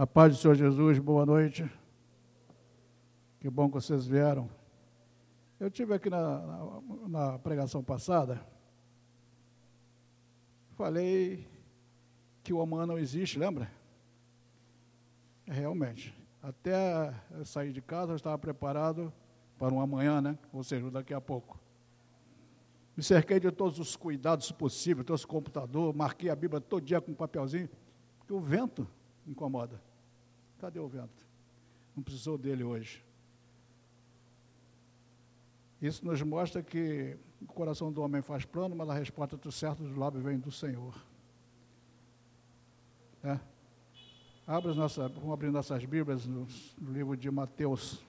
A 0.00 0.06
paz 0.06 0.32
do 0.32 0.40
Senhor 0.40 0.54
Jesus, 0.54 1.00
boa 1.00 1.26
noite. 1.26 1.68
Que 3.40 3.50
bom 3.50 3.66
que 3.66 3.74
vocês 3.74 4.06
vieram. 4.06 4.48
Eu 5.58 5.68
tive 5.68 5.92
aqui 5.92 6.08
na, 6.08 6.38
na, 6.38 7.08
na 7.08 7.38
pregação 7.40 7.82
passada, 7.82 8.40
falei 10.76 11.48
que 12.44 12.52
o 12.52 12.60
amanhã 12.60 12.86
não 12.86 12.96
existe, 12.96 13.40
lembra? 13.40 13.68
Realmente. 15.44 16.14
Até 16.40 17.12
sair 17.44 17.72
de 17.72 17.82
casa, 17.82 18.12
eu 18.12 18.16
estava 18.16 18.38
preparado 18.38 19.12
para 19.58 19.74
um 19.74 19.80
amanhã, 19.80 20.22
né? 20.22 20.38
Ou 20.52 20.62
seja, 20.62 20.88
daqui 20.92 21.12
a 21.12 21.20
pouco. 21.20 21.58
Me 22.96 23.02
cerquei 23.02 23.40
de 23.40 23.50
todos 23.50 23.80
os 23.80 23.96
cuidados 23.96 24.52
possíveis, 24.52 25.04
trouxe 25.04 25.26
computador, 25.26 25.92
marquei 25.92 26.30
a 26.30 26.36
Bíblia 26.36 26.60
todo 26.60 26.84
dia 26.84 27.00
com 27.00 27.10
um 27.10 27.16
papelzinho, 27.16 27.68
porque 28.16 28.32
o 28.32 28.38
vento 28.38 28.86
incomoda. 29.26 29.87
Cadê 30.58 30.78
o 30.78 30.88
vento? 30.88 31.26
Não 31.96 32.02
precisou 32.02 32.36
dele 32.36 32.64
hoje. 32.64 33.04
Isso 35.80 36.04
nos 36.04 36.20
mostra 36.22 36.62
que 36.62 37.16
o 37.40 37.46
coração 37.46 37.92
do 37.92 38.02
homem 38.02 38.20
faz 38.20 38.44
plano, 38.44 38.74
mas 38.74 38.88
a 38.88 38.94
resposta 38.94 39.36
do 39.36 39.52
certo 39.52 39.82
do 39.82 39.98
lábio 39.98 40.20
vem 40.20 40.38
do 40.38 40.50
Senhor. 40.50 40.94
É. 43.22 43.38
Abra 44.46 44.74
nossa, 44.74 45.08
vamos 45.08 45.32
abrir 45.32 45.50
nossas 45.50 45.84
Bíblias 45.84 46.26
no, 46.26 46.46
no 46.80 46.92
livro 46.92 47.16
de 47.16 47.30
Mateus. 47.30 48.00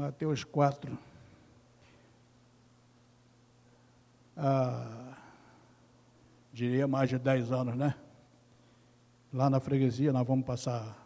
Mateus 0.00 0.44
4. 0.44 0.98
Ah, 4.34 5.14
diria 6.50 6.88
mais 6.88 7.10
de 7.10 7.18
10 7.18 7.52
anos, 7.52 7.76
né? 7.76 7.94
Lá 9.30 9.50
na 9.50 9.60
freguesia, 9.60 10.10
nós 10.10 10.26
vamos 10.26 10.46
passar 10.46 10.96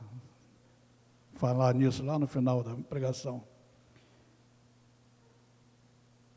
falar 1.32 1.74
nisso 1.74 2.04
lá 2.04 2.20
no 2.20 2.28
final 2.28 2.62
da 2.62 2.76
pregação. 2.76 3.42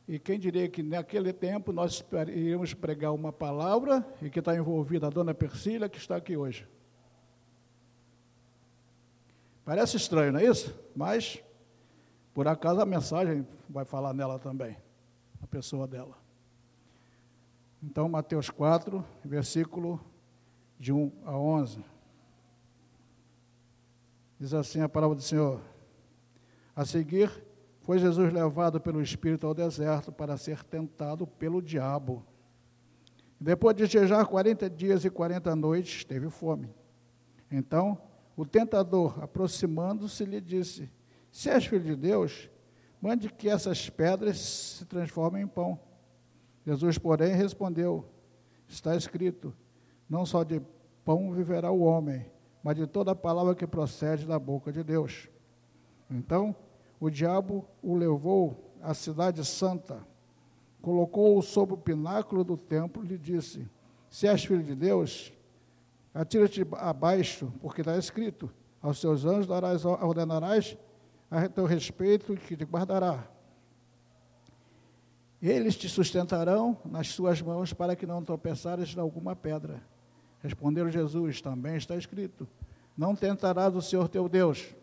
E 0.08 0.18
quem 0.18 0.40
diria 0.40 0.68
que 0.68 0.82
naquele 0.82 1.32
tempo 1.32 1.72
nós 1.72 2.04
iríamos 2.28 2.74
pregar 2.74 3.14
uma 3.14 3.32
palavra 3.32 4.04
e 4.20 4.32
que 4.32 4.40
está 4.40 4.56
envolvida 4.56 5.06
a 5.06 5.12
dona 5.12 5.36
Persília, 5.36 5.88
que 5.88 6.00
está 6.00 6.16
aqui 6.16 6.36
hoje. 6.36 6.68
Parece 9.64 9.96
estranho, 9.98 10.32
não 10.32 10.40
é 10.40 10.46
isso? 10.46 10.74
Mas 10.96 11.44
por 12.38 12.48
acaso 12.48 12.80
a 12.80 12.86
mensagem 12.86 13.48
vai 13.68 13.84
falar 13.84 14.14
nela 14.14 14.38
também, 14.38 14.78
a 15.42 15.48
pessoa 15.48 15.88
dela. 15.88 16.16
Então, 17.82 18.08
Mateus 18.08 18.48
4, 18.48 19.04
versículo 19.26 20.00
de 20.78 20.94
1 20.94 21.12
a 21.26 21.36
11. 21.36 21.84
Diz 24.40 24.54
assim 24.54 24.82
a 24.82 24.88
palavra 24.88 25.16
do 25.16 25.22
Senhor: 25.24 25.60
A 26.76 26.86
seguir, 26.86 27.44
foi 27.82 27.98
Jesus 27.98 28.32
levado 28.32 28.80
pelo 28.80 29.02
Espírito 29.02 29.48
ao 29.48 29.56
deserto 29.56 30.12
para 30.12 30.38
ser 30.38 30.64
tentado 30.64 31.26
pelo 31.26 31.60
diabo. 31.60 32.24
Depois 33.42 33.76
de 33.76 33.88
jejuar 33.88 34.28
40 34.28 34.70
dias 34.70 35.04
e 35.04 35.10
40 35.10 35.56
noites, 35.56 36.06
teve 36.06 36.30
fome. 36.30 36.70
Então, 37.50 38.00
o 38.36 38.46
tentador, 38.46 39.24
aproximando-se, 39.24 40.24
lhe 40.24 40.40
disse: 40.40 40.88
se 41.38 41.52
és 41.52 41.68
filho 41.68 41.84
de 41.84 41.96
Deus, 41.96 42.50
mande 43.00 43.30
que 43.30 43.48
essas 43.48 43.92
pedras 43.92 44.40
se 44.40 44.86
transformem 44.86 45.44
em 45.44 45.48
pão. 45.48 45.80
Jesus, 46.66 46.98
porém, 46.98 47.36
respondeu: 47.36 48.06
Está 48.68 48.96
escrito: 48.96 49.54
Não 50.10 50.26
só 50.26 50.44
de 50.44 50.60
pão 51.06 51.32
viverá 51.32 51.70
o 51.70 51.82
homem, 51.82 52.26
mas 52.64 52.76
de 52.76 52.88
toda 52.88 53.12
a 53.12 53.16
palavra 53.16 53.54
que 53.54 53.68
procede 53.68 54.26
da 54.26 54.40
boca 54.40 54.72
de 54.72 54.84
Deus. 54.84 55.30
Então, 56.10 56.56
o 57.00 57.08
diabo 57.08 57.68
o 57.84 57.96
levou 57.96 58.74
à 58.82 58.96
cidade 58.96 59.46
santa, 59.46 60.02
colocou-o 60.82 61.44
sobre 61.44 61.76
o 61.76 61.78
pináculo 61.78 62.44
do 62.44 62.58
templo 62.58 63.06
e 63.06 63.10
lhe 63.10 63.18
disse: 63.20 63.70
Se 64.10 64.26
és 64.26 64.44
filho 64.44 64.64
de 64.64 64.74
Deus, 64.74 65.32
atira-te 66.16 66.66
abaixo, 66.72 67.54
porque 67.62 67.82
está 67.82 67.96
escrito: 67.96 68.52
Aos 68.82 69.00
seus 69.00 69.24
anjos 69.24 69.48
ordenarás 70.02 70.76
a 71.30 71.48
teu 71.50 71.66
respeito 71.66 72.36
que 72.36 72.56
te 72.56 72.64
guardará. 72.64 73.28
Eles 75.42 75.76
te 75.76 75.88
sustentarão 75.88 76.78
nas 76.84 77.10
suas 77.10 77.42
mãos 77.42 77.72
para 77.74 77.96
que 77.96 78.06
não 78.06 78.24
tropeçares 78.24 78.96
em 78.96 79.00
alguma 79.00 79.36
pedra. 79.36 79.82
Respondeu 80.42 80.90
Jesus, 80.90 81.42
também 81.42 81.76
está 81.76 81.96
escrito: 81.96 82.48
Não 82.98 83.16
tentarás 83.16 83.76
o 83.76 83.82
Senhor 83.82 84.08
teu 84.08 84.28
Deus. 84.28 84.74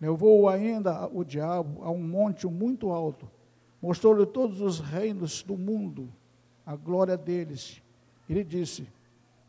Levou-o 0.00 0.48
ainda 0.48 1.06
o 1.08 1.24
diabo 1.24 1.82
a 1.82 1.90
um 1.90 2.02
monte 2.02 2.46
muito 2.46 2.90
alto, 2.90 3.28
mostrou-lhe 3.82 4.24
todos 4.24 4.60
os 4.60 4.78
reinos 4.78 5.42
do 5.42 5.56
mundo, 5.56 6.08
a 6.64 6.76
glória 6.76 7.16
deles. 7.16 7.82
Ele 8.30 8.44
disse: 8.44 8.88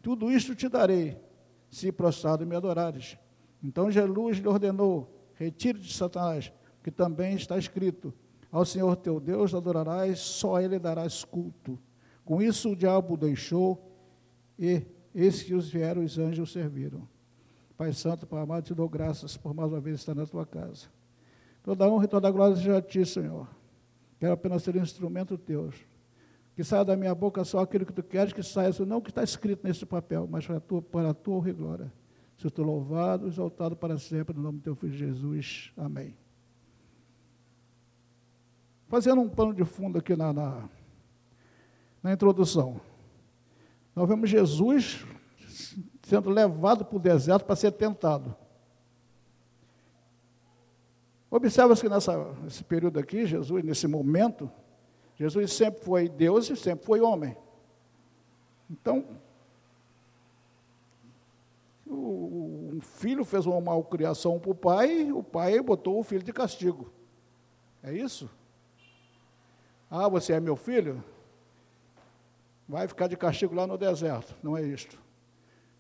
Tudo 0.02 0.32
isto 0.32 0.56
te 0.56 0.68
darei, 0.68 1.18
se 1.70 1.92
prostrado 1.92 2.46
me 2.46 2.56
adorares. 2.56 3.18
Então 3.64 3.92
Jesus 3.92 4.40
lhe 4.40 4.48
ordenou: 4.48 5.19
retire 5.40 5.80
de 5.80 5.94
Satanás, 5.94 6.52
que 6.84 6.92
também 6.92 7.34
está 7.34 7.58
escrito: 7.58 8.14
Ao 8.52 8.66
Senhor 8.66 8.96
teu 8.98 9.20
Deus 9.20 9.56
adorarás, 9.56 10.20
só 10.20 10.58
a 10.58 10.64
Ele 10.64 10.78
darás 10.78 11.24
culto. 11.24 11.80
Com 12.26 12.42
isso 12.42 12.72
o 12.72 12.76
diabo 12.76 13.16
deixou, 13.16 13.82
e 14.60 14.86
esses 15.16 15.42
que 15.42 15.56
os 15.56 15.70
vieram, 15.70 16.04
os 16.04 16.20
anjos 16.20 16.52
serviram. 16.52 17.08
Pai 17.78 17.94
Santo, 17.94 18.28
Pai 18.28 18.42
amado, 18.42 18.66
te 18.66 18.74
dou 18.74 18.90
graças 18.90 19.38
por 19.38 19.54
mais 19.54 19.72
uma 19.72 19.80
vez 19.80 20.02
estar 20.02 20.14
na 20.14 20.26
tua 20.26 20.46
casa. 20.46 20.88
Toda 21.64 21.90
honra 21.90 22.04
e 22.04 22.08
toda 22.10 22.30
glória 22.30 22.56
seja 22.58 22.78
a 22.78 22.82
ti, 22.82 23.06
Senhor. 23.06 23.48
Quero 24.20 24.34
apenas 24.34 24.64
ser 24.64 24.76
um 24.76 24.82
instrumento 24.82 25.38
teu. 25.38 25.72
Que 26.54 26.64
saia 26.64 26.84
da 26.84 26.98
minha 26.98 27.16
boca 27.16 27.42
só 27.46 27.60
aquilo 27.60 27.86
que 27.86 27.94
tu 27.94 28.04
queres 28.04 28.34
que 28.34 28.44
saia, 28.44 28.72
não 28.86 28.98
o 28.98 29.02
que 29.02 29.10
está 29.10 29.24
escrito 29.24 29.66
nesse 29.66 29.86
papel, 29.86 30.28
mas 30.30 30.46
para 30.46 30.58
a 30.58 30.60
tua, 30.60 30.82
para 30.82 31.10
a 31.12 31.14
tua 31.14 31.36
honra 31.36 31.50
e 31.50 31.54
glória. 31.54 31.94
Seja 32.40 32.62
louvado 32.62 33.28
exaltado 33.28 33.76
para 33.76 33.98
sempre, 33.98 34.34
no 34.34 34.42
nome 34.42 34.60
do 34.60 34.64
teu 34.64 34.76
Filho 34.76 34.94
Jesus. 34.94 35.74
Amém. 35.76 36.16
Fazendo 38.88 39.20
um 39.20 39.28
pano 39.28 39.54
de 39.54 39.66
fundo 39.66 40.00
aqui 40.00 40.16
na, 40.16 40.32
na, 40.32 40.70
na 42.02 42.14
introdução. 42.14 42.80
Nós 43.94 44.08
vemos 44.08 44.30
Jesus 44.30 45.06
sendo 46.02 46.30
levado 46.30 46.86
para 46.86 46.96
o 46.96 47.00
deserto 47.00 47.44
para 47.44 47.58
ser 47.58 47.74
tentado. 47.74 48.34
Observa-se 51.30 51.82
que 51.82 51.90
nessa, 51.90 52.34
nesse 52.42 52.64
período 52.64 53.00
aqui, 53.00 53.26
Jesus, 53.26 53.64
nesse 53.66 53.86
momento, 53.86 54.50
Jesus 55.16 55.52
sempre 55.52 55.84
foi 55.84 56.08
Deus 56.08 56.50
e 56.50 56.56
sempre 56.56 56.86
foi 56.86 57.02
homem. 57.02 57.36
Então, 58.70 59.06
o, 61.90 62.72
um 62.76 62.82
filho 62.82 63.26
fez 63.26 63.46
uma 63.46 63.60
malcriação 63.60 64.40
para 64.40 64.52
o 64.52 64.56
pai, 64.56 65.12
o 65.12 65.24
pai 65.24 65.60
botou 65.62 66.00
o 66.00 66.04
filho 66.04 66.24
de 66.24 66.32
castigo. 66.32 66.92
É 67.82 67.94
isso? 67.94 68.30
Ah, 69.90 70.08
você 70.08 70.34
é 70.34 70.40
meu 70.40 70.56
filho? 70.56 71.04
Vai 72.68 72.88
ficar 72.88 73.08
de 73.08 73.18
castigo 73.18 73.56
lá 73.56 73.66
no 73.66 73.78
deserto. 73.78 74.36
Não 74.44 74.56
é 74.56 74.62
isto. 74.62 75.02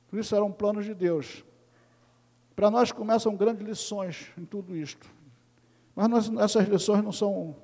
Por 0.09 0.17
isso 0.17 0.35
eram 0.35 0.51
planos 0.51 0.85
de 0.85 0.95
Deus. 0.95 1.45
Para 2.55 2.71
nós 2.71 2.91
começam 2.91 3.35
grandes 3.35 3.65
lições 3.65 4.31
em 4.35 4.43
tudo 4.43 4.75
isto. 4.75 5.07
Mas 5.95 6.09
nós, 6.09 6.31
essas 6.39 6.67
lições 6.67 7.03
não 7.03 7.11
são, 7.11 7.55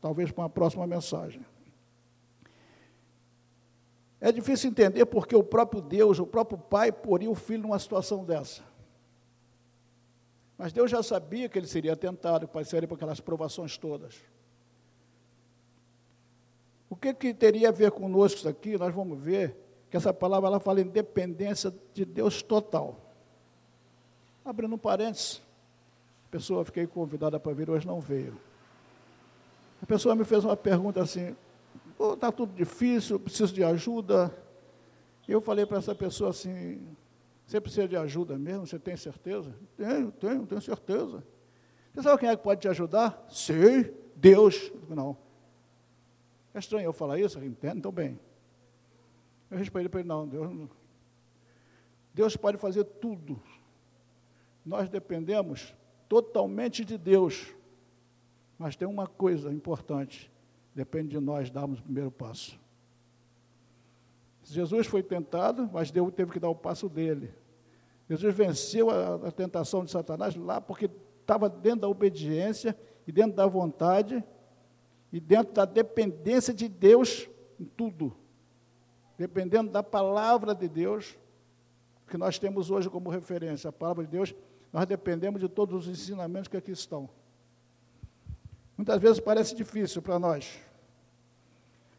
talvez, 0.00 0.32
para 0.32 0.42
uma 0.42 0.50
próxima 0.50 0.86
mensagem. 0.86 1.40
É 4.24 4.30
difícil 4.30 4.70
entender 4.70 5.04
porque 5.04 5.34
o 5.34 5.42
próprio 5.42 5.82
Deus, 5.82 6.20
o 6.20 6.24
próprio 6.24 6.56
Pai, 6.56 6.92
poria 6.92 7.28
o 7.28 7.34
filho 7.34 7.62
numa 7.64 7.78
situação 7.80 8.24
dessa. 8.24 8.62
Mas 10.56 10.72
Deus 10.72 10.88
já 10.88 11.02
sabia 11.02 11.48
que 11.48 11.58
ele 11.58 11.66
seria 11.66 11.96
tentado, 11.96 12.46
que 12.46 12.52
passaria 12.52 12.86
por 12.86 12.94
aquelas 12.94 13.18
provações 13.18 13.76
todas. 13.76 14.14
O 16.88 16.94
que, 16.94 17.12
que 17.12 17.34
teria 17.34 17.70
a 17.70 17.72
ver 17.72 17.90
conosco 17.90 18.38
isso 18.38 18.48
aqui? 18.48 18.78
Nós 18.78 18.94
vamos 18.94 19.20
ver 19.20 19.56
que 19.90 19.96
essa 19.96 20.14
palavra 20.14 20.50
ela 20.50 20.60
fala 20.60 20.80
em 20.80 20.86
dependência 20.86 21.74
de 21.92 22.04
Deus 22.04 22.42
total. 22.42 22.96
Abrindo 24.44 24.76
um 24.76 24.78
parênteses, 24.78 25.42
a 26.28 26.30
pessoa 26.30 26.64
fiquei 26.64 26.86
convidada 26.86 27.40
para 27.40 27.52
vir, 27.52 27.68
hoje 27.68 27.88
não 27.88 28.00
veio. 28.00 28.38
A 29.82 29.86
pessoa 29.86 30.14
me 30.14 30.22
fez 30.22 30.44
uma 30.44 30.56
pergunta 30.56 31.02
assim: 31.02 31.34
está 32.14 32.32
tudo 32.32 32.54
difícil, 32.54 33.18
preciso 33.18 33.52
de 33.54 33.62
ajuda. 33.62 34.34
Eu 35.26 35.40
falei 35.40 35.64
para 35.64 35.78
essa 35.78 35.94
pessoa 35.94 36.30
assim, 36.30 36.96
você 37.46 37.60
precisa 37.60 37.86
de 37.86 37.96
ajuda 37.96 38.38
mesmo? 38.38 38.66
Você 38.66 38.78
tem 38.78 38.96
certeza? 38.96 39.54
Tenho, 39.76 40.10
tenho, 40.12 40.46
tenho 40.46 40.60
certeza. 40.60 41.22
Você 41.92 42.02
sabe 42.02 42.20
quem 42.20 42.28
é 42.28 42.36
que 42.36 42.42
pode 42.42 42.60
te 42.60 42.68
ajudar? 42.68 43.24
Sei, 43.28 43.94
Deus. 44.16 44.72
Não. 44.88 45.16
É 46.54 46.58
estranho 46.58 46.86
eu 46.86 46.92
falar 46.92 47.18
isso, 47.18 47.38
entendo, 47.44 47.78
então 47.78 47.92
bem. 47.92 48.18
Eu 49.50 49.58
respondi 49.58 49.88
para 49.88 50.00
ele, 50.00 50.08
não, 50.08 50.26
Deus, 50.26 50.68
Deus 52.14 52.36
pode 52.36 52.56
fazer 52.56 52.84
tudo. 52.84 53.38
Nós 54.64 54.88
dependemos 54.88 55.74
totalmente 56.08 56.84
de 56.84 56.96
Deus. 56.96 57.54
Mas 58.58 58.76
tem 58.76 58.88
uma 58.88 59.06
coisa 59.06 59.52
importante, 59.52 60.31
depende 60.74 61.10
de 61.10 61.20
nós 61.20 61.50
darmos 61.50 61.78
o 61.78 61.82
primeiro 61.82 62.10
passo. 62.10 62.58
Jesus 64.44 64.86
foi 64.86 65.02
tentado, 65.02 65.68
mas 65.72 65.90
Deus 65.90 66.12
teve 66.12 66.32
que 66.32 66.40
dar 66.40 66.48
o 66.48 66.54
passo 66.54 66.88
dele. 66.88 67.32
Jesus 68.08 68.34
venceu 68.34 68.90
a, 68.90 69.28
a 69.28 69.30
tentação 69.30 69.84
de 69.84 69.90
Satanás 69.90 70.34
lá 70.34 70.60
porque 70.60 70.90
estava 71.20 71.48
dentro 71.48 71.80
da 71.82 71.88
obediência 71.88 72.76
e 73.06 73.12
dentro 73.12 73.36
da 73.36 73.46
vontade 73.46 74.22
e 75.12 75.20
dentro 75.20 75.52
da 75.52 75.64
dependência 75.64 76.52
de 76.52 76.68
Deus 76.68 77.28
em 77.58 77.64
tudo. 77.64 78.16
Dependendo 79.16 79.70
da 79.70 79.82
palavra 79.82 80.54
de 80.54 80.68
Deus, 80.68 81.16
que 82.08 82.18
nós 82.18 82.38
temos 82.38 82.70
hoje 82.70 82.90
como 82.90 83.08
referência, 83.08 83.68
a 83.68 83.72
palavra 83.72 84.04
de 84.04 84.10
Deus, 84.10 84.34
nós 84.72 84.86
dependemos 84.86 85.40
de 85.40 85.48
todos 85.48 85.86
os 85.86 85.88
ensinamentos 85.88 86.48
que 86.48 86.56
aqui 86.56 86.72
estão. 86.72 87.08
Muitas 88.76 89.00
vezes 89.00 89.20
parece 89.20 89.54
difícil 89.54 90.00
para 90.02 90.18
nós. 90.18 90.60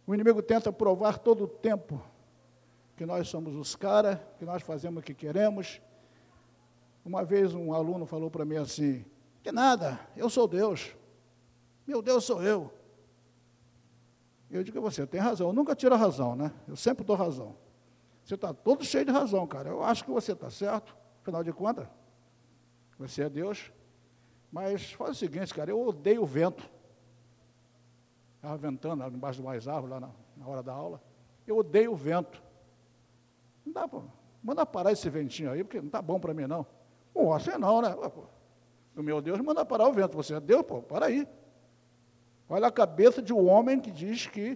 O 0.06 0.14
inimigo 0.14 0.42
tenta 0.42 0.72
provar 0.72 1.18
todo 1.20 1.46
o 1.46 1.48
tempo 1.48 2.02
que 2.96 3.06
nós 3.06 3.28
somos 3.28 3.56
os 3.56 3.75
caras, 3.75 4.20
que 4.38 4.46
nós 4.46 4.62
fazemos 4.62 5.02
o 5.02 5.06
que 5.06 5.14
queremos. 5.14 5.81
Uma 7.06 7.24
vez 7.24 7.54
um 7.54 7.74
aluno 7.74 8.06
falou 8.06 8.30
para 8.30 8.46
mim 8.46 8.58
assim: 8.58 9.06
que 9.42 9.52
nada, 9.52 10.00
eu 10.16 10.30
sou 10.30 10.48
Deus. 10.48 10.96
Meu 11.86 12.02
Deus 12.02 12.24
sou 12.24 12.42
eu. 12.42 12.74
Eu 14.50 14.64
digo 14.64 14.78
a 14.78 14.81
você, 14.81 15.06
tem 15.08 15.19
razão. 15.19 15.48
Eu 15.48 15.54
nunca 15.54 15.76
tiro 15.76 15.96
a 15.96 15.98
razão, 15.98 16.36
né? 16.36 16.52
Eu 16.68 16.76
sempre 16.76 17.04
dou 17.04 17.16
razão. 17.16 17.56
Você 18.24 18.36
está 18.36 18.54
todo 18.54 18.86
cheio 18.86 19.04
de 19.04 19.12
razão, 19.12 19.46
cara. 19.48 19.69
Eu 19.69 19.84
acho 19.84 20.04
que 20.06 20.12
você 20.12 20.31
está 20.31 20.50
certo, 20.50 20.96
afinal 21.22 21.44
de 21.44 21.52
contas. 21.52 21.88
Você 22.98 23.24
é 23.24 23.30
Deus. 23.30 23.72
Mas 24.54 24.92
faz 24.92 25.10
o 25.10 25.16
seguinte, 25.16 25.52
cara, 25.52 25.72
eu 25.72 25.82
odeio 25.84 26.22
o 26.22 26.28
vento. 26.28 26.64
Estava 28.36 28.56
ventando 28.56 29.04
embaixo 29.08 29.40
de 29.40 29.46
mais 29.46 29.68
árvores, 29.68 29.90
lá 29.90 30.00
na, 30.00 30.12
na 30.38 30.48
hora 30.48 30.62
da 30.62 30.72
aula. 30.72 31.02
Eu 31.48 31.58
odeio 31.58 31.92
o 31.92 31.96
vento. 31.96 32.40
Não 33.66 33.74
dá 33.74 33.88
para. 33.88 34.04
Manda 34.44 34.64
parar 34.64 34.92
esse 34.92 35.10
ventinho 35.10 35.52
aí, 35.52 35.64
porque 35.64 35.80
não 35.80 35.88
está 35.88 36.04
bom 36.04 36.20
para 36.20 36.36
mim, 36.36 36.46
não. 36.46 36.68
Pô, 37.12 37.34
você 37.34 37.58
não, 37.58 37.82
né? 37.82 37.96
O 38.96 39.02
meu 39.02 39.24
Deus 39.24 39.42
manda 39.42 39.66
parar 39.66 39.88
o 39.88 39.94
vento. 39.94 40.16
Você 40.16 40.36
é 40.36 40.40
Deus, 40.40 40.62
pô, 40.62 40.84
para 40.84 41.08
aí. 41.08 41.28
Olha 42.48 42.68
a 42.68 42.72
cabeça 42.72 43.24
de 43.24 43.34
um 43.34 43.50
homem 43.50 43.80
que 43.80 43.90
diz 43.90 44.28
que 44.28 44.56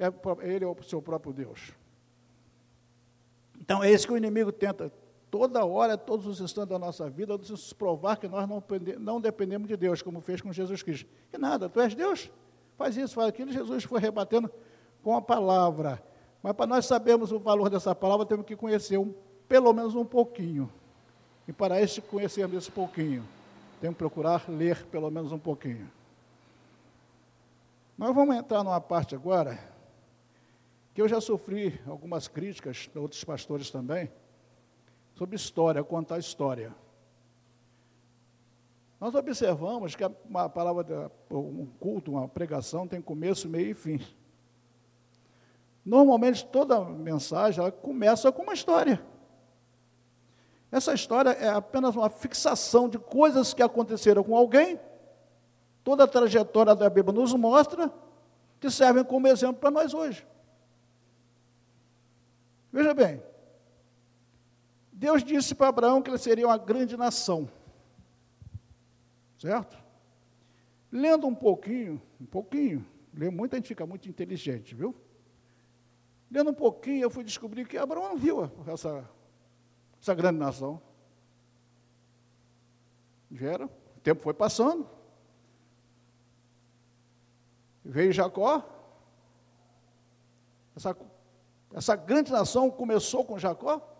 é, 0.00 0.06
ele 0.40 0.64
é 0.64 0.68
o 0.68 0.82
seu 0.82 1.00
próprio 1.00 1.32
Deus. 1.32 1.72
Então 3.60 3.84
é 3.84 3.92
isso 3.92 4.08
que 4.08 4.12
o 4.12 4.16
inimigo 4.16 4.50
tenta, 4.50 4.92
toda 5.32 5.64
hora, 5.64 5.96
todos 5.96 6.26
os 6.26 6.42
instantes 6.42 6.68
da 6.68 6.78
nossa 6.78 7.08
vida, 7.08 7.38
nos 7.38 7.72
provar 7.72 8.18
que 8.18 8.28
nós 8.28 8.46
não, 8.46 8.62
não 8.98 9.18
dependemos 9.18 9.66
de 9.66 9.78
Deus, 9.78 10.02
como 10.02 10.20
fez 10.20 10.42
com 10.42 10.52
Jesus 10.52 10.82
Cristo. 10.82 11.08
E 11.32 11.38
nada, 11.38 11.70
tu 11.70 11.80
és 11.80 11.94
Deus, 11.94 12.30
faz 12.76 12.98
isso, 12.98 13.14
faz 13.14 13.28
aquilo. 13.28 13.50
Jesus 13.50 13.84
foi 13.84 13.98
rebatendo 13.98 14.52
com 15.02 15.16
a 15.16 15.22
palavra. 15.22 16.02
Mas 16.42 16.52
para 16.52 16.66
nós 16.66 16.84
sabermos 16.84 17.32
o 17.32 17.38
valor 17.38 17.70
dessa 17.70 17.94
palavra, 17.94 18.26
temos 18.26 18.44
que 18.44 18.54
conhecer 18.54 18.98
um, 18.98 19.14
pelo 19.48 19.72
menos 19.72 19.94
um 19.94 20.04
pouquinho. 20.04 20.70
E 21.48 21.52
para 21.52 21.80
isso 21.80 22.02
conhecermos 22.02 22.58
esse 22.58 22.70
pouquinho, 22.70 23.24
temos 23.80 23.94
que 23.94 24.00
procurar 24.00 24.44
ler 24.50 24.84
pelo 24.88 25.10
menos 25.10 25.32
um 25.32 25.38
pouquinho. 25.38 25.90
Nós 27.96 28.14
vamos 28.14 28.36
entrar 28.36 28.62
numa 28.62 28.82
parte 28.82 29.14
agora 29.14 29.58
que 30.92 31.00
eu 31.00 31.08
já 31.08 31.22
sofri 31.22 31.80
algumas 31.86 32.28
críticas 32.28 32.90
de 32.92 32.98
outros 32.98 33.24
pastores 33.24 33.70
também 33.70 34.10
sobre 35.22 35.36
história, 35.36 35.84
contar 35.84 36.18
história. 36.18 36.74
Nós 38.98 39.14
observamos 39.14 39.94
que 39.94 40.04
uma 40.28 40.48
palavra, 40.48 41.12
um 41.30 41.66
culto, 41.78 42.10
uma 42.10 42.26
pregação 42.26 42.88
tem 42.88 43.00
começo, 43.00 43.48
meio 43.48 43.70
e 43.70 43.74
fim. 43.74 44.00
Normalmente 45.84 46.44
toda 46.44 46.84
mensagem 46.84 47.70
começa 47.82 48.32
com 48.32 48.42
uma 48.42 48.52
história. 48.52 49.00
Essa 50.72 50.92
história 50.92 51.30
é 51.30 51.50
apenas 51.50 51.94
uma 51.94 52.10
fixação 52.10 52.88
de 52.88 52.98
coisas 52.98 53.54
que 53.54 53.62
aconteceram 53.62 54.24
com 54.24 54.36
alguém 54.36 54.78
Toda 55.84 56.04
a 56.04 56.06
trajetória 56.06 56.76
da 56.76 56.88
Bíblia 56.88 57.12
nos 57.12 57.34
mostra 57.34 57.92
que 58.60 58.70
servem 58.70 59.02
como 59.02 59.26
exemplo 59.26 59.56
para 59.56 59.68
nós 59.68 59.92
hoje. 59.92 60.24
Veja 62.72 62.94
bem, 62.94 63.20
Deus 65.02 65.24
disse 65.24 65.52
para 65.52 65.66
Abraão 65.66 66.00
que 66.00 66.08
ele 66.08 66.16
seria 66.16 66.46
uma 66.46 66.56
grande 66.56 66.96
nação. 66.96 67.50
Certo? 69.36 69.76
Lendo 70.92 71.26
um 71.26 71.34
pouquinho, 71.34 72.00
um 72.20 72.24
pouquinho, 72.24 72.86
lê 73.12 73.28
muito, 73.28 73.54
a 73.54 73.56
gente 73.56 73.66
fica 73.66 73.84
muito 73.84 74.08
inteligente, 74.08 74.76
viu? 74.76 74.94
Lendo 76.30 76.52
um 76.52 76.54
pouquinho, 76.54 77.02
eu 77.02 77.10
fui 77.10 77.24
descobrir 77.24 77.66
que 77.66 77.76
Abraão 77.76 78.10
não 78.10 78.16
viu 78.16 78.48
essa, 78.68 79.04
essa 80.00 80.14
grande 80.14 80.38
nação. 80.38 80.80
Vieram, 83.28 83.66
o 83.96 84.00
tempo 84.02 84.22
foi 84.22 84.34
passando, 84.34 84.88
Veio 87.84 88.12
Jacó. 88.12 88.62
Essa, 90.76 90.96
essa 91.74 91.96
grande 91.96 92.30
nação 92.30 92.70
começou 92.70 93.24
com 93.24 93.36
Jacó? 93.36 93.91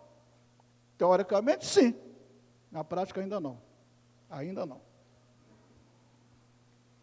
Teoricamente, 1.03 1.65
sim. 1.65 1.93
Na 2.71 2.81
prática, 2.81 3.19
ainda 3.19 3.37
não. 3.37 3.61
Ainda 4.29 4.65
não. 4.65 4.79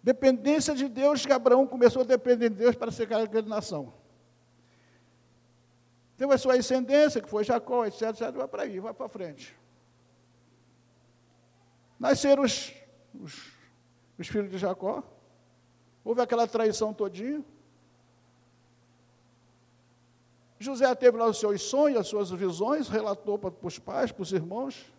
Dependência 0.02 0.74
de 0.74 0.88
Deus, 0.88 1.26
que 1.26 1.32
Abraão 1.34 1.66
começou 1.66 2.00
a 2.00 2.06
depender 2.06 2.48
de 2.48 2.56
Deus 2.56 2.74
para 2.74 2.90
ser 2.90 3.02
aquela 3.02 3.28
nação. 3.42 3.92
Teve 6.16 6.32
a 6.32 6.38
sua 6.38 6.54
ascendência, 6.54 7.20
que 7.20 7.28
foi 7.28 7.44
Jacó, 7.44 7.84
etc, 7.84 8.08
etc, 8.08 8.30
vai 8.30 8.48
para 8.48 8.62
aí, 8.62 8.80
vai 8.80 8.94
para 8.94 9.06
frente. 9.06 9.54
Nasceram 11.98 12.42
os, 12.42 12.72
os, 13.14 13.52
os 14.18 14.28
filhos 14.28 14.50
de 14.50 14.56
Jacó, 14.56 15.04
Houve 16.02 16.22
aquela 16.22 16.46
traição 16.46 16.94
todinha. 16.94 17.44
José 20.60 20.94
teve 20.94 21.16
lá 21.16 21.26
os 21.26 21.40
seus 21.40 21.62
sonhos, 21.62 21.98
as 21.98 22.06
suas 22.06 22.30
visões, 22.30 22.86
relatou 22.86 23.38
para, 23.38 23.50
para 23.50 23.66
os 23.66 23.78
pais, 23.78 24.12
para 24.12 24.22
os 24.22 24.30
irmãos. 24.30 24.92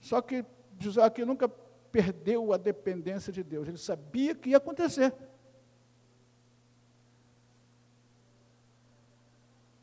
Só 0.00 0.22
que 0.22 0.44
José 0.78 1.02
aqui 1.02 1.24
nunca 1.24 1.48
perdeu 1.48 2.52
a 2.52 2.56
dependência 2.56 3.32
de 3.32 3.42
Deus. 3.42 3.66
Ele 3.66 3.76
sabia 3.76 4.32
que 4.32 4.50
ia 4.50 4.58
acontecer. 4.58 5.12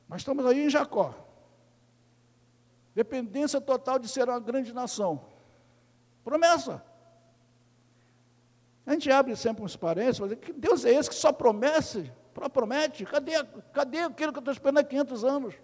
Mas 0.07 0.21
estamos 0.21 0.45
aí 0.45 0.67
em 0.67 0.69
Jacó. 0.69 1.13
Dependência 2.95 3.59
total 3.59 3.99
de 3.99 4.07
ser 4.07 4.29
uma 4.29 4.39
grande 4.39 4.71
nação. 4.71 5.25
Promessa. 6.23 6.81
A 8.85 8.93
gente 8.93 9.11
abre 9.11 9.35
sempre 9.35 9.63
uns 9.63 9.75
parênteses, 9.75 10.21
mas 10.21 10.33
que 10.35 10.53
Deus 10.53 10.85
é 10.85 10.91
esse 10.91 11.09
que 11.09 11.15
só 11.15 11.33
promete? 11.33 12.09
Promete? 12.33 13.05
Cadê, 13.05 13.43
cadê 13.71 13.99
aquilo 13.99 14.31
que 14.31 14.39
eu 14.39 14.41
estou 14.41 14.53
esperando 14.53 14.79
há 14.79 14.83
500 14.83 15.23
anos? 15.23 15.55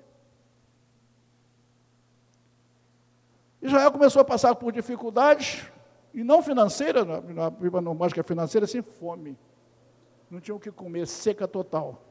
Israel 3.61 3.91
começou 3.91 4.21
a 4.21 4.25
passar 4.25 4.55
por 4.55 4.71
dificuldades, 4.71 5.65
e 6.13 6.23
não 6.23 6.41
financeiras, 6.41 7.05
na 7.05 7.49
Bíblia 7.49 7.81
não 7.81 7.93
mostra 7.93 8.13
que 8.15 8.19
é 8.19 8.23
financeira, 8.23 8.65
sim 8.65 8.81
fome. 8.81 9.37
Não 10.29 10.39
tinha 10.39 10.55
o 10.55 10.59
que 10.59 10.71
comer, 10.71 11.05
seca 11.07 11.47
total. 11.47 12.01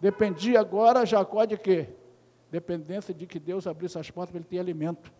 Dependia 0.00 0.60
agora 0.60 1.06
Jacó 1.06 1.44
de 1.44 1.56
quê? 1.56 1.88
Dependência 2.50 3.14
de 3.14 3.26
que 3.26 3.38
Deus 3.38 3.66
abrisse 3.66 3.98
as 3.98 4.10
portas 4.10 4.30
para 4.30 4.38
ele 4.38 4.48
ter 4.48 4.58
alimento. 4.58 5.12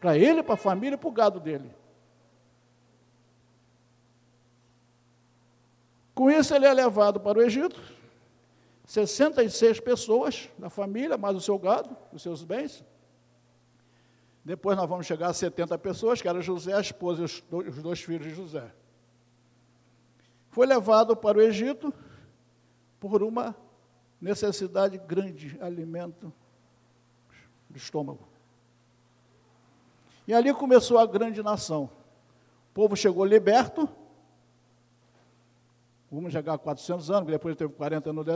Para 0.00 0.18
ele, 0.18 0.42
para 0.42 0.54
a 0.54 0.56
família 0.56 0.96
e 0.96 0.98
para 0.98 1.08
o 1.08 1.12
gado 1.12 1.38
dele. 1.38 1.70
Com 6.22 6.30
isso, 6.30 6.54
ele 6.54 6.66
é 6.66 6.72
levado 6.72 7.18
para 7.18 7.40
o 7.40 7.42
Egito, 7.42 7.82
66 8.84 9.80
pessoas 9.80 10.48
da 10.56 10.70
família, 10.70 11.18
mais 11.18 11.36
o 11.36 11.40
seu 11.40 11.58
gado, 11.58 11.96
os 12.12 12.22
seus 12.22 12.44
bens. 12.44 12.84
Depois 14.44 14.76
nós 14.76 14.88
vamos 14.88 15.04
chegar 15.04 15.30
a 15.30 15.34
70 15.34 15.76
pessoas, 15.78 16.22
que 16.22 16.28
era 16.28 16.40
José, 16.40 16.74
a 16.74 16.80
esposa 16.80 17.22
e 17.22 17.24
os 17.24 17.40
dois, 17.40 17.76
os 17.76 17.82
dois 17.82 18.00
filhos 18.00 18.28
de 18.28 18.32
José. 18.32 18.72
Foi 20.48 20.64
levado 20.64 21.16
para 21.16 21.38
o 21.38 21.40
Egito 21.40 21.92
por 23.00 23.20
uma 23.20 23.56
necessidade 24.20 24.98
grande, 24.98 25.58
alimento 25.60 26.32
do 27.68 27.76
estômago. 27.76 28.28
E 30.28 30.32
ali 30.32 30.54
começou 30.54 31.00
a 31.00 31.04
grande 31.04 31.42
nação. 31.42 31.90
O 32.70 32.74
povo 32.74 32.94
chegou 32.94 33.24
liberto. 33.24 33.88
Vamos 36.12 36.30
chegar 36.30 36.52
a 36.52 36.58
400 36.58 37.10
anos, 37.10 37.30
depois 37.30 37.56
teve 37.56 37.72
40 37.72 38.10
anos. 38.10 38.26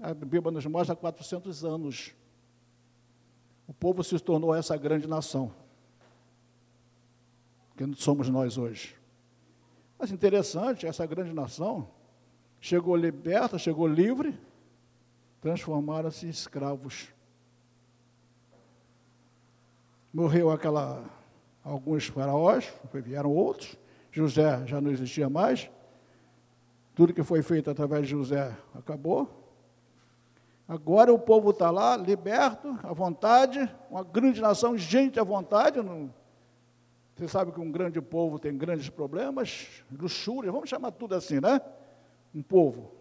A 0.00 0.14
Bíblia 0.14 0.52
nos 0.52 0.64
mostra 0.66 0.94
400 0.94 1.64
anos. 1.64 2.14
O 3.66 3.74
povo 3.74 4.04
se 4.04 4.16
tornou 4.20 4.54
essa 4.54 4.76
grande 4.76 5.08
nação. 5.08 5.52
Que 7.76 7.84
somos 7.96 8.28
nós 8.28 8.56
hoje. 8.56 8.94
Mas 9.98 10.12
interessante, 10.12 10.86
essa 10.86 11.04
grande 11.04 11.32
nação 11.32 11.88
chegou 12.60 12.94
liberta, 12.94 13.58
chegou 13.58 13.88
livre, 13.88 14.38
transformaram-se 15.40 16.26
em 16.26 16.30
escravos. 16.30 17.08
Morreu 20.12 20.48
aquela 20.48 21.04
alguns 21.64 22.06
faraós, 22.06 22.72
vieram 22.92 23.32
outros, 23.32 23.76
José 24.12 24.64
já 24.66 24.80
não 24.80 24.92
existia 24.92 25.28
mais, 25.28 25.68
tudo 26.94 27.12
que 27.12 27.22
foi 27.22 27.42
feito 27.42 27.70
através 27.70 28.06
de 28.06 28.12
José 28.12 28.56
acabou. 28.74 29.28
Agora 30.66 31.12
o 31.12 31.18
povo 31.18 31.50
está 31.50 31.70
lá, 31.70 31.96
liberto, 31.96 32.78
à 32.82 32.92
vontade, 32.92 33.68
uma 33.90 34.02
grande 34.02 34.40
nação, 34.40 34.78
gente 34.78 35.20
à 35.20 35.24
vontade. 35.24 35.82
Não, 35.82 36.12
você 37.14 37.28
sabe 37.28 37.52
que 37.52 37.60
um 37.60 37.70
grande 37.70 38.00
povo 38.00 38.38
tem 38.38 38.56
grandes 38.56 38.88
problemas, 38.88 39.68
luxúria, 39.92 40.50
vamos 40.50 40.70
chamar 40.70 40.92
tudo 40.92 41.14
assim, 41.14 41.40
né? 41.40 41.60
Um 42.34 42.42
povo. 42.42 42.92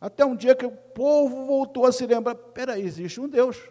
Até 0.00 0.24
um 0.24 0.36
dia 0.36 0.54
que 0.54 0.66
o 0.66 0.70
povo 0.70 1.46
voltou 1.46 1.86
a 1.86 1.92
se 1.92 2.06
lembrar: 2.06 2.34
peraí, 2.34 2.82
existe 2.82 3.20
um 3.20 3.28
Deus. 3.28 3.70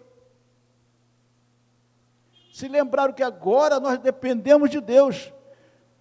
Se 2.53 2.67
lembraram 2.67 3.13
que 3.13 3.21
agora 3.21 3.79
nós 3.79 3.99
dependemos 3.99 4.69
de 4.69 4.79
Deus. 4.79 5.33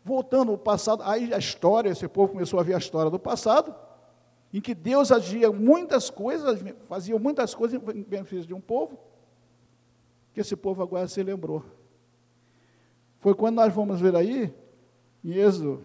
Voltando 0.05 0.53
ao 0.53 0.59
passado, 0.59 1.03
aí 1.03 1.33
a 1.33 1.39
história, 1.39 1.89
esse 1.89 2.07
povo 2.07 2.33
começou 2.33 2.61
a 2.61 2.63
ver 2.63 2.75
a 2.75 2.79
história 2.79 3.11
do 3.11 3.19
passado, 3.19 3.75
em 4.53 4.61
que 4.61 4.75
Deus 4.75 5.11
agia 5.11 5.51
muitas 5.51 6.11
coisas, 6.11 6.61
fazia 6.87 7.19
muitas 7.19 7.55
coisas 7.55 7.81
em 7.83 8.03
benefício 8.03 8.47
de 8.47 8.53
um 8.53 8.61
povo, 8.61 8.99
que 10.35 10.41
esse 10.41 10.55
povo 10.55 10.83
agora 10.83 11.09
se 11.09 11.23
lembrou. 11.23 11.65
Foi 13.19 13.35
quando 13.35 13.57
nós 13.57 13.73
vamos 13.73 13.99
ver 13.99 14.15
aí, 14.15 14.55
em 15.25 15.33
Êxodo 15.33 15.83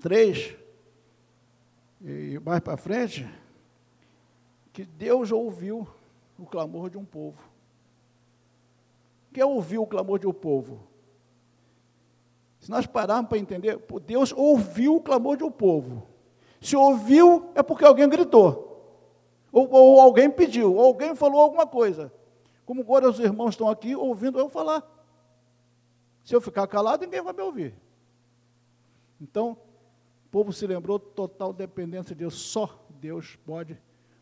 3, 0.00 0.54
e 2.02 2.38
mais 2.44 2.60
para 2.60 2.76
frente, 2.76 3.26
que 4.74 4.84
Deus 4.84 5.32
ouviu 5.32 5.88
o 6.38 6.44
clamor 6.44 6.90
de 6.90 6.98
um 6.98 7.04
povo. 7.04 7.42
Quem 9.32 9.42
ouviu 9.42 9.82
o 9.82 9.86
clamor 9.86 10.18
de 10.18 10.26
um 10.26 10.32
povo? 10.34 10.93
Se 12.64 12.70
nós 12.70 12.86
pararmos 12.86 13.28
para 13.28 13.36
entender, 13.36 13.78
Deus 14.06 14.32
ouviu 14.32 14.96
o 14.96 15.00
clamor 15.02 15.36
um 15.42 15.50
povo. 15.50 16.08
Se 16.62 16.74
ouviu, 16.74 17.50
é 17.54 17.62
porque 17.62 17.84
alguém 17.84 18.08
gritou. 18.08 19.06
Ou, 19.52 19.70
ou 19.70 20.00
alguém 20.00 20.30
pediu, 20.30 20.74
ou 20.74 20.80
alguém 20.80 21.14
falou 21.14 21.42
alguma 21.42 21.66
coisa. 21.66 22.10
Como 22.64 22.80
agora 22.80 23.06
os 23.06 23.20
irmãos 23.20 23.50
estão 23.50 23.68
aqui 23.68 23.94
ouvindo 23.94 24.38
eu 24.38 24.48
falar. 24.48 24.82
Se 26.24 26.34
eu 26.34 26.40
ficar 26.40 26.66
calado, 26.66 27.04
ninguém 27.04 27.20
vai 27.20 27.34
me 27.34 27.42
ouvir. 27.42 27.74
Então, 29.20 29.58
o 30.24 30.30
povo 30.30 30.50
se 30.50 30.66
lembrou 30.66 30.98
total 30.98 31.52
dependência 31.52 32.14
de 32.14 32.20
Deus. 32.20 32.32
Só 32.32 32.82
Deus 32.88 33.36
pode 33.44 33.78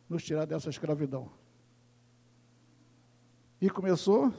nos 0.08 0.24
tirar 0.24 0.46
dessa 0.46 0.68
escravidão. 0.68 1.30
E 3.60 3.70
começou, 3.70 4.32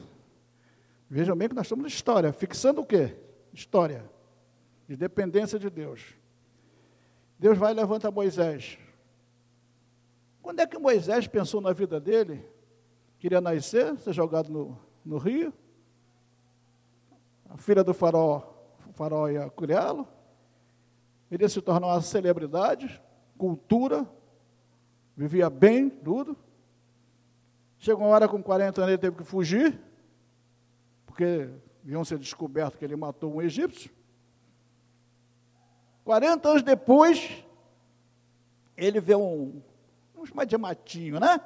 vejam 1.08 1.34
bem 1.34 1.48
que 1.48 1.54
nós 1.54 1.64
estamos 1.64 1.84
na 1.84 1.88
história, 1.88 2.30
fixando 2.34 2.82
o 2.82 2.86
quê? 2.86 3.23
História. 3.54 4.04
De 4.86 4.96
dependência 4.96 5.58
de 5.58 5.70
Deus. 5.70 6.14
Deus 7.38 7.56
vai 7.56 7.72
e 7.72 7.74
levanta 7.74 8.10
Moisés. 8.10 8.78
Quando 10.42 10.60
é 10.60 10.66
que 10.66 10.78
Moisés 10.78 11.26
pensou 11.26 11.62
na 11.62 11.72
vida 11.72 11.98
dele? 11.98 12.46
Queria 13.18 13.40
nascer, 13.40 13.96
ser 13.98 14.12
jogado 14.12 14.52
no, 14.52 14.78
no 15.02 15.16
rio? 15.16 15.54
a 17.54 17.56
filha 17.56 17.84
do 17.84 17.94
faraó, 17.94 18.42
o 18.88 18.92
faraó 18.92 19.28
ia 19.28 19.48
criá-lo, 19.48 20.08
ele 21.30 21.44
ia 21.44 21.48
se 21.48 21.62
tornar 21.62 21.86
uma 21.86 22.00
celebridade, 22.02 23.00
cultura, 23.38 24.04
vivia 25.16 25.48
bem, 25.48 25.88
tudo. 25.88 26.36
Chegou 27.78 28.04
uma 28.04 28.12
hora 28.12 28.28
com 28.28 28.42
40 28.42 28.80
anos, 28.80 28.90
ele 28.90 28.98
teve 28.98 29.18
que 29.18 29.22
fugir, 29.22 29.80
porque 31.06 31.48
iam 31.84 32.04
ser 32.04 32.18
descoberto 32.18 32.78
que 32.78 32.84
ele 32.84 32.96
matou 32.96 33.34
um 33.34 33.42
egípcio. 33.42 33.90
40 36.04 36.48
anos 36.48 36.62
depois, 36.62 37.44
ele 38.76 39.00
vê 39.00 39.14
um, 39.14 39.62
vamos 40.14 40.28
chamar 40.28 40.44
de 40.44 40.56
matinho, 40.56 41.18
né? 41.18 41.40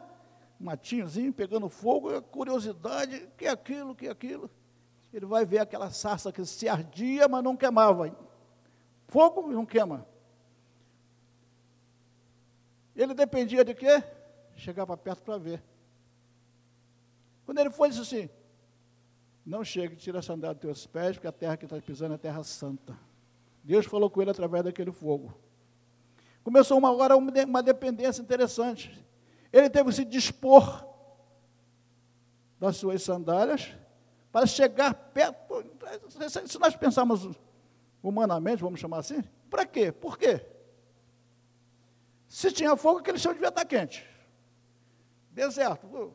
Um 0.60 0.64
matinhozinho 0.64 1.32
pegando 1.32 1.68
fogo, 1.68 2.20
curiosidade, 2.22 3.28
que 3.36 3.46
é 3.46 3.50
aquilo, 3.50 3.94
que 3.94 4.06
é 4.06 4.10
aquilo 4.10 4.50
ele 5.12 5.26
vai 5.26 5.44
ver 5.44 5.58
aquela 5.58 5.90
sarça 5.90 6.32
que 6.32 6.44
se 6.44 6.68
ardia, 6.68 7.28
mas 7.28 7.42
não 7.42 7.56
queimava. 7.56 8.14
Fogo 9.06 9.50
não 9.50 9.64
queima. 9.64 10.06
Ele 12.94 13.14
dependia 13.14 13.64
de 13.64 13.74
quê? 13.74 14.02
Chegava 14.56 14.96
perto 14.96 15.22
para 15.22 15.38
ver. 15.38 15.62
Quando 17.46 17.58
ele 17.58 17.70
foi, 17.70 17.88
disse 17.88 18.02
assim: 18.02 18.30
Não 19.48 19.64
chegue, 19.64 19.96
tira 19.96 20.18
a 20.18 20.22
sandália 20.22 20.54
dos 20.54 20.60
teus 20.60 20.86
pés, 20.86 21.16
porque 21.16 21.26
a 21.26 21.32
terra 21.32 21.56
que 21.56 21.64
está 21.64 21.80
pisando 21.80 22.12
é 22.12 22.18
terra 22.18 22.44
santa. 22.44 22.94
Deus 23.64 23.86
falou 23.86 24.10
com 24.10 24.20
ele 24.20 24.30
através 24.30 24.62
daquele 24.62 24.92
fogo. 24.92 25.32
Começou 26.44 26.76
uma, 26.76 26.90
agora 26.90 27.16
uma 27.16 27.62
dependência 27.62 28.20
interessante. 28.20 29.02
Ele 29.50 29.70
teve 29.70 29.88
que 29.88 29.94
se 29.94 30.04
dispor 30.04 30.86
das 32.60 32.76
suas 32.76 33.02
sandálias 33.02 33.74
para 34.30 34.44
chegar 34.46 34.92
perto. 34.92 35.64
Se 36.46 36.58
nós 36.58 36.76
pensarmos 36.76 37.26
humanamente, 38.02 38.62
vamos 38.62 38.78
chamar 38.78 38.98
assim, 38.98 39.24
para 39.48 39.64
quê? 39.64 39.90
Por 39.90 40.18
quê? 40.18 40.44
Se 42.28 42.52
tinha 42.52 42.76
fogo, 42.76 42.98
aquele 42.98 43.18
chão 43.18 43.32
devia 43.32 43.48
estar 43.48 43.64
quente. 43.64 44.06
Deserto. 45.30 46.12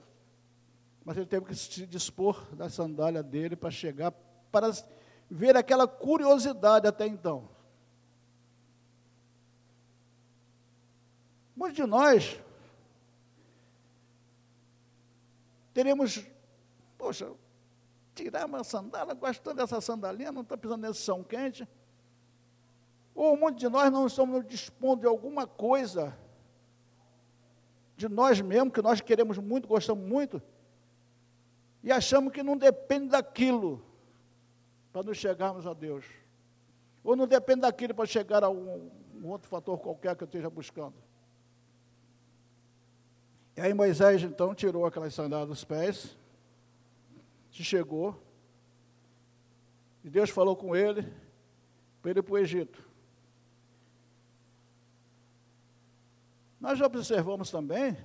Mas 1.05 1.17
ele 1.17 1.25
teve 1.25 1.45
que 1.45 1.55
se 1.55 1.85
dispor 1.85 2.43
da 2.55 2.69
sandália 2.69 3.21
dele 3.21 3.55
para 3.55 3.69
chegar, 3.69 4.11
para 4.51 4.71
ver 5.29 5.57
aquela 5.57 5.87
curiosidade 5.87 6.87
até 6.87 7.05
então. 7.05 7.49
Muitos 11.55 11.75
de 11.75 11.85
nós 11.85 12.39
teremos, 15.73 16.25
poxa, 16.97 17.31
tirar 18.15 18.45
uma 18.45 18.63
sandália, 18.63 19.13
gostando 19.13 19.57
dessa 19.57 19.81
sandalinha, 19.81 20.31
não 20.31 20.41
está 20.41 20.57
pisando 20.57 20.87
nesse 20.87 21.01
chão 21.01 21.23
quente. 21.23 21.67
Ou 23.13 23.37
muitos 23.37 23.59
de 23.59 23.69
nós 23.69 23.91
não 23.91 24.07
estamos 24.07 24.45
dispondo 24.47 25.01
de 25.01 25.07
alguma 25.07 25.45
coisa 25.45 26.17
de 27.95 28.09
nós 28.09 28.41
mesmos, 28.41 28.73
que 28.73 28.81
nós 28.81 29.01
queremos 29.01 29.37
muito, 29.37 29.67
gostamos 29.67 30.03
muito, 30.03 30.41
e 31.83 31.91
achamos 31.91 32.31
que 32.31 32.41
não 32.41 32.57
depende 32.57 33.09
daquilo 33.09 33.83
para 34.91 35.03
nos 35.03 35.17
chegarmos 35.17 35.67
a 35.67 35.73
Deus. 35.73 36.05
Ou 37.03 37.15
não 37.15 37.27
depende 37.27 37.61
daquilo 37.61 37.93
para 37.93 38.05
chegar 38.05 38.41
a 38.43 38.49
um, 38.49 38.89
um 39.15 39.27
outro 39.27 39.49
fator 39.49 39.77
qualquer 39.77 40.15
que 40.15 40.23
eu 40.23 40.25
esteja 40.25 40.49
buscando. 40.49 40.95
E 43.57 43.61
aí 43.61 43.73
Moisés 43.73 44.23
então 44.23 44.55
tirou 44.55 44.85
aquelas 44.85 45.13
sandálias 45.13 45.49
dos 45.49 45.63
pés, 45.63 46.17
se 47.51 47.63
chegou, 47.63 48.19
e 50.03 50.09
Deus 50.09 50.29
falou 50.29 50.55
com 50.55 50.75
ele, 50.75 51.03
para 52.01 52.11
ele 52.11 52.19
ir 52.19 52.23
para 52.23 52.33
o 52.33 52.37
Egito. 52.37 52.81
Nós 56.59 56.79
já 56.79 56.85
observamos 56.85 57.51
também, 57.51 57.97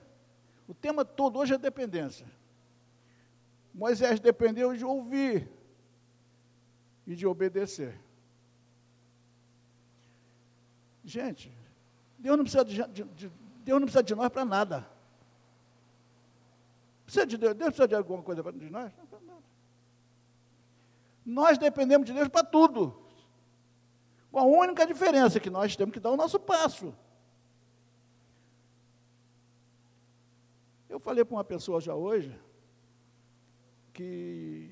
o 0.66 0.74
tema 0.74 1.04
todo 1.04 1.38
hoje 1.38 1.54
é 1.54 1.58
dependência. 1.58 2.26
Moisés 3.78 4.18
dependeu 4.18 4.74
de 4.74 4.84
ouvir 4.84 5.48
e 7.06 7.14
de 7.14 7.24
obedecer. 7.28 7.96
Gente, 11.04 11.56
Deus 12.18 12.36
não 12.36 12.44
precisa 12.44 12.64
de, 12.64 12.82
de, 12.88 13.04
de 13.04 13.32
Deus 13.64 13.80
não 13.80 13.86
precisa 13.86 14.02
de 14.02 14.16
nós 14.16 14.30
para 14.30 14.44
nada. 14.44 14.90
Precisa 17.04 17.24
de 17.24 17.38
Deus, 17.38 17.54
Deus 17.54 17.68
precisa 17.68 17.86
de 17.86 17.94
alguma 17.94 18.20
coisa 18.20 18.42
de 18.52 18.68
nós? 18.68 18.92
Nós 21.24 21.56
dependemos 21.56 22.04
de 22.04 22.12
Deus 22.12 22.26
para 22.26 22.44
tudo. 22.44 23.00
Com 24.32 24.40
a 24.40 24.44
única 24.44 24.84
diferença 24.84 25.38
é 25.38 25.40
que 25.40 25.50
nós 25.50 25.76
temos 25.76 25.92
que 25.92 26.00
dar 26.00 26.10
o 26.10 26.16
nosso 26.16 26.40
passo. 26.40 26.92
Eu 30.88 30.98
falei 30.98 31.24
para 31.24 31.36
uma 31.36 31.44
pessoa 31.44 31.80
já 31.80 31.94
hoje 31.94 32.47
que 33.98 34.70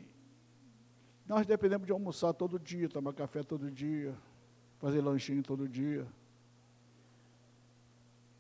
Nós 1.27 1.45
dependemos 1.45 1.85
de 1.85 1.93
almoçar 1.93 2.33
todo 2.33 2.61
dia, 2.61 2.89
tomar 2.89 3.13
café 3.13 3.43
todo 3.43 3.69
dia, 3.69 4.17
fazer 4.79 5.01
lanchinho 5.01 5.43
todo 5.43 5.69
dia. 5.69 6.07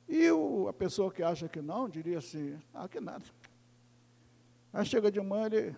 E 0.08 0.30
o, 0.30 0.68
a 0.68 0.72
pessoa 0.72 1.12
que 1.12 1.24
acha 1.24 1.48
que 1.48 1.60
não, 1.60 1.88
diria 1.88 2.18
assim, 2.18 2.56
ah, 2.72 2.88
que 2.88 3.00
nada. 3.00 3.24
Aí 4.72 4.86
chega 4.86 5.10
de 5.10 5.20
manhã, 5.20 5.46
ele 5.46 5.76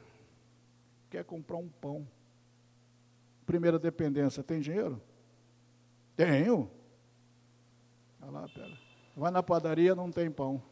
quer 1.09 1.25
comprar 1.25 1.57
um 1.57 1.71
pão. 1.71 2.07
Primeira 3.47 3.79
dependência, 3.79 4.43
tem 4.43 4.61
dinheiro? 4.61 5.01
Tenho. 6.15 6.71
Olha 8.21 8.31
lá, 8.31 8.49
pera. 8.49 8.79
Vai 9.17 9.31
na 9.31 9.43
padaria, 9.43 9.95
não 9.95 10.11
tem 10.11 10.31
pão. 10.31 10.63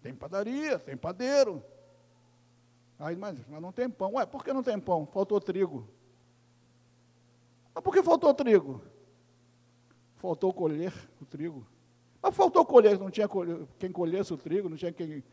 Tem 0.00 0.14
padaria, 0.14 0.78
tem 0.78 0.96
padeiro. 0.96 1.62
Aí, 3.00 3.16
mas, 3.16 3.38
mas 3.48 3.62
não 3.62 3.72
tem 3.72 3.88
pão. 3.88 4.12
Ué, 4.12 4.26
por 4.26 4.44
que 4.44 4.52
não 4.52 4.62
tem 4.62 4.78
pão? 4.78 5.06
Faltou 5.06 5.40
trigo. 5.40 5.88
Mas 7.74 7.82
por 7.82 7.94
que 7.94 8.02
faltou 8.02 8.34
trigo? 8.34 8.82
Faltou 10.16 10.52
colher 10.52 10.92
o 11.18 11.24
trigo. 11.24 11.66
Mas 12.22 12.36
faltou 12.36 12.64
colher, 12.66 12.98
não 12.98 13.10
tinha 13.10 13.26
colher, 13.26 13.66
quem 13.78 13.90
colhesse 13.90 14.34
o 14.34 14.36
trigo, 14.36 14.68
não 14.68 14.76
tinha 14.76 14.92
quem 14.92 15.24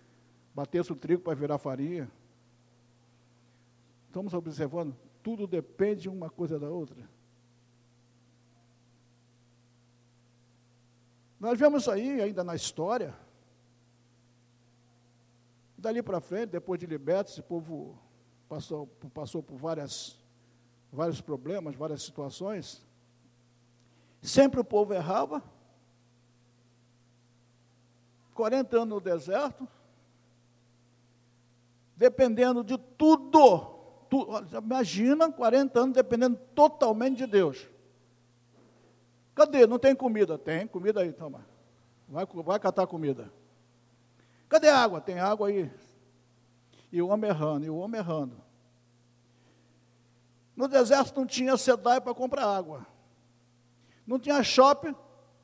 batesse 0.55 0.93
o 0.93 0.95
trigo 0.95 1.21
para 1.21 1.35
virar 1.35 1.57
farinha. 1.57 2.09
Estamos 4.07 4.33
observando, 4.33 4.95
tudo 5.21 5.45
depende 5.45 6.03
de 6.03 6.09
uma 6.09 6.29
coisa 6.29 6.57
da 6.57 6.69
outra. 6.69 6.97
Nós 11.37 11.59
vemos 11.59 11.89
aí 11.89 12.21
ainda 12.21 12.45
na 12.45 12.55
história. 12.55 13.13
Dali 15.77 16.01
para 16.01 16.19
frente, 16.19 16.49
depois 16.49 16.79
de 16.79 16.87
liberto, 16.87 17.29
esse 17.29 17.41
povo 17.41 17.97
passou, 18.49 18.87
passou 19.13 19.43
por 19.43 19.57
várias, 19.57 20.17
vários 20.91 21.21
problemas, 21.21 21.75
várias 21.75 22.01
situações. 22.01 22.83
Sempre 24.21 24.59
o 24.59 24.63
povo 24.63 24.93
errava. 24.93 25.43
40 28.33 28.77
anos 28.77 28.89
no 28.89 29.01
deserto, 29.01 29.67
dependendo 31.95 32.63
de 32.63 32.77
tudo. 32.77 33.75
Tu, 34.09 34.27
imagina 34.63 35.31
40 35.31 35.79
anos 35.79 35.95
dependendo 35.95 36.39
totalmente 36.53 37.17
de 37.17 37.27
Deus. 37.27 37.67
Cadê? 39.33 39.65
Não 39.67 39.77
tem 39.77 39.95
comida? 39.95 40.37
Tem 40.37 40.67
comida 40.67 41.01
aí, 41.01 41.11
toma. 41.11 41.45
Vai, 42.07 42.25
vai 42.25 42.59
catar 42.59 42.87
comida. 42.87 43.31
Cadê 44.49 44.69
a 44.69 44.77
água? 44.77 45.01
Tem 45.01 45.19
água 45.19 45.49
aí. 45.49 45.71
E 46.91 47.01
o 47.01 47.09
homem 47.09 47.29
errando, 47.29 47.65
e 47.65 47.69
o 47.69 47.77
homem 47.77 47.99
errando. 47.99 48.41
No 50.55 50.67
deserto 50.67 51.15
não 51.19 51.27
tinha 51.27 51.55
sedai 51.57 52.01
para 52.01 52.13
comprar 52.13 52.45
água. 52.45 52.85
Não 54.05 54.17
tinha 54.17 54.41
shopping 54.41 54.95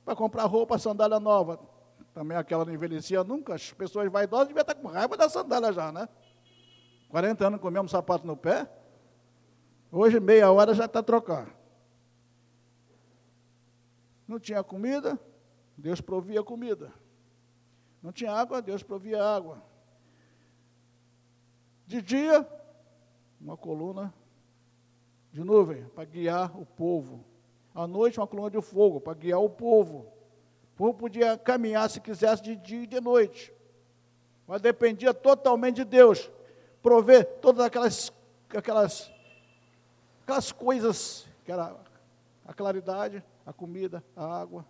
para 0.06 0.16
comprar 0.16 0.46
roupa, 0.46 0.78
sandália 0.78 1.20
nova. 1.20 1.60
Também 2.14 2.38
aquela 2.38 2.66
não 2.66 2.74
envelhecia 2.74 3.24
nunca. 3.24 3.56
As 3.56 3.72
pessoas 3.72 4.10
vaidosas 4.12 4.48
deviam 4.48 4.62
estar 4.62 4.76
com 4.76 4.88
raiva 4.88 5.18
da 5.18 5.30
sandália 5.30 5.72
já, 5.72 5.92
né? 5.92 6.08
40 7.10 7.46
anos 7.48 7.62
comemos 7.62 7.92
sapato 7.92 8.26
no 8.26 8.36
pé. 8.36 8.68
Hoje, 9.92 10.20
meia 10.20 10.52
hora, 10.52 10.74
já 10.74 10.86
está 10.86 11.04
trocar. 11.04 11.56
Não 14.28 14.40
tinha 14.40 14.64
comida, 14.64 15.20
Deus 15.78 16.02
provia 16.02 16.42
comida. 16.42 16.92
Não 18.04 18.12
tinha 18.12 18.34
água, 18.34 18.62
Deus 18.62 18.84
provia 18.84 19.24
água. 19.24 19.64
De 21.88 22.02
dia, 22.02 22.46
uma 23.40 23.56
coluna 23.56 24.14
de 25.32 25.42
nuvem 25.42 25.86
para 25.86 26.04
guiar 26.04 26.60
o 26.60 26.66
povo. 26.66 27.24
À 27.74 27.88
noite, 27.88 28.20
uma 28.20 28.28
coluna 28.28 28.52
de 28.52 28.62
fogo 28.62 29.00
para 29.00 29.14
guiar 29.14 29.40
o 29.40 29.50
povo. 29.50 30.12
O 30.74 30.76
povo 30.76 30.94
podia 30.96 31.38
caminhar 31.38 31.90
se 31.90 32.02
quisesse 32.02 32.44
de 32.44 32.58
dia 32.58 32.84
e 32.84 32.88
de 32.88 33.00
noite. 33.00 33.54
Mas 34.46 34.62
dependia 34.62 35.14
totalmente 35.14 35.78
de 35.78 35.86
Deus. 35.86 36.30
Prover 36.82 37.26
todas 37.40 37.66
aquelas, 37.66 38.12
aquelas, 38.50 39.10
aquelas 40.24 40.52
coisas, 40.52 41.26
que 41.46 41.52
era 41.54 41.74
a 42.46 42.54
claridade, 42.54 43.24
a 43.46 43.54
comida, 43.54 44.04
a 44.14 44.26
água. 44.26 44.66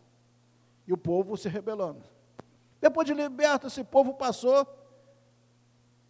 E 0.86 0.94
o 0.94 0.98
povo 0.98 1.36
se 1.36 1.50
rebelando. 1.50 2.14
Depois 2.84 3.08
de 3.08 3.14
liberto, 3.14 3.68
esse 3.68 3.82
povo 3.82 4.14
passou 4.14 4.68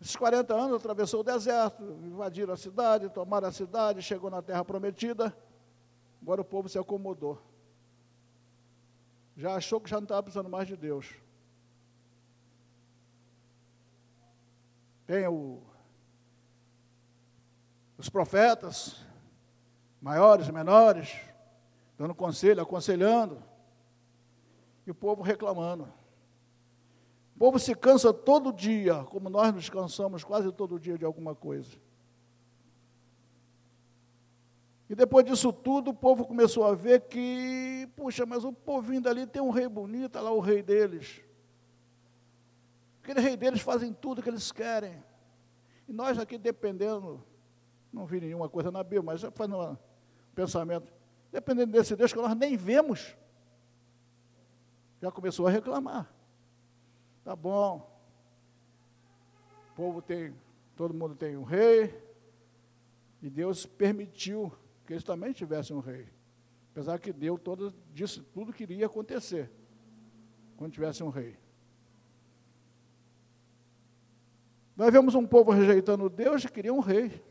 esses 0.02 0.16
40 0.16 0.56
anos, 0.56 0.78
atravessou 0.78 1.20
o 1.20 1.24
deserto, 1.24 1.84
invadiram 2.04 2.52
a 2.52 2.58
cidade, 2.58 3.12
tomaram 3.12 3.48
a 3.48 3.52
cidade, 3.52 4.02
chegou 4.02 4.28
na 4.28 4.42
terra 4.42 4.66
prometida. 4.66 5.38
Agora 6.20 6.42
o 6.42 6.44
povo 6.44 6.68
se 6.68 6.80
acomodou. 6.80 7.40
Já 9.38 9.54
achou 9.54 9.80
que 9.80 9.88
já 9.88 9.98
não 9.98 10.06
estava 10.06 10.24
precisando 10.24 10.50
mais 10.50 10.68
de 10.68 10.76
Deus. 10.76 11.14
Tem 15.06 15.28
o, 15.28 15.62
os 18.00 18.10
profetas, 18.10 19.00
maiores 20.02 20.48
e 20.48 20.52
menores, 20.52 21.16
dando 22.00 22.16
conselho, 22.16 22.64
aconselhando, 22.64 23.44
e 24.88 24.90
o 24.90 24.96
povo 24.96 25.22
reclamando. 25.22 26.02
O 27.44 27.48
povo 27.48 27.60
se 27.60 27.76
cansa 27.76 28.14
todo 28.14 28.54
dia, 28.54 29.04
como 29.10 29.30
nós 29.30 29.54
nos 29.54 29.70
cansamos 29.70 30.24
quase 30.24 30.50
todo 30.54 30.80
dia 30.80 30.98
de 30.98 31.04
alguma 31.04 31.36
coisa. 31.36 31.76
E 34.90 34.96
depois 34.96 35.26
disso 35.26 35.52
tudo, 35.52 35.92
o 35.92 35.94
povo 35.94 36.26
começou 36.26 36.66
a 36.66 36.74
ver 36.74 37.02
que, 37.02 37.86
puxa, 37.98 38.26
mas 38.26 38.46
o 38.46 38.54
povinho 38.54 39.02
dali 39.02 39.28
tem 39.28 39.42
um 39.42 39.50
rei 39.50 39.68
bonito, 39.68 40.18
lá 40.22 40.32
o 40.32 40.40
rei 40.40 40.64
deles. 40.64 41.22
Aquele 43.04 43.20
rei 43.20 43.36
deles 43.36 43.60
fazem 43.60 43.92
tudo 43.92 44.24
que 44.24 44.30
eles 44.30 44.50
querem. 44.50 45.04
E 45.86 45.92
nós 45.92 46.18
aqui 46.18 46.38
dependendo, 46.38 47.22
não 47.92 48.06
vi 48.06 48.22
nenhuma 48.22 48.48
coisa 48.48 48.72
na 48.72 48.84
Bíblia, 48.84 49.04
mas 49.04 49.22
fazendo 49.36 49.60
um 49.60 49.78
pensamento, 50.34 50.94
dependendo 51.30 51.74
desse 51.74 51.94
Deus 51.94 52.14
que 52.14 52.22
nós 52.22 52.38
nem 52.38 52.56
vemos, 52.56 53.18
já 55.02 55.12
começou 55.12 55.46
a 55.46 55.52
reclamar. 55.52 56.23
Tá 57.24 57.36
bom. 57.36 57.90
O 59.72 59.76
povo 59.76 60.02
tem, 60.02 60.36
todo 60.76 60.94
mundo 60.94 61.16
tem 61.16 61.38
um 61.38 61.44
rei. 61.44 62.02
E 63.22 63.30
Deus 63.30 63.66
permitiu 63.66 64.52
que 64.86 64.94
eles 64.94 65.04
também 65.04 65.32
tivessem 65.32 65.76
um 65.76 65.80
rei. 65.80 66.08
Apesar 66.72 67.00
que 67.00 67.14
Deus 67.14 67.40
todo, 67.42 67.74
disse 67.94 68.22
tudo 68.22 68.52
que 68.52 68.64
iria 68.64 68.88
acontecer 68.88 69.50
quando 70.58 70.74
tivesse 70.74 71.04
um 71.04 71.10
rei. 71.10 71.38
Nós 74.76 74.92
vemos 74.92 75.14
um 75.16 75.26
povo 75.26 75.52
rejeitando 75.52 76.10
Deus 76.10 76.44
e 76.44 76.50
queria 76.50 76.74
um 76.74 76.80
rei. 76.80 77.24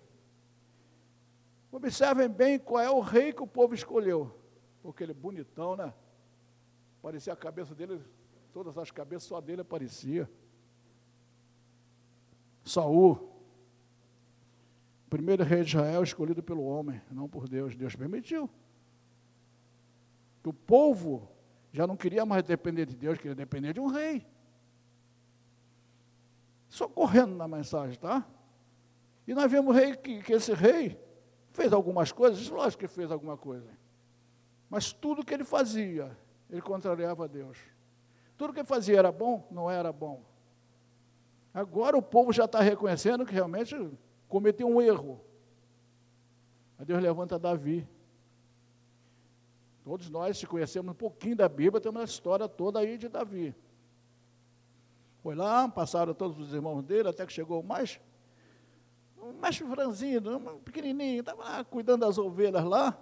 Observem 1.70 2.28
bem 2.28 2.58
qual 2.58 2.82
é 2.82 2.90
o 2.90 3.00
rei 3.00 3.32
que 3.32 3.42
o 3.42 3.46
povo 3.46 3.74
escolheu. 3.74 4.32
Porque 4.82 5.02
ele 5.02 5.12
é 5.12 5.14
bonitão, 5.14 5.76
né? 5.76 5.92
Parecia 7.02 7.32
a 7.32 7.36
cabeça 7.36 7.74
dele 7.74 8.00
Todas 8.52 8.76
as 8.76 8.90
cabeças, 8.90 9.24
só 9.24 9.40
dele 9.40 9.62
aparecia. 9.62 10.30
Saul, 12.64 13.32
primeiro 15.08 15.42
rei 15.42 15.62
de 15.62 15.70
Israel 15.70 16.02
escolhido 16.02 16.42
pelo 16.42 16.62
homem, 16.62 17.00
não 17.10 17.28
por 17.28 17.48
Deus. 17.48 17.74
Deus 17.74 17.96
permitiu. 17.96 18.48
Que 20.42 20.48
o 20.48 20.52
povo 20.52 21.28
já 21.72 21.86
não 21.86 21.96
queria 21.96 22.26
mais 22.26 22.42
depender 22.44 22.86
de 22.86 22.94
Deus, 22.94 23.18
queria 23.18 23.34
depender 23.34 23.72
de 23.72 23.80
um 23.80 23.86
rei. 23.86 24.26
Só 26.68 26.88
correndo 26.88 27.34
na 27.34 27.48
mensagem, 27.48 27.98
tá? 27.98 28.26
E 29.26 29.34
nós 29.34 29.50
vemos 29.50 29.74
rei 29.74 29.96
que, 29.96 30.22
que 30.22 30.32
esse 30.32 30.52
rei 30.52 30.98
fez 31.50 31.72
algumas 31.72 32.12
coisas, 32.12 32.48
lógico 32.48 32.80
que 32.80 32.88
fez 32.88 33.10
alguma 33.10 33.36
coisa. 33.36 33.70
Mas 34.68 34.92
tudo 34.92 35.24
que 35.24 35.32
ele 35.32 35.44
fazia, 35.44 36.16
ele 36.50 36.62
contrariava 36.62 37.24
a 37.24 37.26
Deus. 37.26 37.58
Tudo 38.36 38.52
que 38.52 38.64
fazia 38.64 38.98
era 38.98 39.12
bom? 39.12 39.46
Não 39.50 39.70
era 39.70 39.92
bom. 39.92 40.22
Agora 41.54 41.96
o 41.96 42.02
povo 42.02 42.32
já 42.32 42.46
está 42.46 42.60
reconhecendo 42.60 43.26
que 43.26 43.34
realmente 43.34 43.76
cometeu 44.28 44.66
um 44.66 44.80
erro. 44.80 45.20
Aí 46.78 46.86
Deus 46.86 47.02
levanta 47.02 47.38
Davi. 47.38 47.86
Todos 49.84 50.08
nós, 50.08 50.38
se 50.38 50.46
conhecemos 50.46 50.92
um 50.92 50.96
pouquinho 50.96 51.36
da 51.36 51.48
Bíblia, 51.48 51.80
temos 51.80 52.00
a 52.00 52.04
história 52.04 52.48
toda 52.48 52.78
aí 52.78 52.96
de 52.96 53.08
Davi. 53.08 53.54
Foi 55.22 55.34
lá, 55.34 55.68
passaram 55.68 56.14
todos 56.14 56.38
os 56.38 56.54
irmãos 56.54 56.82
dele, 56.82 57.08
até 57.08 57.26
que 57.26 57.32
chegou 57.32 57.62
mais, 57.62 58.00
mais 59.40 59.56
franzinho, 59.58 60.20
pequenininho, 60.64 61.20
estava 61.20 61.44
lá 61.44 61.64
cuidando 61.64 62.00
das 62.00 62.16
ovelhas 62.16 62.64
lá. 62.64 62.96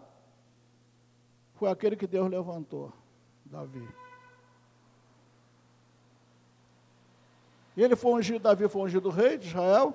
Foi 1.54 1.70
aquele 1.70 1.96
que 1.96 2.06
Deus 2.06 2.28
levantou, 2.28 2.92
Davi. 3.44 3.86
Ele 7.82 7.96
foi 7.96 8.12
ungido, 8.12 8.42
Davi 8.42 8.68
foi 8.68 8.82
ungido 8.82 9.08
rei 9.08 9.38
de 9.38 9.48
Israel. 9.48 9.94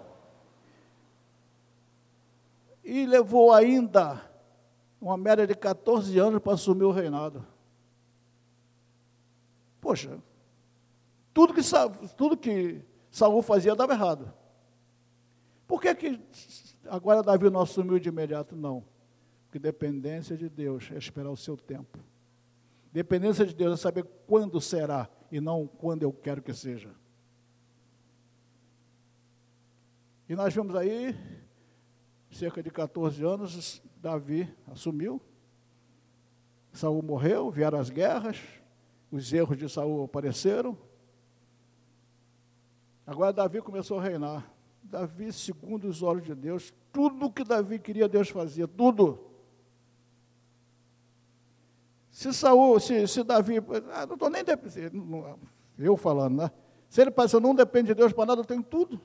E 2.84 3.06
levou 3.06 3.54
ainda 3.54 4.22
uma 5.02 5.18
média 5.18 5.46
de 5.46 5.56
14 5.56 6.18
anos 6.18 6.42
para 6.42 6.54
assumir 6.54 6.86
o 6.86 6.92
reinado. 6.92 7.46
Poxa, 9.82 10.20
tudo 11.34 11.54
que, 11.54 11.62
tudo 12.16 12.38
que 12.38 12.82
Saul 13.12 13.42
fazia 13.42 13.76
dava 13.76 13.94
errado. 13.94 14.34
Por 15.68 15.82
que, 15.82 15.94
que 15.96 16.22
agora 16.88 17.22
Davi 17.22 17.50
não 17.50 17.62
assumiu 17.62 18.00
de 18.00 18.10
imediato? 18.10 18.56
Não. 18.56 18.84
Porque 19.46 19.60
dependência 19.60 20.36
de 20.36 20.50
Deus 20.50 20.90
é 20.92 20.98
esperar 20.98 21.30
o 21.30 21.38
seu 21.38 21.58
tempo. 21.58 22.00
Dependência 22.92 23.46
de 23.46 23.54
Deus 23.54 23.74
é 23.74 23.82
saber 23.82 24.06
quando 24.26 24.62
será 24.62 25.10
e 25.32 25.40
não 25.42 25.68
quando 25.68 26.04
eu 26.04 26.14
quero 26.14 26.42
que 26.42 26.54
seja. 26.54 26.90
E 30.28 30.36
nós 30.36 30.54
vemos 30.54 30.76
aí, 30.76 31.16
cerca 32.32 32.64
de 32.64 32.72
14 32.72 33.24
anos, 33.24 33.82
Davi 34.02 34.52
assumiu. 34.68 35.22
Saul 36.74 37.04
morreu, 37.04 37.52
vieram 37.52 37.80
as 37.80 37.90
guerras, 37.92 38.40
os 39.12 39.32
erros 39.32 39.58
de 39.58 39.70
Saul 39.70 40.04
apareceram. 40.04 40.76
Agora 43.06 43.32
Davi 43.32 43.62
começou 43.62 44.00
a 44.00 44.04
reinar. 44.04 44.52
Davi, 44.82 45.32
segundo 45.32 45.88
os 45.88 46.02
olhos 46.02 46.26
de 46.26 46.34
Deus, 46.34 46.74
tudo 46.92 47.32
que 47.32 47.44
Davi 47.44 47.78
queria, 47.78 48.10
Deus 48.10 48.30
fazia, 48.30 48.68
tudo. 48.68 49.20
Se 52.10 52.34
Saul, 52.34 52.80
se, 52.80 53.08
se 53.08 53.24
Davi, 53.24 53.58
ah, 53.94 54.08
não 54.08 54.16
estou 54.16 54.30
nem 54.30 54.44
eu 55.78 55.96
falando, 55.96 56.38
né? 56.38 56.52
Se 56.90 57.02
ele 57.02 57.12
pensa, 57.12 57.40
não 57.40 57.54
depende 57.54 57.88
de 57.88 57.94
Deus 57.94 58.12
para 58.12 58.26
nada, 58.26 58.42
eu 58.42 58.46
tenho 58.46 58.64
tudo. 58.64 59.00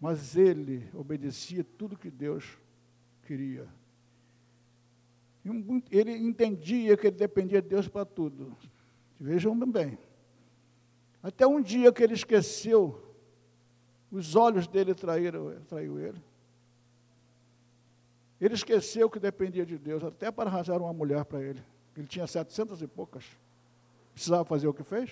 Mas 0.00 0.36
ele 0.36 0.88
obedecia 0.94 1.64
tudo 1.76 1.98
que 1.98 2.10
Deus 2.10 2.56
queria. 3.26 3.66
Ele 5.90 6.16
entendia 6.16 6.96
que 6.96 7.06
ele 7.06 7.16
dependia 7.16 7.60
de 7.60 7.68
Deus 7.68 7.88
para 7.88 8.04
tudo. 8.04 8.56
Vejam 9.18 9.58
bem. 9.58 9.98
Até 11.22 11.46
um 11.46 11.60
dia 11.60 11.92
que 11.92 12.02
ele 12.02 12.14
esqueceu, 12.14 13.02
os 14.10 14.36
olhos 14.36 14.66
dele 14.66 14.94
traíram, 14.94 15.60
traiu 15.68 15.98
ele. 15.98 16.22
Ele 18.40 18.54
esqueceu 18.54 19.10
que 19.10 19.18
dependia 19.18 19.66
de 19.66 19.76
Deus, 19.76 20.04
até 20.04 20.30
para 20.30 20.48
arranjar 20.48 20.80
uma 20.80 20.92
mulher 20.92 21.24
para 21.24 21.42
ele. 21.42 21.62
Ele 21.96 22.06
tinha 22.06 22.26
setecentas 22.26 22.80
e 22.80 22.86
poucas. 22.86 23.24
Precisava 24.14 24.44
fazer 24.44 24.68
o 24.68 24.74
que 24.74 24.84
fez? 24.84 25.10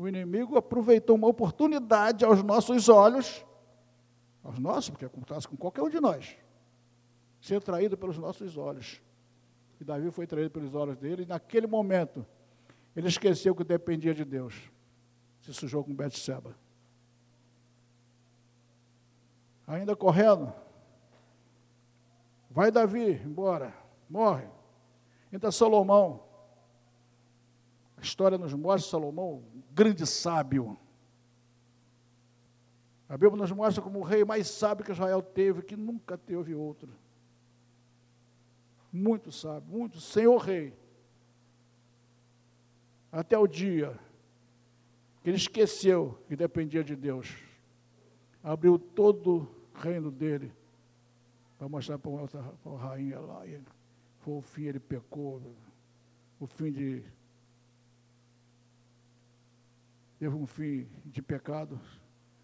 O 0.00 0.08
inimigo 0.08 0.56
aproveitou 0.56 1.14
uma 1.14 1.28
oportunidade 1.28 2.24
aos 2.24 2.42
nossos 2.42 2.88
olhos, 2.88 3.44
aos 4.42 4.58
nossos, 4.58 4.88
porque 4.88 5.04
acontece 5.04 5.46
com 5.46 5.58
qualquer 5.58 5.82
um 5.82 5.90
de 5.90 6.00
nós, 6.00 6.38
ser 7.38 7.62
traído 7.62 7.98
pelos 7.98 8.16
nossos 8.16 8.56
olhos. 8.56 8.98
E 9.78 9.84
Davi 9.84 10.10
foi 10.10 10.26
traído 10.26 10.52
pelos 10.52 10.74
olhos 10.74 10.96
dele, 10.96 11.24
e 11.24 11.26
naquele 11.26 11.66
momento, 11.66 12.26
ele 12.96 13.08
esqueceu 13.08 13.54
que 13.54 13.62
dependia 13.62 14.14
de 14.14 14.24
Deus. 14.24 14.72
Se 15.42 15.52
sujou 15.52 15.84
com 15.84 15.94
Betseba. 15.94 16.56
Ainda 19.66 19.94
correndo, 19.94 20.50
vai 22.48 22.70
Davi 22.70 23.20
embora, 23.22 23.74
morre. 24.08 24.48
Entra 25.30 25.52
Salomão. 25.52 26.29
A 28.00 28.02
história 28.02 28.38
nos 28.38 28.54
mostra 28.54 28.90
Salomão, 28.90 29.42
um 29.54 29.62
grande 29.72 30.06
sábio. 30.06 30.78
A 33.08 33.16
Bíblia 33.16 33.36
nos 33.36 33.52
mostra 33.52 33.82
como 33.82 33.98
o 33.98 34.02
rei 34.02 34.24
mais 34.24 34.48
sábio 34.48 34.84
que 34.84 34.92
Israel 34.92 35.20
teve, 35.20 35.62
que 35.62 35.76
nunca 35.76 36.16
teve 36.16 36.54
outro. 36.54 36.88
Muito 38.92 39.30
sábio, 39.30 39.68
muito 39.68 40.00
senhor 40.00 40.38
rei 40.38 40.74
até 43.12 43.36
o 43.36 43.46
dia 43.46 43.98
que 45.22 45.28
ele 45.28 45.36
esqueceu 45.36 46.18
que 46.28 46.36
dependia 46.36 46.82
de 46.82 46.96
Deus. 46.96 47.36
Abriu 48.42 48.78
todo 48.78 49.48
o 49.74 49.78
reino 49.78 50.10
dele 50.10 50.52
para 51.58 51.68
mostrar 51.68 51.98
para 51.98 52.10
uma 52.10 52.78
rainha 52.78 53.20
lá. 53.20 53.42
Foi 54.20 54.34
o 54.34 54.40
fim, 54.40 54.62
ele 54.62 54.80
pecou. 54.80 55.42
O 56.38 56.46
fim 56.46 56.72
de. 56.72 57.02
Teve 60.20 60.36
um 60.36 60.46
fim 60.46 60.86
de 61.06 61.22
pecado, 61.22 61.80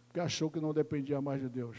porque 0.07 0.19
achou 0.19 0.51
que 0.51 0.59
não 0.59 0.73
dependia 0.73 1.21
mais 1.21 1.43
de 1.43 1.49
Deus. 1.51 1.77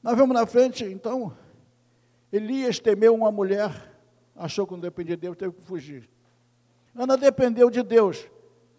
Nós 0.00 0.16
vemos 0.16 0.32
na 0.32 0.46
frente, 0.46 0.84
então, 0.84 1.36
Elias 2.30 2.78
temeu 2.78 3.16
uma 3.16 3.32
mulher, 3.32 3.98
achou 4.36 4.64
que 4.64 4.74
não 4.74 4.80
dependia 4.80 5.16
de 5.16 5.22
Deus, 5.22 5.36
teve 5.36 5.56
que 5.56 5.62
fugir. 5.62 6.08
Ana 6.94 7.16
dependeu 7.16 7.68
de 7.68 7.82
Deus, 7.82 8.30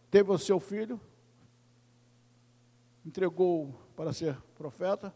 teve 0.10 0.32
o 0.32 0.38
seu 0.38 0.62
filho, 0.62 0.98
entregou 3.06 3.78
para 3.98 4.14
ser 4.14 4.42
profeta. 4.56 5.14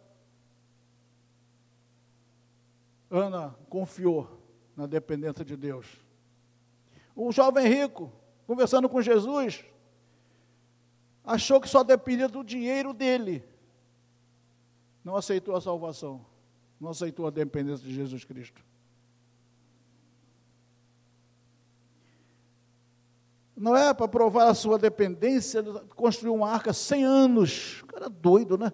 Ana 3.10 3.56
confiou 3.69 4.40
na 4.82 4.88
dependência 4.88 5.46
de 5.46 5.56
Deus. 5.56 5.86
O 7.15 7.32
jovem 7.32 7.67
rico, 7.67 8.12
conversando 8.46 8.89
com 8.89 9.02
Jesus, 9.02 9.63
achou 11.24 11.62
que 11.62 11.70
só 11.70 11.84
dependia 11.84 12.28
do 12.28 12.44
dinheiro 12.44 12.94
dele. 12.94 13.44
Não 15.04 15.15
aceitou 15.15 15.56
a 15.56 15.62
salvação 15.62 16.26
não 16.82 16.89
aceitou 16.89 17.28
a 17.28 17.30
dependência 17.30 17.86
de 17.86 17.94
Jesus 17.94 18.26
Cristo. 18.26 18.60
Não 23.56 23.78
é 23.78 23.94
para 23.94 24.08
provar 24.08 24.48
a 24.48 24.56
sua 24.56 24.80
dependência, 24.80 25.62
construiu 25.96 26.34
uma 26.34 26.50
arca 26.50 26.74
100 26.74 27.04
anos. 27.04 27.84
Cara 27.88 28.08
é 28.08 28.10
doido, 28.10 28.58
né? 28.58 28.74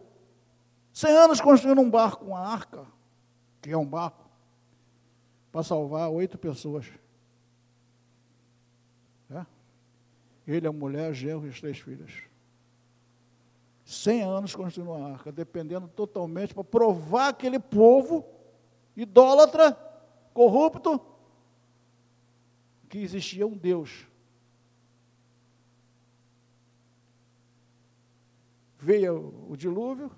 100 0.94 1.12
anos 1.12 1.42
construindo 1.42 1.82
um 1.82 1.90
barco, 1.90 2.24
uma 2.24 2.40
arca, 2.40 2.88
que 3.62 3.72
é 3.72 3.78
um 3.78 3.86
barco, 3.86 4.27
para 5.58 5.64
salvar 5.64 6.08
oito 6.12 6.38
pessoas. 6.38 6.86
É? 9.28 9.44
Ele, 10.46 10.68
a 10.68 10.72
mulher, 10.72 11.12
genro 11.16 11.48
e 11.48 11.50
as 11.50 11.60
três 11.60 11.80
filhas. 11.80 12.12
100 13.84 14.22
anos 14.22 14.56
construindo 14.56 14.92
uma 14.92 15.14
arca, 15.14 15.32
dependendo 15.32 15.88
totalmente 15.88 16.54
para 16.54 16.64
provar 16.64 17.30
aquele 17.30 17.58
povo 17.58 18.24
idólatra, 18.96 19.72
corrupto, 20.32 21.02
que 22.88 23.00
existia 23.00 23.48
um 23.48 23.58
Deus. 23.58 24.08
Veio 28.78 29.48
o 29.50 29.58
dilúvio 29.58 30.12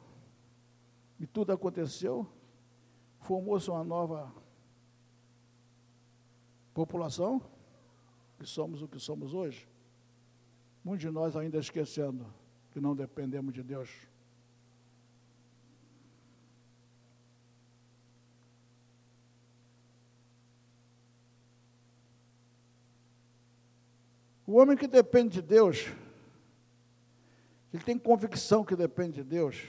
e 1.18 1.26
tudo 1.26 1.54
aconteceu, 1.54 2.28
formou-se 3.22 3.70
uma 3.70 3.86
nova 3.86 4.39
população, 6.86 7.42
que 8.40 8.46
somos 8.46 8.82
o 8.82 8.88
que 8.88 8.98
somos 8.98 9.34
hoje. 9.34 9.68
Muitos 10.82 11.02
de 11.02 11.12
nós 11.12 11.36
ainda 11.36 11.58
esquecendo 11.58 12.26
que 12.72 12.80
não 12.80 12.96
dependemos 12.96 13.54
de 13.54 13.62
Deus. 13.62 13.90
O 24.48 24.54
homem 24.54 24.78
que 24.78 24.88
depende 24.88 25.42
de 25.42 25.42
Deus, 25.42 25.88
ele 27.74 27.84
tem 27.84 28.00
convicção 28.00 28.64
que 28.64 28.76
depende 28.78 29.22
de 29.22 29.24
Deus. 29.26 29.66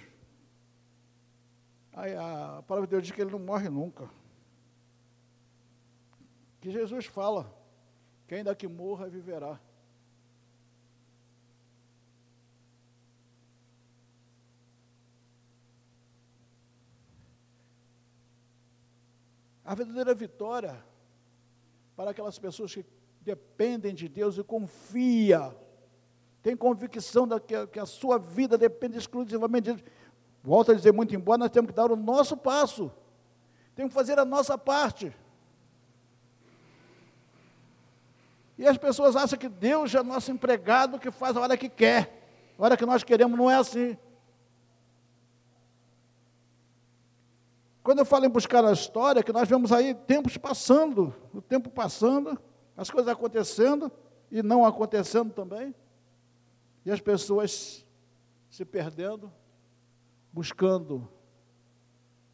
Aí 1.92 2.14
a 2.14 2.62
palavra 2.68 2.86
de 2.86 2.92
Deus 2.92 3.02
diz 3.02 3.10
que 3.10 3.20
ele 3.20 3.32
não 3.32 3.40
morre 3.40 3.68
nunca. 3.68 4.08
Que 6.60 6.70
Jesus 6.70 7.06
fala, 7.06 7.52
que 8.28 8.34
ainda 8.34 8.54
que 8.54 8.68
morra, 8.68 9.08
viverá. 9.08 9.58
A 19.64 19.74
verdadeira 19.74 20.14
vitória 20.14 20.84
para 21.94 22.10
aquelas 22.10 22.38
pessoas 22.38 22.74
que 22.74 22.84
dependem 23.20 23.94
de 23.94 24.08
Deus 24.08 24.36
e 24.36 24.42
confia, 24.42 25.54
tem 26.42 26.56
convicção 26.56 27.26
de 27.26 27.38
que, 27.38 27.66
que 27.68 27.78
a 27.78 27.86
sua 27.86 28.18
vida 28.18 28.56
depende 28.56 28.98
exclusivamente 28.98 29.74
de. 29.74 29.84
Volto 30.42 30.72
a 30.72 30.74
dizer 30.74 30.92
muito 30.92 31.14
embora, 31.14 31.38
nós 31.38 31.50
temos 31.50 31.70
que 31.70 31.76
dar 31.76 31.92
o 31.92 31.96
nosso 31.96 32.36
passo. 32.36 32.90
Temos 33.74 33.90
que 33.90 33.94
fazer 33.94 34.18
a 34.18 34.24
nossa 34.24 34.56
parte. 34.56 35.14
E 38.60 38.66
as 38.68 38.76
pessoas 38.76 39.16
acham 39.16 39.38
que 39.38 39.48
Deus 39.48 39.94
é 39.94 40.02
nosso 40.02 40.30
empregado 40.30 40.98
que 40.98 41.10
faz 41.10 41.34
a 41.34 41.40
hora 41.40 41.56
que 41.56 41.66
quer. 41.66 42.52
A 42.58 42.62
hora 42.62 42.76
que 42.76 42.84
nós 42.84 43.02
queremos 43.02 43.38
não 43.38 43.50
é 43.50 43.54
assim. 43.54 43.96
Quando 47.82 48.00
eu 48.00 48.04
falo 48.04 48.26
em 48.26 48.28
buscar 48.28 48.62
a 48.62 48.70
história, 48.70 49.22
que 49.22 49.32
nós 49.32 49.48
vemos 49.48 49.72
aí 49.72 49.94
tempos 49.94 50.36
passando, 50.36 51.14
o 51.32 51.40
tempo 51.40 51.70
passando, 51.70 52.38
as 52.76 52.90
coisas 52.90 53.10
acontecendo 53.10 53.90
e 54.30 54.42
não 54.42 54.66
acontecendo 54.66 55.32
também, 55.32 55.74
e 56.84 56.90
as 56.90 57.00
pessoas 57.00 57.86
se 58.50 58.66
perdendo, 58.66 59.32
buscando 60.30 61.08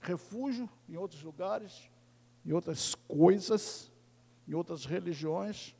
refúgio 0.01 0.69
em 0.89 0.97
outros 0.97 1.23
lugares, 1.23 1.89
em 2.45 2.53
outras 2.53 2.97
coisas, 2.97 3.93
em 4.49 4.55
outras 4.55 4.85
religiões. 4.85 5.77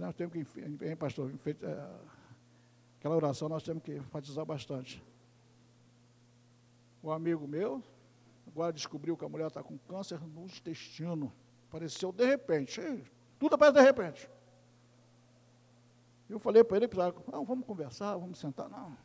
Nós 0.00 0.14
temos 0.14 0.32
que, 0.32 0.60
hein, 0.60 0.96
pastor, 0.96 1.30
é, 1.46 1.90
aquela 2.98 3.16
oração 3.16 3.48
nós 3.48 3.62
temos 3.62 3.82
que 3.82 3.96
enfatizar 3.96 4.44
bastante. 4.44 5.02
Um 7.02 7.10
amigo 7.10 7.46
meu, 7.46 7.82
agora 8.46 8.72
descobriu 8.72 9.16
que 9.16 9.24
a 9.24 9.28
mulher 9.28 9.46
está 9.46 9.62
com 9.62 9.76
câncer 9.78 10.20
no 10.20 10.44
intestino. 10.44 11.32
Apareceu 11.68 12.12
de 12.12 12.24
repente. 12.24 12.80
Tudo 13.38 13.54
aparece 13.54 13.78
de 13.78 13.82
repente. 13.82 14.30
Eu 16.28 16.38
falei 16.38 16.64
para 16.64 16.78
ele, 16.78 16.88
não, 17.30 17.44
vamos 17.44 17.66
conversar, 17.66 18.16
vamos 18.16 18.38
sentar. 18.38 18.68
Não. 18.68 18.96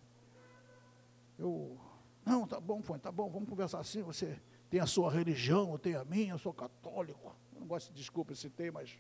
Eu, 1.38 1.78
não, 2.26 2.48
tá 2.48 2.60
bom, 2.60 2.82
foi, 2.82 3.00
tá 3.00 3.12
bom, 3.12 3.30
vamos 3.30 3.50
conversar 3.50 3.80
assim. 3.80 4.02
Você 4.04 4.40
tem 4.70 4.80
a 4.80 4.86
sua 4.86 5.12
religião, 5.12 5.72
eu 5.72 5.80
tenho 5.80 6.00
a 6.00 6.06
minha, 6.06 6.34
eu 6.34 6.38
sou 6.38 6.54
católico. 6.54 7.36
Eu 7.54 7.60
não 7.60 7.68
gosto 7.68 7.92
de 7.92 7.98
desculpa 7.98 8.34
esse 8.34 8.50
tem, 8.50 8.72
mas. 8.72 8.98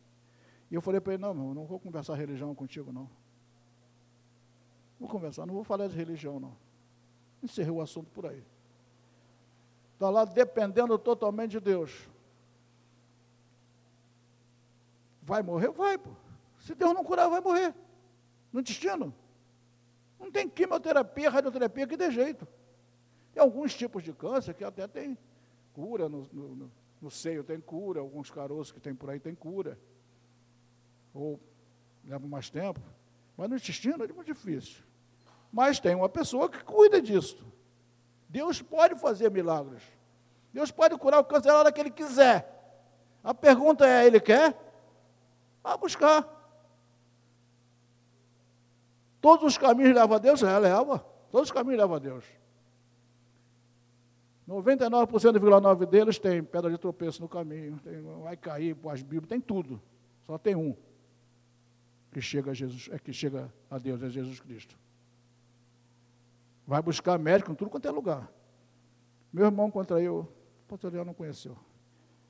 E 0.70 0.76
eu 0.76 0.82
falei 0.82 1.02
para 1.02 1.14
ele, 1.14 1.22
não, 1.22 1.34
meu, 1.34 1.54
não 1.54 1.66
vou 1.66 1.80
conversar 1.80 2.16
religião 2.16 2.54
contigo, 2.54 2.92
não. 2.92 3.10
Vou 5.00 5.10
conversar, 5.10 5.46
não 5.46 5.54
vou 5.54 5.64
falar 5.64 5.88
de 5.88 5.96
religião, 5.96 6.40
não. 6.40 6.56
Encerrei 7.42 7.72
o 7.72 7.82
assunto 7.82 8.10
por 8.12 8.26
aí. 8.26 8.44
Está 9.94 10.10
lá 10.10 10.26
dependendo 10.26 10.98
totalmente 11.00 11.52
de 11.52 11.60
Deus. 11.60 12.08
Vai 15.22 15.42
morrer? 15.42 15.72
Vai, 15.72 15.98
pô. 15.98 16.12
Se 16.60 16.76
Deus 16.76 16.94
não 16.94 17.04
curar, 17.04 17.30
vai 17.30 17.42
morrer. 17.42 17.74
No 18.52 18.60
intestino. 18.60 19.14
Não 20.20 20.32
tem 20.32 20.50
quimioterapia, 20.50 21.30
radioterapia 21.30 21.88
que 21.88 21.96
dê 21.96 22.12
jeito. 22.12 22.48
Tem 23.34 23.42
alguns 23.42 23.74
tipos 23.74 24.04
de 24.04 24.14
câncer 24.14 24.54
que 24.54 24.64
até 24.64 24.88
tem 24.88 25.18
cura, 25.74 26.10
no, 26.10 26.28
no, 26.34 26.72
no 27.02 27.12
seio 27.12 27.44
tem 27.44 27.60
cura, 27.60 28.02
alguns 28.02 28.30
caroços 28.30 28.72
que 28.72 28.80
tem 28.80 28.94
por 28.94 29.10
aí 29.10 29.20
tem 29.20 29.34
cura. 29.34 29.80
Ou 31.14 31.40
leva 32.04 32.28
mais 32.28 32.50
tempo. 32.50 32.80
Mas 33.38 33.50
no 33.50 33.56
intestino 33.56 34.04
é 34.04 34.08
muito 34.08 34.24
difícil. 34.24 34.84
Mas 35.52 35.80
tem 35.80 35.96
uma 35.96 36.10
pessoa 36.10 36.50
que 36.50 36.64
cuida 36.64 37.02
disso. 37.02 37.46
Deus 38.28 38.62
pode 38.62 38.96
fazer 38.96 39.32
milagres. 39.32 39.82
Deus 40.54 40.72
pode 40.72 40.98
curar 40.98 41.20
o 41.20 41.24
câncer 41.24 41.50
a 41.50 41.58
hora 41.58 41.72
que 41.72 41.80
Ele 41.80 41.92
quiser. 41.92 42.56
A 43.24 43.34
pergunta 43.34 43.88
é: 43.88 44.06
Ele 44.06 44.20
quer? 44.20 44.56
Vá 45.64 45.76
buscar. 45.78 46.38
Todos 49.22 49.46
os 49.46 49.58
caminhos 49.58 49.94
levam 49.94 50.16
a 50.16 50.20
Deus? 50.20 50.42
É, 50.44 50.58
leva. 50.58 51.00
Todos 51.32 51.50
os 51.50 51.52
caminhos 51.52 51.80
levam 51.80 51.96
a 51.96 52.00
Deus. 52.00 52.26
99,9 54.48 55.86
deles 55.86 56.18
tem 56.18 56.44
pedra 56.44 56.72
de 56.72 56.78
tropeço 56.80 57.22
no 57.22 57.30
caminho, 57.30 57.80
tem, 57.84 58.02
vai 58.24 58.36
cair, 58.36 58.76
as 58.90 59.04
Bíblias, 59.04 59.28
tem 59.28 59.40
tudo. 59.40 59.80
Só 60.26 60.40
tem 60.40 60.56
um 60.56 60.76
que 62.12 62.22
chega 62.22 62.52
a 62.52 62.54
Jesus, 62.54 62.90
é 62.92 63.00
que 63.00 63.14
chega 63.14 63.52
a 63.70 63.78
Deus, 63.78 64.02
é 64.02 64.10
Jesus 64.10 64.40
Cristo. 64.40 64.78
Vai 66.66 66.82
buscar 66.82 67.18
médico 67.18 67.52
em 67.52 67.56
tudo 67.56 67.70
quanto 67.70 67.88
é 67.88 67.92
lugar. 67.92 68.32
Meu 69.32 69.46
irmão 69.46 69.70
contraiu, 69.70 70.28
o 70.70 71.06
não 71.06 71.14
conheceu. 71.14 71.58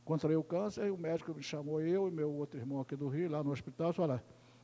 Contraiu 0.03 0.43
câncer, 0.43 0.87
e 0.87 0.91
o 0.91 0.97
médico 0.97 1.33
me 1.33 1.43
chamou, 1.43 1.81
eu 1.81 2.07
e 2.07 2.11
meu 2.11 2.31
outro 2.31 2.59
irmão 2.59 2.79
aqui 2.81 2.95
do 2.95 3.07
Rio, 3.07 3.29
lá 3.29 3.43
no 3.43 3.51
hospital, 3.51 3.91
e 3.91 3.93
falou, 3.93 4.19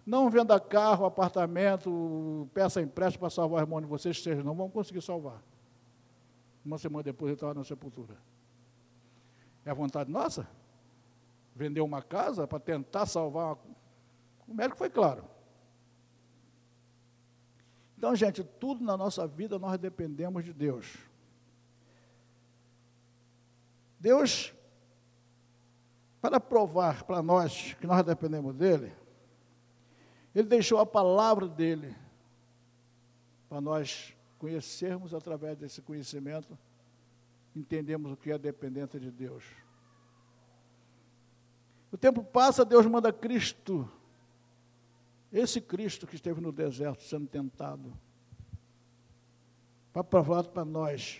não 0.06 0.30
venda 0.30 0.60
carro, 0.60 1.06
apartamento, 1.06 2.49
peça 2.54 2.82
empréstimo 2.82 3.21
para 3.21 3.30
salvar 3.30 3.62
o 3.62 3.63
irmão 3.63 3.82
de 3.82 3.88
vocês, 3.88 4.21
vocês 4.21 4.43
não 4.43 4.56
vão 4.56 4.69
conseguir 4.69 5.01
salvar. 5.01 5.41
Uma 6.63 6.78
semana 6.78 7.04
depois 7.04 7.30
ele 7.30 7.36
estava 7.36 7.54
na 7.54 7.63
sepultura. 7.63 8.15
É 9.63 9.71
a 9.71 9.73
vontade 9.73 10.12
nossa? 10.12 10.47
Vender 11.56 11.82
uma 11.82 12.01
casa 12.01 12.47
para 12.47 12.60
tentar 12.60 13.06
salvar. 13.06 13.54
Uma... 13.54 13.75
O 14.47 14.53
médico 14.53 14.77
foi 14.77 14.89
claro. 14.89 15.25
Então, 17.97 18.15
gente, 18.15 18.43
tudo 18.43 18.84
na 18.84 18.95
nossa 18.95 19.25
vida 19.25 19.58
nós 19.58 19.77
dependemos 19.79 20.43
de 20.43 20.53
Deus. 20.53 20.97
Deus, 23.99 24.53
para 26.21 26.39
provar 26.39 27.03
para 27.03 27.23
nós 27.23 27.73
que 27.73 27.88
nós 27.88 28.03
dependemos 28.03 28.53
dele, 28.55 28.93
ele 30.36 30.47
deixou 30.47 30.79
a 30.79 30.86
palavra 30.86 31.47
dele 31.47 31.95
para 33.47 33.62
nós 33.62 34.15
conhecermos 34.38 35.13
através 35.13 35.58
desse 35.58 35.81
conhecimento, 35.81 36.58
entendemos 37.55 38.12
o 38.12 38.17
que 38.17 38.31
é 38.31 38.38
dependência 38.38 38.99
de 38.99 39.10
Deus. 39.10 39.43
O 41.91 41.97
tempo 41.97 42.23
passa, 42.23 42.65
Deus 42.65 42.86
manda 42.86 43.13
Cristo 43.13 43.89
esse 45.36 45.60
Cristo 45.60 46.08
que 46.08 46.15
esteve 46.15 46.39
no 46.39 46.52
deserto 46.52 47.04
sendo 47.04 47.28
tentado, 47.28 47.91
para 49.91 50.04
provar 50.04 50.45
para 50.45 50.63
nós 50.63 51.19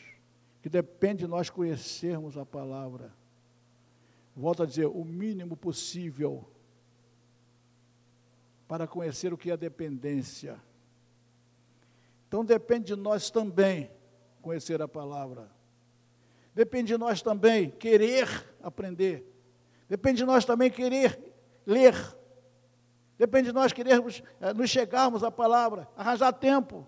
que 0.62 0.70
depende 0.70 1.26
de 1.26 1.28
nós 1.28 1.50
conhecermos 1.50 2.38
a 2.38 2.46
palavra. 2.46 3.14
Volto 4.34 4.64
a 4.64 4.66
dizer, 4.66 4.86
o 4.86 5.04
mínimo 5.04 5.56
possível 5.56 6.50
para 8.68 8.88
conhecer 8.88 9.34
o 9.34 9.38
que 9.38 9.52
é 9.52 9.58
dependência. 9.58 10.60
Então 12.28 12.44
depende 12.44 12.88
de 12.88 12.96
nós 12.96 13.30
também 13.30 13.92
conhecer 14.42 14.82
a 14.82 14.88
palavra. 14.88 15.52
Depende 16.54 16.94
de 16.94 16.98
nós 16.98 17.22
também 17.22 17.70
querer 17.70 18.28
aprender. 18.64 19.30
Depende 19.90 20.18
de 20.20 20.26
nós 20.26 20.46
também 20.46 20.72
querer 20.72 21.20
ler 21.66 21.94
Depende 23.18 23.48
de 23.48 23.54
nós 23.54 23.72
querermos 23.72 24.22
é, 24.42 24.54
nos 24.54 24.70
chegarmos 24.70 25.24
à 25.24 25.32
palavra, 25.32 25.88
arranjar 25.96 26.34
tempo. 26.34 26.88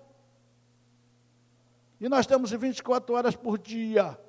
E 1.99 2.07
nós 2.09 2.27
temos 2.27 2.51
24 2.51 3.15
horas 3.15 3.35
por 3.35 3.57
dia. 3.57 4.19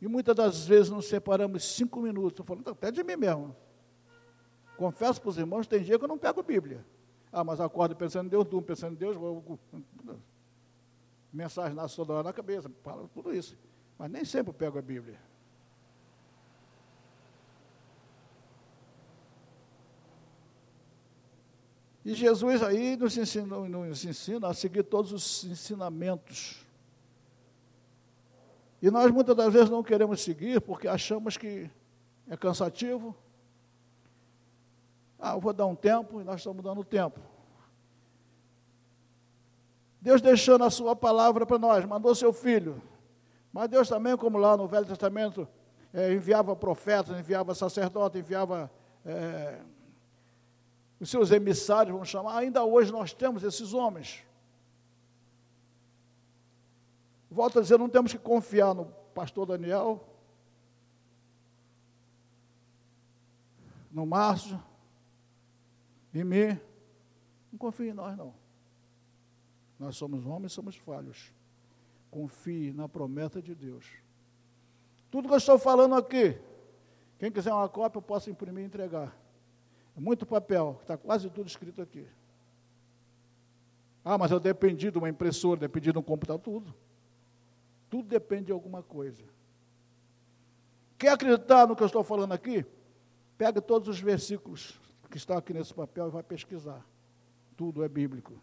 E 0.00 0.06
muitas 0.06 0.34
das 0.36 0.66
vezes 0.66 0.90
nos 0.90 1.06
separamos 1.06 1.64
cinco 1.64 2.00
minutos. 2.00 2.32
Estou 2.32 2.46
falando 2.46 2.70
até 2.70 2.90
de 2.90 3.02
mim 3.02 3.16
mesmo. 3.16 3.56
Confesso 4.76 5.20
para 5.20 5.30
os 5.30 5.38
irmãos, 5.38 5.66
tem 5.66 5.82
dia 5.82 5.98
que 5.98 6.04
eu 6.04 6.08
não 6.08 6.18
pego 6.18 6.42
Bíblia. 6.42 6.84
Ah, 7.32 7.42
mas 7.42 7.60
acordo 7.60 7.96
pensando 7.96 8.26
em 8.26 8.30
Deus, 8.30 8.44
durmo 8.44 8.64
pensando 8.64 8.92
em 8.92 8.96
Deus, 8.96 9.16
vou, 9.16 9.58
mensagem 11.32 11.74
nasce 11.74 11.96
toda 11.96 12.14
hora 12.14 12.22
na 12.22 12.32
cabeça, 12.32 12.70
fala 12.82 13.08
tudo 13.12 13.34
isso. 13.34 13.58
Mas 13.98 14.10
nem 14.10 14.24
sempre 14.24 14.50
eu 14.50 14.54
pego 14.54 14.78
a 14.78 14.82
Bíblia. 14.82 15.18
E 22.08 22.14
Jesus 22.14 22.62
aí 22.62 22.96
nos 22.96 23.18
ensina, 23.18 23.58
nos 23.68 24.02
ensina 24.02 24.48
a 24.48 24.54
seguir 24.54 24.82
todos 24.82 25.12
os 25.12 25.44
ensinamentos. 25.44 26.66
E 28.80 28.90
nós 28.90 29.10
muitas 29.10 29.36
das 29.36 29.52
vezes 29.52 29.68
não 29.68 29.82
queremos 29.82 30.22
seguir 30.22 30.58
porque 30.62 30.88
achamos 30.88 31.36
que 31.36 31.70
é 32.26 32.34
cansativo. 32.34 33.14
Ah, 35.18 35.34
eu 35.34 35.40
vou 35.40 35.52
dar 35.52 35.66
um 35.66 35.74
tempo 35.74 36.18
e 36.18 36.24
nós 36.24 36.36
estamos 36.36 36.64
dando 36.64 36.82
tempo. 36.82 37.20
Deus 40.00 40.22
deixando 40.22 40.64
a 40.64 40.70
sua 40.70 40.96
palavra 40.96 41.44
para 41.44 41.58
nós, 41.58 41.84
mandou 41.84 42.14
seu 42.14 42.32
filho. 42.32 42.80
Mas 43.52 43.68
Deus 43.68 43.86
também, 43.86 44.16
como 44.16 44.38
lá 44.38 44.56
no 44.56 44.66
Velho 44.66 44.86
Testamento, 44.86 45.46
é, 45.92 46.10
enviava 46.14 46.56
profetas, 46.56 47.18
enviava 47.18 47.54
sacerdotes, 47.54 48.18
enviava 48.18 48.70
é, 49.04 49.58
os 51.00 51.08
seus 51.08 51.30
emissários, 51.30 51.92
vamos 51.92 52.08
chamar, 52.08 52.38
ainda 52.38 52.64
hoje 52.64 52.90
nós 52.90 53.12
temos 53.12 53.42
esses 53.44 53.72
homens. 53.72 54.24
Volto 57.30 57.58
a 57.58 57.62
dizer, 57.62 57.78
não 57.78 57.88
temos 57.88 58.12
que 58.12 58.18
confiar 58.18 58.74
no 58.74 58.86
pastor 59.14 59.46
Daniel, 59.46 60.04
no 63.90 64.06
Márcio, 64.06 64.60
em 66.14 66.24
mim. 66.24 66.60
Não 67.52 67.58
confie 67.58 67.90
em 67.90 67.94
nós, 67.94 68.16
não. 68.16 68.34
Nós 69.78 69.96
somos 69.96 70.26
homens, 70.26 70.52
somos 70.52 70.76
falhos. 70.76 71.32
Confie 72.10 72.72
na 72.72 72.88
promessa 72.88 73.40
de 73.40 73.54
Deus. 73.54 73.86
Tudo 75.10 75.28
que 75.28 75.34
eu 75.34 75.38
estou 75.38 75.58
falando 75.58 75.94
aqui, 75.94 76.38
quem 77.18 77.30
quiser 77.30 77.52
uma 77.52 77.68
cópia, 77.68 77.98
eu 77.98 78.02
posso 78.02 78.30
imprimir 78.30 78.64
e 78.64 78.66
entregar. 78.66 79.16
É 79.98 80.00
muito 80.00 80.24
papel, 80.24 80.78
está 80.80 80.96
quase 80.96 81.28
tudo 81.28 81.48
escrito 81.48 81.82
aqui. 81.82 82.06
Ah, 84.04 84.16
mas 84.16 84.30
eu 84.30 84.38
dependi 84.38 84.92
de 84.92 84.96
uma 84.96 85.08
impressora, 85.08 85.58
dependi 85.58 85.90
de 85.90 85.98
um 85.98 86.02
computador, 86.02 86.40
tudo. 86.40 86.74
Tudo 87.90 88.08
depende 88.08 88.44
de 88.44 88.52
alguma 88.52 88.80
coisa. 88.80 89.24
Quer 90.96 91.10
acreditar 91.10 91.66
no 91.66 91.74
que 91.74 91.82
eu 91.82 91.86
estou 91.86 92.04
falando 92.04 92.30
aqui? 92.30 92.64
Pega 93.36 93.60
todos 93.60 93.88
os 93.88 93.98
versículos 93.98 94.80
que 95.10 95.16
estão 95.16 95.36
aqui 95.36 95.52
nesse 95.52 95.74
papel 95.74 96.06
e 96.06 96.10
vai 96.12 96.22
pesquisar. 96.22 96.86
Tudo 97.56 97.82
é 97.82 97.88
bíblico. 97.88 98.40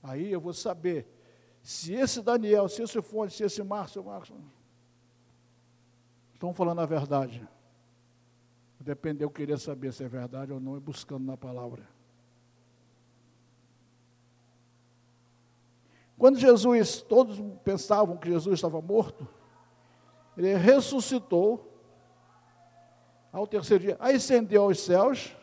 Aí 0.00 0.30
eu 0.30 0.40
vou 0.40 0.54
saber 0.54 1.08
se 1.60 1.92
esse 1.92 2.22
Daniel, 2.22 2.68
se 2.68 2.82
esse 2.82 3.02
Fonte, 3.02 3.34
se 3.34 3.42
esse 3.42 3.64
Márcio, 3.64 4.04
Márcio 4.04 4.36
estão 6.34 6.54
falando 6.54 6.80
a 6.80 6.86
verdade. 6.86 7.44
Depende, 8.82 9.22
eu 9.22 9.30
queria 9.30 9.56
saber 9.56 9.92
se 9.92 10.02
é 10.02 10.08
verdade 10.08 10.52
ou 10.52 10.60
não, 10.60 10.76
e 10.76 10.80
buscando 10.80 11.24
na 11.24 11.36
palavra. 11.36 11.88
Quando 16.18 16.38
Jesus, 16.38 17.02
todos 17.02 17.40
pensavam 17.64 18.16
que 18.16 18.28
Jesus 18.28 18.54
estava 18.54 18.80
morto, 18.80 19.26
ele 20.36 20.54
ressuscitou 20.54 21.68
ao 23.32 23.46
terceiro 23.46 23.84
dia, 23.84 23.96
ascendeu 23.98 24.64
aos 24.64 24.80
céus 24.80 25.34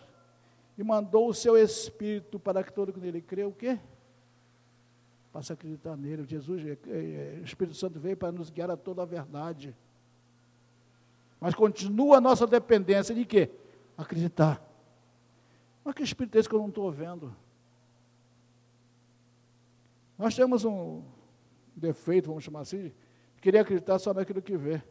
e 0.78 0.84
mandou 0.84 1.28
o 1.28 1.34
seu 1.34 1.58
Espírito 1.58 2.40
para 2.40 2.64
que 2.64 2.72
todo 2.72 2.94
mundo 2.94 3.02
nele 3.02 3.22
crê, 3.22 3.44
o 3.44 3.52
quê? 3.52 3.80
Passa 5.32 5.54
a 5.54 5.56
acreditar 5.56 5.96
nele. 5.96 6.24
Jesus, 6.24 6.66
é, 6.66 6.78
é, 6.88 7.40
o 7.42 7.44
Espírito 7.44 7.76
Santo 7.76 8.00
veio 8.00 8.18
para 8.18 8.32
nos 8.32 8.50
guiar 8.50 8.72
a 8.72 8.78
toda 8.78 9.02
a 9.02 9.06
verdade. 9.06 9.76
Mas 11.40 11.56
continua 11.56 12.18
a 12.18 12.22
nossa 12.22 12.46
dependência 12.46 13.16
de 13.16 13.26
quê? 13.26 13.50
Acreditar. 13.98 14.62
Mas 15.84 15.96
que 15.96 16.04
Espírito 16.04 16.36
é 16.36 16.40
esse 16.40 16.50
que 16.50 16.56
eu 16.56 16.60
não 16.60 16.70
estou 16.70 16.92
vendo? 16.92 17.36
Nós 20.18 20.36
temos 20.36 20.66
um 20.66 21.02
defeito, 21.76 22.28
vamos 22.28 22.44
chamar 22.44 22.62
assim, 22.62 22.92
querer 23.42 23.60
acreditar 23.60 23.98
só 24.00 24.14
naquilo 24.14 24.42
que 24.42 24.58
vê. 24.58 24.84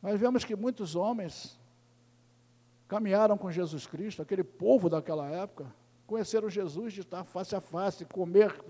Nós 0.00 0.18
vemos 0.20 0.44
que 0.44 0.54
muitos 0.54 0.94
homens 0.94 1.58
caminharam 2.86 3.36
com 3.36 3.50
Jesus 3.50 3.86
Cristo, 3.86 4.22
aquele 4.22 4.44
povo 4.44 4.88
daquela 4.88 5.28
época, 5.28 5.66
conheceram 6.06 6.48
Jesus 6.48 6.92
de 6.92 7.00
estar 7.00 7.24
face 7.24 7.54
a 7.54 7.60
face, 7.60 8.04
comer, 8.04 8.64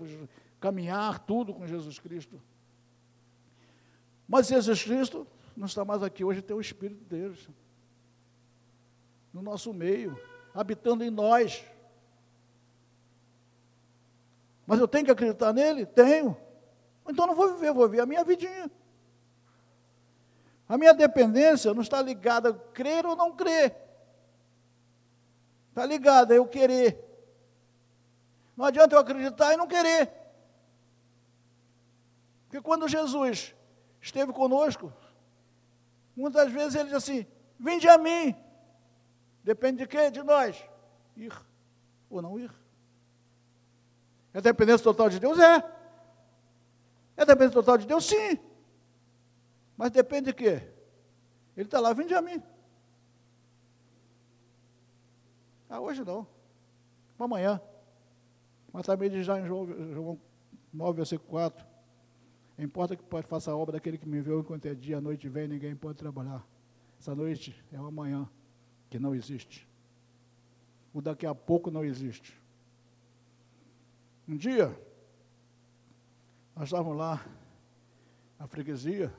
caminhar, 0.59 1.19
tudo 1.19 1.53
com 1.53 1.65
Jesus 1.67 1.99
Cristo. 1.99 2.41
Mas 4.29 4.45
Jesus 4.45 4.83
Cristo 4.83 5.25
não 5.57 5.65
está 5.65 5.83
mais 5.83 6.03
aqui, 6.03 6.23
hoje 6.23 6.43
tem 6.43 6.55
o 6.55 6.61
Espírito 6.61 7.03
deles, 7.03 7.49
no 9.33 9.41
nosso 9.41 9.73
meio, 9.73 10.17
habitando 10.53 11.03
em 11.03 11.09
nós. 11.09 11.65
Mas 14.67 14.79
eu 14.79 14.87
tenho 14.87 15.05
que 15.05 15.11
acreditar 15.11 15.51
nele? 15.51 15.83
Tenho. 15.83 16.37
Então 17.07 17.25
não 17.25 17.33
vou 17.33 17.55
viver, 17.55 17.73
vou 17.73 17.89
viver 17.89 18.03
a 18.03 18.05
minha 18.05 18.23
vidinha. 18.23 18.69
A 20.67 20.77
minha 20.77 20.93
dependência 20.93 21.73
não 21.73 21.81
está 21.81 21.99
ligada 21.99 22.49
a 22.49 22.53
crer 22.53 23.07
ou 23.07 23.15
não 23.15 23.35
crer. 23.35 23.75
Está 25.69 25.87
ligada 25.87 26.35
a 26.35 26.37
eu 26.37 26.45
querer. 26.45 27.03
Não 28.55 28.65
adianta 28.65 28.93
eu 28.93 28.99
acreditar 28.99 29.53
e 29.53 29.57
não 29.57 29.65
querer. 29.65 30.11
Porque 32.43 32.61
quando 32.61 32.87
Jesus 32.87 33.55
esteve 34.01 34.33
conosco, 34.33 34.93
muitas 36.15 36.51
vezes 36.51 36.75
ele 36.75 36.85
diz 36.85 36.93
assim: 36.93 37.25
Vinde 37.59 37.87
a 37.87 37.97
mim. 37.97 38.35
Depende 39.43 39.79
de 39.79 39.87
quê? 39.87 40.09
De 40.09 40.23
nós. 40.23 40.63
Ir 41.15 41.33
ou 42.09 42.21
não 42.21 42.39
ir. 42.39 42.51
É 44.33 44.39
dependência 44.39 44.83
total 44.83 45.09
de 45.09 45.19
Deus? 45.19 45.39
É. 45.39 45.57
É 47.17 47.25
dependência 47.25 47.53
total 47.53 47.77
de 47.77 47.85
Deus? 47.85 48.05
Sim. 48.05 48.39
Mas 49.75 49.91
depende 49.91 50.27
de 50.27 50.33
quê? 50.33 50.71
Ele 51.55 51.67
está 51.67 51.79
lá, 51.79 51.93
vinde 51.93 52.13
a 52.13 52.21
mim. 52.21 52.41
Ah, 55.69 55.79
hoje 55.79 56.03
não. 56.03 56.25
Amanhã. 57.17 57.61
Mas 58.71 58.85
também 58.85 59.09
diz 59.09 59.25
já 59.25 59.39
em 59.39 59.45
João, 59.45 59.65
João 59.93 60.21
9, 60.73 60.97
versículo 60.97 61.29
4. 61.29 61.68
Importa 62.59 62.95
que 62.95 63.03
pode 63.03 63.25
faça 63.25 63.51
a 63.51 63.55
obra 63.55 63.73
daquele 63.73 63.97
que 63.97 64.07
me 64.07 64.17
enviou 64.17 64.41
enquanto 64.41 64.65
é 64.65 64.75
dia, 64.75 64.97
a 64.97 65.01
noite 65.01 65.29
vem, 65.29 65.47
ninguém 65.47 65.73
pode 65.75 65.97
trabalhar. 65.97 66.45
Essa 66.99 67.15
noite 67.15 67.55
é 67.71 67.79
o 67.79 67.85
amanhã, 67.85 68.29
que 68.89 68.99
não 68.99 69.15
existe. 69.15 69.65
O 70.93 71.01
daqui 71.01 71.25
a 71.25 71.33
pouco 71.33 71.71
não 71.71 71.85
existe. 71.85 72.37
Um 74.27 74.35
dia, 74.35 74.77
nós 76.53 76.65
estávamos 76.65 76.97
lá 76.97 77.25
na 78.37 78.45
freguesia, 78.45 79.13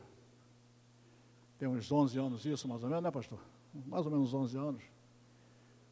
tem 1.59 1.67
uns 1.67 1.91
11 1.91 2.19
anos 2.19 2.45
isso, 2.45 2.69
mais 2.69 2.83
ou 2.83 2.91
menos, 2.91 3.05
né, 3.05 3.11
pastor? 3.11 3.39
Mais 3.87 4.05
ou 4.05 4.13
menos 4.13 4.35
11 4.35 4.57
anos. 4.59 4.83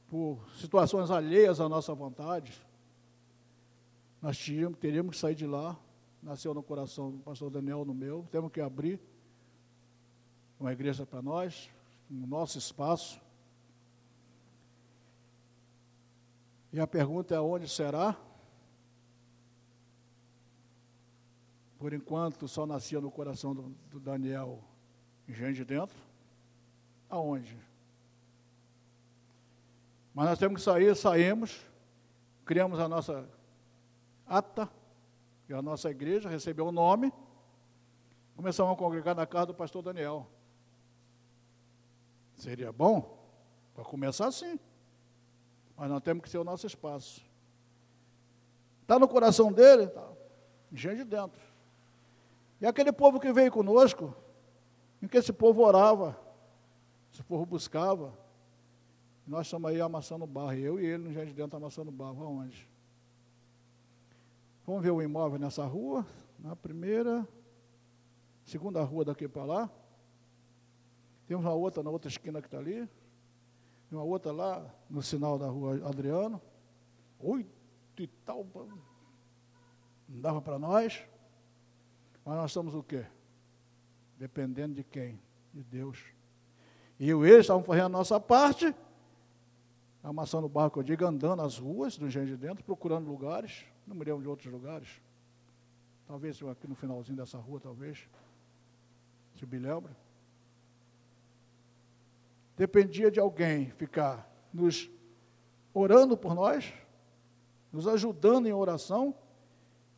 Por 0.09 0.39
situações 0.55 1.11
alheias 1.11 1.61
à 1.61 1.69
nossa 1.69 1.95
vontade, 1.95 2.63
nós 4.21 4.37
tínhamos, 4.37 4.79
teríamos 4.79 5.15
que 5.15 5.21
sair 5.21 5.35
de 5.35 5.47
lá. 5.47 5.79
Nasceu 6.23 6.53
no 6.53 6.63
coração 6.63 7.11
do 7.11 7.19
pastor 7.19 7.51
Daniel, 7.51 7.85
no 7.85 7.95
meu. 7.95 8.27
Temos 8.31 8.51
que 8.51 8.61
abrir 8.61 9.01
uma 10.59 10.73
igreja 10.73 11.07
para 11.07 11.23
nós, 11.23 11.71
no 12.11 12.27
nosso 12.27 12.59
espaço. 12.59 13.21
E 16.73 16.81
a 16.81 16.87
pergunta 16.87 17.35
é: 17.35 17.41
onde 17.41 17.69
será? 17.69 18.17
Por 21.79 21.93
enquanto, 21.93 22.49
só 22.49 22.67
nascia 22.67 23.01
no 23.01 23.11
coração 23.11 23.55
do, 23.55 23.69
do 23.89 24.01
Daniel 24.01 24.63
gente 25.29 25.65
dentro. 25.65 25.97
Aonde? 27.09 27.57
Mas 30.13 30.31
nós 30.31 30.39
temos 30.39 30.57
que 30.57 30.65
sair, 30.65 30.97
saímos, 30.97 31.61
criamos 32.45 32.81
a 32.81 32.89
nossa 32.89 33.29
ata, 34.27 34.69
e 35.49 35.55
a 35.55 35.63
nossa 35.63 35.91
igreja 35.91 36.29
recebeu 36.29 36.67
o 36.67 36.73
nome, 36.73 37.13
começamos 38.37 38.73
a 38.73 38.77
congregar 38.77 39.15
na 39.15 39.27
casa 39.27 39.47
do 39.47 39.55
pastor 39.55 39.83
Daniel. 39.83 40.27
Seria 42.37 42.71
bom? 42.71 43.19
Para 43.75 43.85
começar 43.85 44.27
assim. 44.27 44.61
Mas 45.77 45.89
nós 45.89 46.03
temos 46.03 46.23
que 46.23 46.29
ser 46.29 46.39
o 46.39 46.45
nosso 46.45 46.67
espaço. 46.67 47.25
Está 48.83 48.99
no 48.99 49.09
coração 49.09 49.51
dele? 49.53 49.87
Tá. 49.87 50.07
Gente 50.73 51.05
dentro. 51.05 51.41
E 52.61 52.67
aquele 52.67 52.93
povo 52.93 53.19
que 53.19 53.33
veio 53.33 53.51
conosco, 53.51 54.15
em 55.01 55.09
que 55.09 55.17
esse 55.17 55.33
povo 55.33 55.63
orava, 55.63 56.19
esse 57.13 57.23
povo 57.23 57.47
buscava. 57.47 58.13
Nós 59.27 59.47
estamos 59.47 59.71
aí 59.71 59.81
amassando 59.81 60.27
barro, 60.27 60.55
eu 60.55 60.81
e 60.81 60.85
ele 60.85 61.09
no 61.09 61.27
de 61.27 61.33
dentro 61.33 61.57
amassando 61.57 61.91
barro. 61.91 62.23
Aonde? 62.23 62.68
Vamos 64.69 64.83
ver 64.83 64.91
o 64.91 65.01
imóvel 65.01 65.39
nessa 65.39 65.65
rua, 65.65 66.07
na 66.39 66.55
primeira, 66.55 67.27
segunda 68.45 68.85
rua 68.85 69.03
daqui 69.03 69.27
para 69.27 69.43
lá. 69.43 69.71
Temos 71.27 71.43
uma 71.47 71.55
outra 71.55 71.83
na 71.83 71.89
outra 71.89 72.11
esquina 72.11 72.43
que 72.43 72.49
está 72.49 72.59
ali. 72.59 72.87
Uma 73.91 74.03
outra 74.03 74.31
lá 74.31 74.71
no 74.91 75.01
sinal 75.01 75.39
da 75.39 75.49
rua 75.49 75.81
Adriano. 75.89 76.39
Oito 77.19 77.49
e 78.03 78.07
tal. 78.27 78.47
Não 80.07 80.21
dava 80.21 80.43
para 80.43 80.59
nós. 80.59 81.03
Mas 82.23 82.37
nós 82.37 82.51
estamos 82.51 82.75
o 82.75 82.83
quê? 82.83 83.07
Dependendo 84.19 84.75
de 84.75 84.85
quem? 84.85 85.19
De 85.51 85.65
Deus. 85.65 85.99
E 87.01 87.09
eu 87.09 87.25
eles 87.25 87.41
estavam 87.41 87.65
fazendo 87.65 87.87
a 87.87 87.89
nossa 87.89 88.21
parte, 88.21 88.77
amassando 90.03 90.45
o 90.45 90.51
barco, 90.51 90.79
eu 90.79 90.83
digo, 90.83 91.07
andando 91.07 91.41
as 91.41 91.57
ruas 91.57 91.97
do 91.97 92.07
engenho 92.07 92.27
de 92.27 92.37
dentro, 92.37 92.63
procurando 92.63 93.09
lugares, 93.09 93.65
não 93.89 93.97
me 93.97 94.05
lembro 94.05 94.23
de 94.23 94.29
outros 94.29 94.53
lugares. 94.53 94.89
Talvez 96.07 96.41
aqui 96.43 96.69
no 96.69 96.75
finalzinho 96.75 97.17
dessa 97.17 97.39
rua, 97.39 97.59
talvez. 97.59 98.09
Se 99.37 99.47
me 99.47 99.59
lembra. 99.59 99.97
Dependia 102.57 103.11
de 103.11 103.19
alguém 103.19 103.71
ficar 103.71 104.29
nos 104.53 104.91
orando 105.73 106.17
por 106.17 106.35
nós, 106.35 106.73
nos 107.73 107.87
ajudando 107.87 108.47
em 108.47 108.53
oração, 108.53 109.15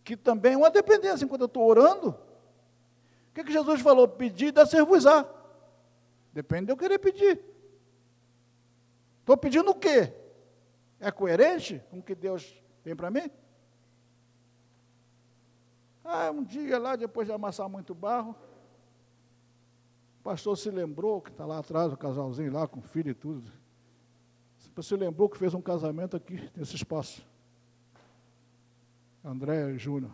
que 0.05 0.16
também 0.16 0.55
é 0.55 0.57
uma 0.57 0.70
dependência. 0.70 1.24
Enquanto 1.24 1.43
eu 1.43 1.47
estou 1.47 1.66
orando, 1.66 2.11
o 2.11 3.34
que, 3.34 3.45
que 3.45 3.53
Jesus 3.53 3.80
falou? 3.80 4.07
Pedir, 4.07 4.53
dá 4.53 4.66
ser-vos-á. 4.66 5.28
Depende 6.32 6.66
de 6.66 6.72
eu 6.72 6.76
querer 6.76 6.99
pedir. 6.99 7.43
Estou 9.20 9.36
pedindo 9.36 9.70
o 9.70 9.74
quê? 9.74 10.12
É 10.99 11.11
coerente 11.11 11.82
com 11.91 11.99
o 11.99 12.03
que 12.03 12.14
Deus 12.14 12.55
tem 12.82 12.95
para 12.95 13.11
mim? 13.11 13.30
Ah, 16.05 16.31
um 16.31 16.43
dia 16.43 16.79
lá, 16.79 16.97
depois 16.97 17.27
de 17.27 17.33
amassar 17.33 17.69
muito 17.69 17.95
barro, 17.95 18.35
o 20.21 20.23
pastor 20.23 20.57
se 20.57 20.71
lembrou, 20.71 21.21
que 21.21 21.31
está 21.31 21.47
lá 21.47 21.59
atrás, 21.59 21.93
o 21.93 21.97
casalzinho 21.97 22.53
lá, 22.53 22.67
com 22.67 22.81
filho 22.83 23.11
e 23.11 23.15
tudo. 23.15 23.51
Se 24.83 24.97
lembrou 24.97 25.29
que 25.29 25.37
fez 25.37 25.53
um 25.53 25.61
casamento 25.61 26.17
aqui, 26.17 26.51
nesse 26.57 26.75
espaço. 26.75 27.27
André 29.23 29.77
Júnior. 29.77 30.13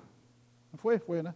Não 0.73 0.79
foi? 0.79 0.99
Foi, 0.99 1.23
né? 1.23 1.35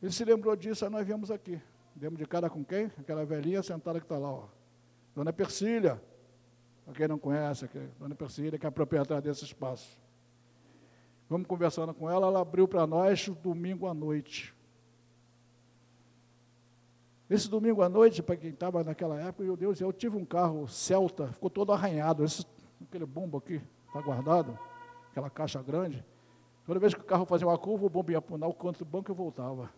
Ele 0.00 0.12
se 0.12 0.24
lembrou 0.24 0.54
disso, 0.54 0.84
aí 0.84 0.90
nós 0.90 1.04
viemos 1.04 1.30
aqui. 1.30 1.60
Demos 1.94 2.18
de 2.18 2.26
cara 2.26 2.48
com 2.48 2.64
quem? 2.64 2.86
Aquela 2.98 3.24
velhinha 3.24 3.62
sentada 3.62 3.98
que 3.98 4.04
está 4.04 4.18
lá, 4.18 4.30
ó. 4.30 4.44
Dona 5.14 5.32
Persília. 5.32 6.00
Para 6.84 6.94
quem 6.94 7.08
não 7.08 7.18
conhece, 7.18 7.64
aqui, 7.64 7.88
Dona 7.98 8.14
Persília, 8.14 8.58
que 8.58 8.66
é 8.66 8.68
a 8.68 8.72
proprietária 8.72 9.22
desse 9.22 9.44
espaço. 9.44 9.98
Vamos 11.28 11.46
conversando 11.46 11.94
com 11.94 12.10
ela, 12.10 12.26
ela 12.26 12.40
abriu 12.40 12.68
para 12.68 12.86
nós 12.86 13.28
domingo 13.42 13.86
à 13.86 13.94
noite. 13.94 14.54
Esse 17.28 17.48
domingo 17.48 17.82
à 17.82 17.88
noite, 17.88 18.22
para 18.22 18.36
quem 18.36 18.50
estava 18.50 18.84
naquela 18.84 19.18
época, 19.18 19.42
meu 19.44 19.56
Deus, 19.56 19.80
eu 19.80 19.92
tive 19.92 20.16
um 20.16 20.24
carro 20.24 20.68
Celta, 20.68 21.28
ficou 21.28 21.48
todo 21.48 21.72
arranhado. 21.72 22.22
Esse, 22.22 22.46
aquele 22.82 23.06
bombo 23.06 23.38
aqui, 23.38 23.62
está 23.86 24.00
guardado, 24.00 24.58
aquela 25.10 25.30
caixa 25.30 25.62
grande. 25.62 26.04
Toda 26.66 26.78
vez 26.78 26.94
que 26.94 27.00
o 27.00 27.04
carro 27.04 27.24
fazia 27.24 27.46
uma 27.46 27.56
curva, 27.56 27.86
o 27.86 27.90
bombo 27.90 28.10
ia 28.10 28.18
apunar 28.18 28.48
o 28.48 28.54
canto 28.54 28.78
do 28.78 28.84
banco 28.84 29.10
e 29.10 29.14
voltava. 29.14 29.70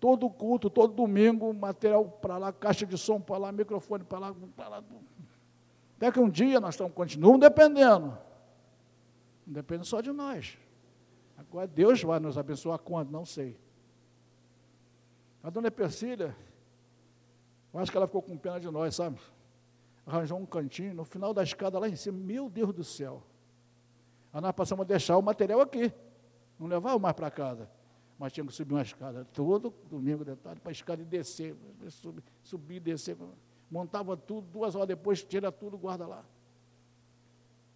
Todo 0.00 0.28
culto, 0.28 0.68
todo 0.68 0.92
domingo, 0.92 1.52
material 1.54 2.04
para 2.04 2.36
lá, 2.38 2.52
caixa 2.52 2.84
de 2.84 2.98
som 2.98 3.20
para 3.20 3.38
lá, 3.38 3.52
microfone 3.52 4.04
para 4.04 4.18
lá, 4.18 4.34
para 4.56 4.68
lá. 4.68 4.84
Até 5.96 6.12
que 6.12 6.20
um 6.20 6.28
dia 6.28 6.60
nós 6.60 6.74
estamos 6.74 6.92
continuando 6.92 7.38
dependendo. 7.38 8.16
Não 9.48 9.54
depende 9.54 9.86
só 9.86 10.02
de 10.02 10.12
nós. 10.12 10.58
Agora 11.34 11.66
Deus 11.66 12.02
vai 12.02 12.20
nos 12.20 12.36
abençoar 12.36 12.78
quando? 12.78 13.10
Não 13.10 13.24
sei. 13.24 13.58
A 15.42 15.48
dona 15.48 15.70
Persília, 15.70 16.36
eu 17.72 17.80
acho 17.80 17.90
que 17.90 17.96
ela 17.96 18.06
ficou 18.06 18.20
com 18.20 18.36
pena 18.36 18.60
de 18.60 18.70
nós, 18.70 18.94
sabe? 18.94 19.18
Arranjou 20.04 20.38
um 20.38 20.44
cantinho, 20.44 20.92
no 20.92 21.02
final 21.02 21.32
da 21.32 21.42
escada 21.42 21.78
lá 21.78 21.88
em 21.88 21.96
cima, 21.96 22.18
meu 22.18 22.50
Deus 22.50 22.74
do 22.74 22.84
céu. 22.84 23.22
Aí 24.34 24.40
nós 24.42 24.52
passamos 24.52 24.84
a 24.84 24.86
deixar 24.86 25.16
o 25.16 25.22
material 25.22 25.62
aqui, 25.62 25.90
não 26.58 26.66
levava 26.66 26.98
mais 26.98 27.14
para 27.14 27.30
casa. 27.30 27.70
Mas 28.18 28.34
tinha 28.34 28.44
que 28.44 28.52
subir 28.52 28.74
uma 28.74 28.82
escada 28.82 29.24
todo 29.32 29.72
domingo 29.88 30.26
de 30.26 30.36
tarde 30.36 30.60
para 30.60 30.70
a 30.70 30.72
escada 30.72 31.00
e 31.00 31.06
descer, 31.06 31.56
subir, 31.88 32.22
subir 32.42 32.80
descer. 32.80 33.16
Montava 33.70 34.14
tudo, 34.14 34.46
duas 34.46 34.74
horas 34.74 34.88
depois 34.88 35.24
tira 35.24 35.50
tudo, 35.50 35.78
guarda 35.78 36.06
lá. 36.06 36.22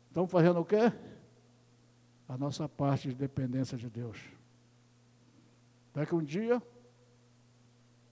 Estamos 0.08 0.30
fazendo 0.30 0.60
o 0.60 0.64
quê? 0.66 0.92
A 2.28 2.36
nossa 2.36 2.68
parte 2.68 3.08
de 3.08 3.14
dependência 3.14 3.76
de 3.76 3.90
Deus. 3.90 4.18
Até 5.90 6.06
que 6.06 6.14
um 6.14 6.24
dia 6.24 6.62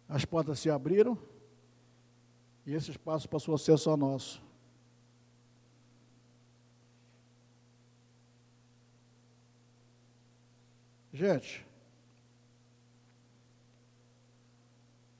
as 0.08 0.24
portas 0.24 0.58
se 0.58 0.68
abriram 0.68 1.16
e 2.66 2.74
esse 2.74 2.90
espaço 2.90 3.28
passou 3.28 3.54
a 3.54 3.58
ser 3.58 3.78
só 3.78 3.96
nosso. 3.96 4.42
Gente, 11.12 11.66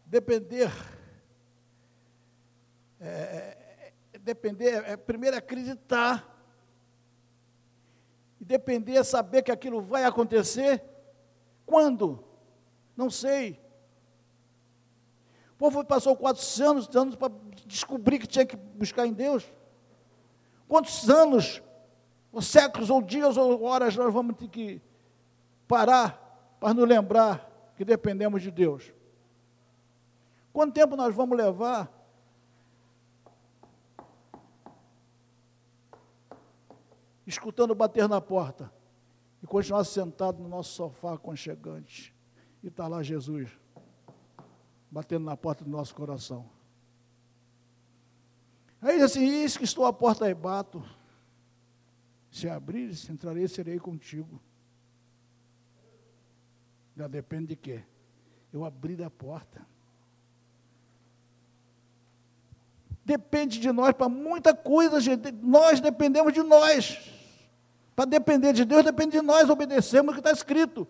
depender, 0.07 0.73
é, 3.01 3.09
é, 4.13 4.19
depender, 4.19 4.85
é, 4.85 4.97
primeiro 4.97 5.37
acreditar, 5.37 6.30
e 8.41 8.45
depender 8.45 8.97
é 8.97 9.05
saber 9.05 9.43
que 9.43 9.53
aquilo 9.53 9.83
vai 9.83 10.05
acontecer, 10.05 10.83
quando? 11.67 12.25
Não 12.97 13.11
sei. 13.11 13.61
O 15.53 15.57
povo 15.59 15.85
passou 15.85 16.17
400 16.17 16.97
anos 16.97 17.17
para 17.17 17.33
descobrir 17.67 18.19
que 18.19 18.27
tinha 18.27 18.47
que 18.47 18.57
buscar 18.57 19.07
em 19.07 19.13
Deus. 19.13 19.45
Quantos 20.67 21.11
anos, 21.11 21.63
ou 22.33 22.41
séculos, 22.41 22.89
ou 22.89 23.03
dias, 23.03 23.37
ou 23.37 23.63
horas 23.65 23.95
nós 23.95 24.13
vamos 24.13 24.37
ter 24.37 24.49
que 24.49 24.81
parar 25.69 26.57
para 26.59 26.73
nos 26.73 26.89
lembrar 26.89 27.73
que 27.77 27.85
dependemos 27.85 28.41
de 28.41 28.51
Deus? 28.51 28.93
Quanto 30.53 30.73
tempo 30.73 30.97
nós 30.97 31.15
vamos 31.15 31.37
levar 31.37 32.00
escutando 37.31 37.75
bater 37.75 38.09
na 38.09 38.21
porta 38.21 38.73
e 39.43 39.47
continuar 39.47 39.85
sentado 39.85 40.43
no 40.43 40.49
nosso 40.49 40.73
sofá 40.75 41.15
aconchegante 41.15 42.15
e 42.63 42.69
está 42.69 42.87
lá 42.87 43.03
Jesus 43.03 43.49
batendo 44.91 45.25
na 45.25 45.37
porta 45.37 45.65
do 45.65 45.71
nosso 45.71 45.95
coração. 45.95 46.51
Aí 48.83 48.95
diz 48.95 49.05
assim, 49.05 49.25
eis 49.25 49.57
que 49.57 49.65
estou 49.65 49.87
à 49.87 49.93
porta 49.93 50.29
e 50.29 50.35
bato. 50.35 50.83
Se 52.31 52.49
abrir, 52.49 52.91
entrarei 53.09 53.45
e 53.45 53.49
serei 53.49 53.79
contigo. 53.79 54.41
Já 56.97 57.07
depende 57.07 57.49
de 57.49 57.57
quê? 57.57 57.85
Eu 58.53 58.65
abrir 58.65 59.03
a 59.03 59.11
porta. 59.11 59.65
Depende 63.05 63.59
de 63.61 63.71
nós 63.71 63.93
para 63.93 64.09
muita 64.09 64.55
coisa, 64.55 65.01
gente. 65.01 65.31
Nós 65.33 65.81
dependemos 65.81 66.33
de 66.33 66.43
nós. 66.43 67.20
Para 68.01 68.09
depender 68.09 68.55
de 68.55 68.65
Deus, 68.65 68.83
depende 68.83 69.11
de 69.11 69.21
nós 69.21 69.51
obedecermos 69.51 70.13
o 70.13 70.15
que 70.15 70.21
está 70.21 70.33
escrito. 70.33 70.89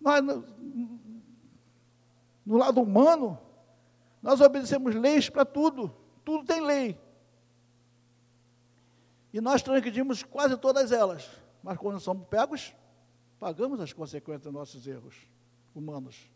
Nós, 0.00 0.20
no, 2.44 2.56
lado 2.56 2.80
humano, 2.80 3.38
nós 4.20 4.40
obedecemos 4.40 4.96
leis 4.96 5.30
para 5.30 5.44
tudo. 5.44 5.94
Tudo 6.24 6.44
tem 6.44 6.60
lei. 6.60 7.00
E 9.32 9.40
nós 9.40 9.62
transgredimos 9.62 10.24
quase 10.24 10.56
todas 10.56 10.90
elas. 10.90 11.30
Mas 11.62 11.78
quando 11.78 12.00
somos 12.00 12.26
pegos, 12.26 12.74
pagamos 13.38 13.78
as 13.78 13.92
consequências 13.92 14.42
dos 14.42 14.52
nossos 14.52 14.88
erros 14.88 15.14
humanos. 15.72 16.28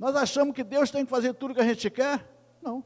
Nós 0.00 0.16
achamos 0.16 0.52
que 0.52 0.64
Deus 0.64 0.90
tem 0.90 1.04
que 1.04 1.10
fazer 1.12 1.32
tudo 1.34 1.52
o 1.52 1.54
que 1.54 1.60
a 1.60 1.66
gente 1.66 1.88
quer? 1.88 2.28
Não. 2.60 2.84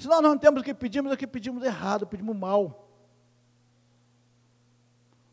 Se 0.00 0.08
nós 0.08 0.22
não 0.22 0.38
temos 0.38 0.62
o 0.62 0.64
que 0.64 0.72
pedimos, 0.72 1.12
é 1.12 1.16
que 1.16 1.26
pedimos 1.26 1.62
errado, 1.62 2.06
pedimos 2.06 2.34
mal. 2.34 2.88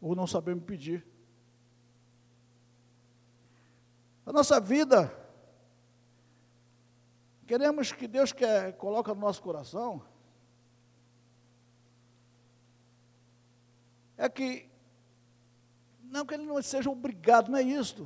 Ou 0.02 0.14
não 0.14 0.28
sabemos 0.28 0.66
pedir. 0.66 1.08
A 4.26 4.34
nossa 4.34 4.60
vida, 4.60 5.10
queremos 7.48 7.94
que 7.94 8.10
Deus 8.10 8.34
quer, 8.34 8.74
coloca 8.74 9.14
no 9.14 9.22
nosso 9.22 9.42
coração, 9.42 10.04
é 14.18 14.28
que, 14.28 14.70
não 16.04 16.26
que 16.26 16.34
ele 16.34 16.46
não 16.46 16.62
seja 16.62 16.90
obrigado, 16.90 17.50
não 17.50 17.58
é 17.58 17.64
isso. 17.64 18.06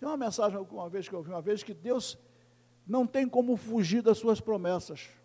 Tem 0.00 0.08
uma 0.08 0.16
mensagem 0.16 0.56
uma 0.58 0.88
vez 0.88 1.06
que 1.06 1.14
eu 1.14 1.18
ouvi 1.18 1.28
uma 1.28 1.42
vez 1.42 1.62
que 1.62 1.74
Deus 1.74 2.16
não 2.86 3.06
tem 3.06 3.28
como 3.28 3.58
fugir 3.58 4.00
das 4.00 4.16
suas 4.16 4.40
promessas. 4.40 5.18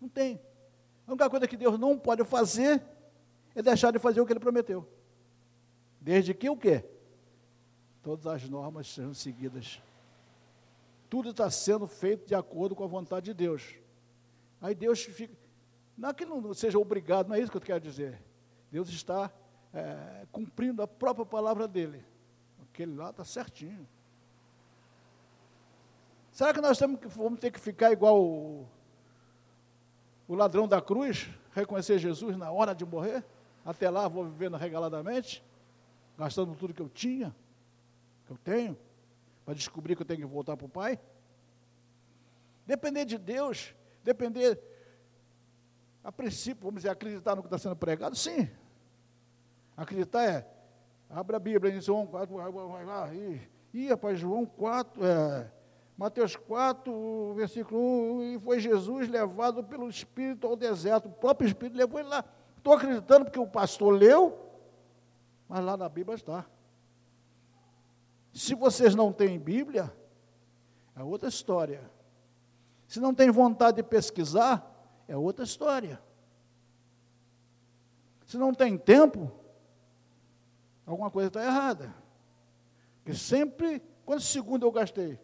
Não 0.00 0.08
tem. 0.08 0.40
A 1.06 1.10
única 1.10 1.28
coisa 1.28 1.46
que 1.46 1.56
Deus 1.56 1.78
não 1.78 1.98
pode 1.98 2.24
fazer 2.24 2.82
é 3.54 3.62
deixar 3.62 3.90
de 3.90 3.98
fazer 3.98 4.20
o 4.20 4.26
que 4.26 4.32
ele 4.32 4.40
prometeu. 4.40 4.88
Desde 6.00 6.32
que 6.32 6.48
o 6.48 6.56
quê? 6.56 6.84
Todas 8.02 8.26
as 8.26 8.48
normas 8.48 8.88
sejam 8.88 9.12
seguidas. 9.12 9.82
Tudo 11.08 11.30
está 11.30 11.50
sendo 11.50 11.86
feito 11.86 12.26
de 12.26 12.34
acordo 12.34 12.74
com 12.74 12.84
a 12.84 12.86
vontade 12.86 13.26
de 13.26 13.34
Deus. 13.34 13.74
Aí 14.60 14.74
Deus 14.74 15.02
fica. 15.02 15.34
Não 15.96 16.08
é 16.08 16.14
que 16.14 16.24
não 16.24 16.54
seja 16.54 16.78
obrigado, 16.78 17.28
não 17.28 17.34
é 17.34 17.40
isso 17.40 17.50
que 17.50 17.56
eu 17.56 17.60
quero 17.60 17.80
dizer. 17.80 18.22
Deus 18.70 18.88
está 18.88 19.30
é, 19.74 20.26
cumprindo 20.32 20.82
a 20.82 20.86
própria 20.86 21.26
palavra 21.26 21.68
dele. 21.68 22.04
Aquele 22.62 22.94
lá 22.94 23.10
está 23.10 23.24
certinho. 23.24 23.86
Será 26.32 26.54
que 26.54 26.60
nós 26.60 26.78
temos 26.78 27.00
vamos 27.14 27.40
ter 27.40 27.50
que 27.50 27.60
ficar 27.60 27.92
igual 27.92 28.66
o, 30.30 30.34
ladrão 30.34 30.68
da 30.68 30.80
cruz, 30.80 31.28
reconhecer 31.52 31.98
Jesus 31.98 32.36
na 32.36 32.50
hora 32.50 32.74
de 32.74 32.84
morrer? 32.84 33.24
Até 33.64 33.90
lá 33.90 34.06
vou 34.08 34.24
vivendo 34.24 34.56
regaladamente, 34.56 35.44
gastando 36.16 36.54
tudo 36.54 36.72
que 36.72 36.80
eu 36.80 36.88
tinha, 36.88 37.34
que 38.26 38.32
eu 38.32 38.38
tenho, 38.38 38.78
para 39.44 39.54
descobrir 39.54 39.96
que 39.96 40.02
eu 40.02 40.06
tenho 40.06 40.20
que 40.20 40.26
voltar 40.26 40.56
para 40.56 40.66
o 40.66 40.68
Pai? 40.68 40.98
Depender 42.66 43.04
de 43.04 43.18
Deus, 43.18 43.74
depender, 44.04 44.62
a 46.04 46.12
princípio, 46.12 46.62
vamos 46.62 46.82
dizer, 46.82 46.90
acreditar 46.90 47.34
no 47.34 47.42
que 47.42 47.48
está 47.48 47.58
sendo 47.58 47.76
pregado, 47.76 48.14
sim. 48.16 48.48
Acreditar 49.76 50.24
é, 50.24 50.46
abre 51.08 51.36
a 51.36 51.40
Bíblia 51.40 51.74
em 51.74 51.80
João 51.80 52.06
4, 52.06 52.36
vai 52.36 52.84
lá, 52.84 53.12
e, 53.12 53.40
e 53.74 53.88
rapaz, 53.88 54.18
João 54.18 54.46
4, 54.46 55.04
é, 55.04 55.50
Mateus 56.00 56.34
4, 56.34 57.34
versículo 57.34 57.78
1, 58.20 58.22
e 58.22 58.38
foi 58.38 58.58
Jesus 58.58 59.06
levado 59.06 59.62
pelo 59.62 59.86
Espírito 59.86 60.46
ao 60.46 60.56
deserto. 60.56 61.10
O 61.10 61.12
próprio 61.12 61.46
Espírito 61.46 61.76
levou 61.76 62.00
ele 62.00 62.08
lá. 62.08 62.24
Estou 62.56 62.72
acreditando 62.72 63.26
porque 63.26 63.38
o 63.38 63.46
pastor 63.46 63.92
leu, 63.92 64.34
mas 65.46 65.62
lá 65.62 65.76
na 65.76 65.90
Bíblia 65.90 66.14
está. 66.14 66.46
Se 68.32 68.54
vocês 68.54 68.94
não 68.94 69.12
têm 69.12 69.38
Bíblia, 69.38 69.94
é 70.96 71.02
outra 71.02 71.28
história. 71.28 71.82
Se 72.88 72.98
não 72.98 73.14
tem 73.14 73.30
vontade 73.30 73.76
de 73.76 73.82
pesquisar, 73.82 74.74
é 75.06 75.14
outra 75.14 75.44
história. 75.44 76.00
Se 78.24 78.38
não 78.38 78.54
tem 78.54 78.78
tempo, 78.78 79.30
alguma 80.86 81.10
coisa 81.10 81.28
está 81.28 81.44
errada. 81.44 81.94
Porque 82.96 83.12
sempre, 83.12 83.82
quantos 84.06 84.28
segundos 84.28 84.66
eu 84.66 84.72
gastei? 84.72 85.20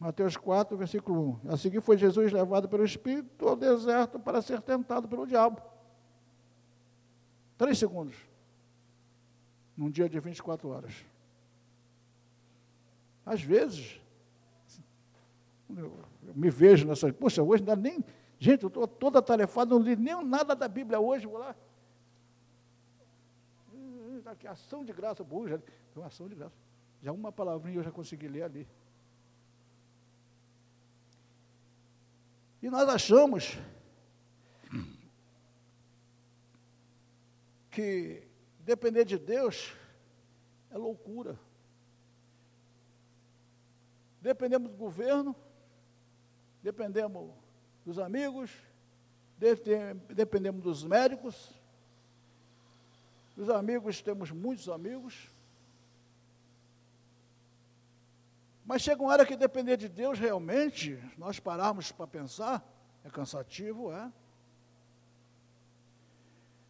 Mateus 0.00 0.34
4, 0.34 0.74
versículo 0.78 1.40
1. 1.44 1.52
A 1.52 1.56
seguir 1.58 1.82
foi 1.82 1.98
Jesus 1.98 2.32
levado 2.32 2.66
pelo 2.70 2.82
Espírito 2.82 3.46
ao 3.46 3.54
deserto 3.54 4.18
para 4.18 4.40
ser 4.40 4.62
tentado 4.62 5.06
pelo 5.06 5.26
diabo. 5.26 5.60
Três 7.58 7.78
segundos. 7.78 8.16
Num 9.76 9.90
dia 9.90 10.08
de 10.08 10.18
24 10.18 10.66
horas. 10.70 10.94
Às 13.26 13.42
vezes, 13.42 14.00
eu 15.68 15.92
me 16.34 16.48
vejo 16.48 16.86
nessa. 16.86 17.12
Poxa, 17.12 17.42
hoje 17.42 17.62
não 17.62 17.74
dá 17.74 17.76
nem. 17.76 18.02
Gente, 18.38 18.62
eu 18.62 18.68
estou 18.68 18.88
toda 18.88 19.18
atarefada, 19.18 19.74
não 19.74 19.82
li 19.82 19.96
nem 19.96 20.24
nada 20.24 20.56
da 20.56 20.66
Bíblia 20.66 20.98
hoje, 20.98 21.26
vou 21.26 21.36
lá. 21.36 21.54
Hum, 23.74 24.22
aqui, 24.24 24.46
ação 24.46 24.82
de 24.82 24.94
graça, 24.94 25.22
boa, 25.22 25.46
já, 25.46 25.58
ação 26.06 26.26
de 26.26 26.36
graça. 26.36 26.56
Já 27.02 27.12
uma 27.12 27.30
palavrinha 27.30 27.80
eu 27.80 27.82
já 27.82 27.90
consegui 27.90 28.28
ler 28.28 28.44
ali. 28.44 28.66
E 32.62 32.68
nós 32.68 32.88
achamos 32.88 33.58
que 37.70 38.22
depender 38.60 39.04
de 39.04 39.18
Deus 39.18 39.72
é 40.70 40.76
loucura. 40.76 41.38
Dependemos 44.20 44.70
do 44.70 44.76
governo, 44.76 45.34
dependemos 46.62 47.32
dos 47.84 47.98
amigos, 47.98 48.50
dependemos 50.14 50.62
dos 50.62 50.84
médicos. 50.84 51.58
Dos 53.34 53.48
amigos, 53.48 54.02
temos 54.02 54.30
muitos 54.30 54.68
amigos. 54.68 55.29
Mas 58.70 58.82
chega 58.82 59.02
uma 59.02 59.10
hora 59.10 59.26
que 59.26 59.34
depender 59.34 59.76
de 59.76 59.88
Deus 59.88 60.16
realmente, 60.16 60.96
nós 61.18 61.40
pararmos 61.40 61.90
para 61.90 62.06
pensar, 62.06 62.64
é 63.02 63.10
cansativo, 63.10 63.92
é. 63.92 64.12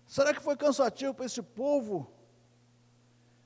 Será 0.07 0.33
que 0.33 0.41
foi 0.41 0.57
cansativo 0.57 1.13
para 1.13 1.27
esse 1.27 1.43
povo? 1.43 2.11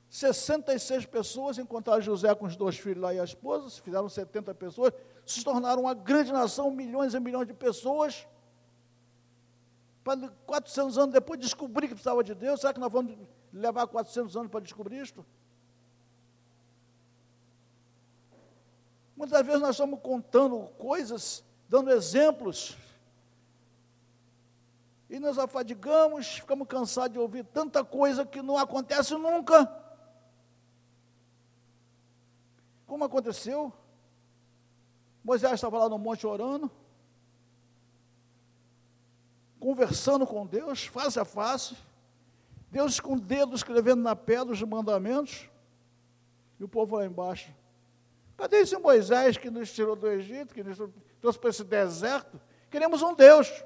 66 0.09 1.05
pessoas 1.07 1.59
encontraram 1.59 2.01
José 2.01 2.33
com 2.33 2.47
os 2.47 2.55
dois 2.55 2.79
filhos 2.79 3.03
lá 3.03 3.13
e 3.13 3.19
a 3.19 3.25
esposa, 3.25 3.69
se 3.69 3.83
fizeram 3.83 4.09
70 4.09 4.55
pessoas, 4.55 4.93
se 5.27 5.43
tornaram 5.43 5.83
uma 5.83 5.95
grande 5.95 6.31
nação, 6.31 6.71
milhões 6.71 7.13
e 7.13 7.19
milhões 7.19 7.49
de 7.49 7.55
pessoas. 7.55 8.25
Para 10.05 10.29
400 10.47 10.97
anos 10.97 11.13
depois 11.13 11.41
descobrir 11.41 11.89
que 11.89 11.95
precisava 11.95 12.23
de 12.23 12.37
Deus, 12.37 12.61
será 12.61 12.73
que 12.73 12.79
nós 12.79 12.93
vamos 12.93 13.19
levar 13.53 13.89
400 13.89 14.37
anos 14.37 14.49
para 14.49 14.61
descobrir 14.61 15.03
isto? 15.03 15.27
Muitas 19.17 19.47
vezes 19.47 19.61
nós 19.61 19.71
estamos 19.71 20.01
contando 20.01 20.59
coisas, 20.77 21.45
dando 21.69 21.91
exemplos, 21.91 22.77
e 25.09 25.21
nos 25.21 25.39
afadigamos, 25.39 26.39
ficamos 26.39 26.67
cansados 26.67 27.13
de 27.13 27.19
ouvir 27.19 27.45
tanta 27.45 27.85
coisa 27.85 28.27
que 28.27 28.43
não 28.43 28.59
acontece 28.59 29.15
nunca. 29.15 29.71
Como 32.87 33.05
aconteceu? 33.05 33.73
Moisés 35.23 35.53
estava 35.53 35.79
lá 35.79 35.89
no 35.89 35.99
monte 35.99 36.27
orando, 36.27 36.71
conversando 39.61 40.27
com 40.27 40.45
Deus, 40.45 40.85
face 40.87 41.19
a 41.19 41.25
face, 41.25 41.77
Deus 42.71 42.99
com 42.99 43.15
o 43.15 43.21
dedo 43.21 43.55
escrevendo 43.55 44.03
na 44.03 44.17
pedra 44.17 44.53
os 44.53 44.63
mandamentos, 44.63 45.49
e 46.59 46.65
o 46.65 46.69
povo 46.69 46.97
lá 46.97 47.07
embaixo 47.07 47.55
Cadê 48.37 48.59
esse 48.59 48.77
Moisés 48.77 49.37
que 49.37 49.51
nos 49.51 49.73
tirou 49.73 49.95
do 49.95 50.09
Egito, 50.09 50.55
que 50.55 50.63
nos 50.63 50.79
trouxe 51.21 51.39
para 51.39 51.51
esse 51.51 51.65
deserto? 51.65 52.41
Queremos 52.71 53.03
um 53.03 53.15
Deus. 53.15 53.65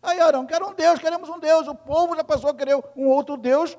Aí, 0.00 0.20
Arão, 0.20 0.46
quero 0.46 0.68
um 0.68 0.74
Deus, 0.74 0.98
queremos 0.98 1.28
um 1.28 1.38
Deus. 1.38 1.66
O 1.66 1.74
povo 1.74 2.14
já 2.16 2.24
passou 2.24 2.50
a 2.50 2.54
querer 2.54 2.76
um 2.96 3.06
outro 3.08 3.36
Deus, 3.36 3.76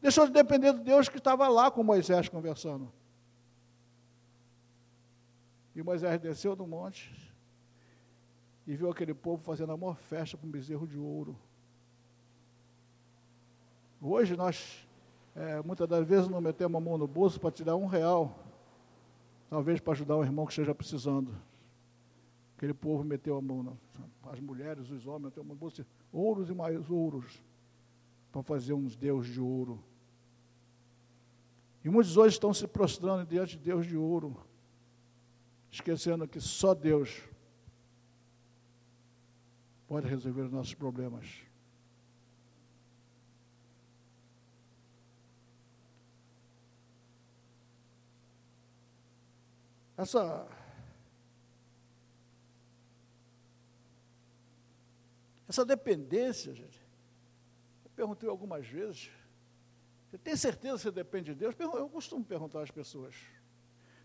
deixou 0.00 0.26
de 0.26 0.32
depender 0.32 0.72
do 0.72 0.80
Deus 0.80 1.08
que 1.08 1.18
estava 1.18 1.48
lá 1.48 1.70
com 1.70 1.82
Moisés 1.82 2.28
conversando. 2.28 2.92
E 5.74 5.82
Moisés 5.82 6.20
desceu 6.20 6.54
do 6.54 6.66
monte 6.66 7.10
e 8.66 8.76
viu 8.76 8.90
aquele 8.90 9.14
povo 9.14 9.42
fazendo 9.42 9.72
a 9.72 9.76
maior 9.76 9.96
festa 9.96 10.36
com 10.36 10.46
um 10.46 10.50
bezerro 10.50 10.86
de 10.86 10.98
ouro. 10.98 11.38
Hoje 14.00 14.36
nós, 14.36 14.86
é, 15.34 15.62
muitas 15.62 15.88
das 15.88 16.06
vezes, 16.06 16.28
não 16.28 16.40
metemos 16.40 16.76
a 16.76 16.84
mão 16.84 16.98
no 16.98 17.06
bolso 17.06 17.40
para 17.40 17.52
tirar 17.52 17.76
um 17.76 17.86
real 17.86 18.41
talvez 19.52 19.80
para 19.80 19.92
ajudar 19.92 20.16
um 20.16 20.24
irmão 20.24 20.46
que 20.46 20.52
esteja 20.52 20.74
precisando. 20.74 21.36
Aquele 22.56 22.72
povo 22.72 23.04
meteu 23.04 23.36
a 23.36 23.42
mão, 23.42 23.76
as 24.22 24.40
mulheres, 24.40 24.88
os 24.88 25.06
homens, 25.06 25.24
meteu 25.24 25.42
a 25.42 25.44
mão, 25.44 25.54
bolsa, 25.54 25.86
ouros 26.10 26.48
e 26.48 26.54
mais 26.54 26.88
ouros, 26.88 27.44
para 28.32 28.42
fazer 28.42 28.72
uns 28.72 28.96
deus 28.96 29.26
de 29.26 29.38
ouro. 29.38 29.84
E 31.84 31.90
muitos 31.90 32.16
hoje 32.16 32.36
estão 32.36 32.54
se 32.54 32.66
prostrando 32.66 33.28
diante 33.28 33.58
de 33.58 33.64
Deus 33.64 33.84
de 33.84 33.94
ouro, 33.94 34.34
esquecendo 35.70 36.26
que 36.26 36.40
só 36.40 36.72
Deus 36.72 37.22
pode 39.86 40.08
resolver 40.08 40.44
os 40.44 40.50
nossos 40.50 40.72
problemas. 40.72 41.26
Essa 50.02 50.48
essa 55.48 55.64
dependência, 55.64 56.52
gente. 56.52 56.80
Eu 57.84 57.90
perguntei 57.94 58.28
algumas 58.28 58.66
vezes. 58.66 59.12
Você 60.10 60.18
tem 60.18 60.34
certeza 60.34 60.76
que 60.76 60.82
você 60.82 60.90
depende 60.90 61.32
de 61.32 61.38
Deus? 61.38 61.54
Eu 61.58 61.88
costumo 61.88 62.24
perguntar 62.24 62.62
às 62.62 62.70
pessoas. 62.70 63.14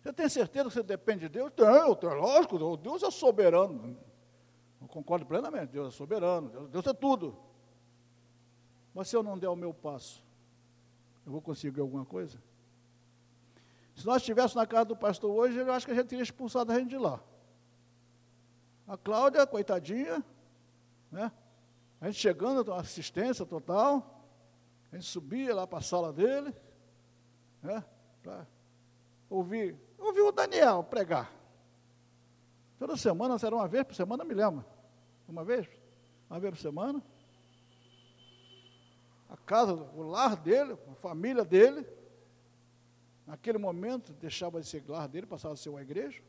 Você 0.03 0.13
tem 0.13 0.29
certeza 0.29 0.65
que 0.65 0.73
você 0.75 0.83
depende 0.83 1.21
de 1.21 1.29
Deus? 1.29 1.51
Tenho, 1.53 1.95
tenho 1.95 2.13
lógico, 2.13 2.77
Deus 2.77 3.01
é 3.01 3.09
soberano. 3.09 3.97
Eu 4.79 4.87
concordo 4.87 5.25
plenamente, 5.25 5.71
Deus 5.71 5.93
é 5.93 5.97
soberano, 5.97 6.67
Deus, 6.67 6.85
é 6.85 6.93
tudo. 6.93 7.35
Mas 8.93 9.09
se 9.09 9.15
eu 9.15 9.23
não 9.23 9.37
der 9.37 9.49
o 9.49 9.55
meu 9.55 9.73
passo, 9.73 10.23
eu 11.25 11.31
vou 11.31 11.41
conseguir 11.41 11.81
alguma 11.81 12.05
coisa? 12.05 12.39
Se 13.97 14.05
nós 14.05 14.17
estivéssemos 14.17 14.53
na 14.53 14.67
casa 14.67 14.85
do 14.85 14.95
pastor 14.95 15.31
hoje, 15.31 15.57
eu 15.57 15.73
acho 15.73 15.87
que 15.87 15.91
a 15.91 15.95
gente 15.95 16.05
teria 16.05 16.21
expulsado 16.21 16.71
a 16.71 16.77
gente 16.77 16.89
de 16.89 16.99
lá. 16.99 17.19
A 18.87 18.95
Cláudia, 18.95 19.45
coitadinha, 19.47 20.23
né? 21.11 21.31
A 21.99 22.05
gente 22.05 22.19
chegando, 22.19 22.71
assistência 22.71 23.43
total, 23.43 24.23
a 24.91 24.95
gente 24.95 25.07
subia 25.07 25.55
lá 25.55 25.65
para 25.65 25.79
a 25.79 25.81
sala 25.81 26.13
dele, 26.13 26.53
né? 27.63 27.83
Para 28.21 28.45
ouvir, 29.31 29.75
ouvir 29.97 30.21
o 30.21 30.31
Daniel 30.31 30.83
pregar. 30.83 31.33
Toda 32.77 32.95
semana, 32.95 33.39
será 33.39 33.55
uma 33.55 33.67
vez 33.67 33.83
por 33.83 33.95
semana, 33.95 34.23
me 34.23 34.35
lembro. 34.35 34.63
Uma 35.27 35.43
vez? 35.43 35.67
Uma 36.29 36.39
vez 36.39 36.53
por 36.53 36.61
semana. 36.61 37.01
A 39.27 39.35
casa, 39.37 39.73
o 39.73 40.03
lar 40.03 40.35
dele, 40.35 40.77
a 40.87 40.95
família 40.95 41.43
dele, 41.43 41.83
naquele 43.27 43.57
momento 43.57 44.13
deixava 44.13 44.61
de 44.61 44.65
ser 44.65 44.81
lar 44.87 45.07
dele, 45.07 45.27
passava 45.27 45.53
a 45.53 45.57
ser 45.57 45.69
uma 45.69 45.81
igreja. 45.81 46.21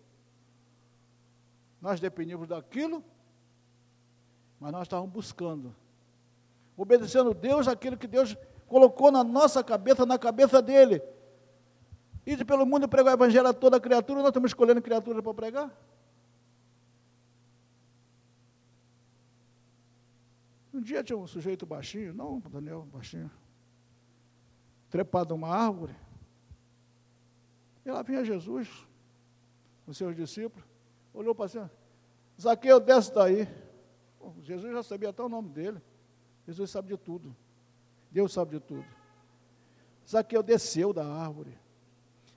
Nós 1.80 2.00
dependíamos 2.00 2.48
daquilo, 2.48 3.04
mas 4.58 4.72
nós 4.72 4.82
estávamos 4.82 5.12
buscando, 5.12 5.72
obedecendo 6.76 7.32
Deus 7.32 7.68
aquilo 7.68 7.96
que 7.96 8.08
Deus 8.08 8.36
colocou 8.66 9.12
na 9.12 9.22
nossa 9.22 9.62
cabeça, 9.62 10.04
na 10.04 10.18
cabeça 10.18 10.60
dele. 10.60 11.00
Ir 12.26 12.44
pelo 12.44 12.66
mundo 12.66 12.88
pregar 12.88 13.14
o 13.14 13.16
evangelho 13.16 13.46
a 13.46 13.54
toda 13.54 13.80
criatura, 13.80 14.18
nós 14.18 14.30
estamos 14.30 14.50
escolhendo 14.50 14.82
criatura 14.82 15.22
para 15.22 15.34
pregar. 15.34 15.72
Um 20.74 20.80
dia 20.80 21.02
tinha 21.02 21.16
um 21.16 21.26
sujeito 21.26 21.64
baixinho, 21.64 22.12
não, 22.12 22.40
Daniel, 22.40 22.86
baixinho, 22.92 23.30
trepado 24.90 25.34
numa 25.34 25.48
árvore, 25.48 25.94
e 27.88 27.90
lá 27.90 28.02
vinha 28.02 28.22
Jesus, 28.22 28.68
com 29.86 29.94
seus 29.94 30.14
discípulos, 30.14 30.62
olhou 31.14 31.34
para 31.34 31.48
cima, 31.48 31.70
Zaqueu, 32.38 32.78
desce 32.78 33.14
daí. 33.14 33.48
Jesus 34.42 34.70
já 34.72 34.82
sabia 34.82 35.08
até 35.08 35.22
o 35.22 35.28
nome 35.28 35.48
dele. 35.48 35.80
Jesus 36.46 36.70
sabe 36.70 36.88
de 36.88 36.98
tudo. 36.98 37.34
Deus 38.10 38.32
sabe 38.32 38.58
de 38.58 38.60
tudo. 38.60 38.84
Zaqueu 40.06 40.42
desceu 40.42 40.92
da 40.92 41.04
árvore. 41.04 41.58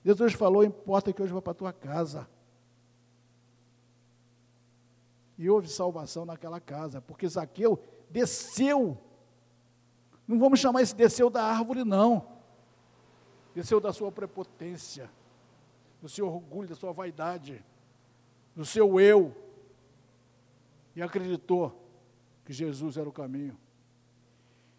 Jesus 0.02 0.32
falou: 0.32 0.64
importa 0.64 1.12
que 1.12 1.22
hoje 1.22 1.32
vou 1.32 1.42
para 1.42 1.52
a 1.52 1.54
tua 1.54 1.72
casa. 1.72 2.26
E 5.36 5.50
houve 5.50 5.68
salvação 5.68 6.24
naquela 6.24 6.60
casa, 6.60 7.00
porque 7.00 7.28
Zaqueu 7.28 7.78
desceu 8.08 8.98
Não 10.26 10.38
vamos 10.38 10.60
chamar 10.60 10.80
esse 10.82 10.94
desceu 10.94 11.28
da 11.28 11.44
árvore, 11.44 11.84
não. 11.84 12.26
Desceu 13.54 13.80
da 13.80 13.92
sua 13.92 14.10
prepotência, 14.10 15.10
do 16.02 16.08
seu 16.08 16.26
orgulho, 16.26 16.68
da 16.68 16.74
sua 16.74 16.92
vaidade, 16.92 17.64
do 18.56 18.64
seu 18.64 18.98
eu. 18.98 19.34
E 20.96 21.00
acreditou 21.00 21.80
que 22.44 22.52
Jesus 22.52 22.96
era 22.96 23.08
o 23.08 23.12
caminho. 23.12 23.56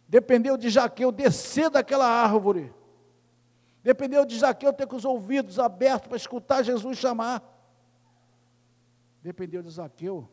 Dependeu 0.08 0.58
de 0.58 0.70
Jaqueu 0.70 1.14
descer 1.14 1.70
daquela 1.70 2.06
árvore. 2.06 2.74
Dependeu 3.82 4.26
de 4.26 4.38
Jaqueu 4.38 4.74
ter 4.74 4.86
com 4.86 4.98
os 4.98 5.06
ouvidos 5.06 5.58
abertos 5.58 6.10
para 6.10 6.18
escutar 6.18 6.62
Jesus 6.62 6.98
chamar. 6.98 7.42
Dependeu 9.22 9.64
de 9.64 9.70
Zaqueu 9.70 10.30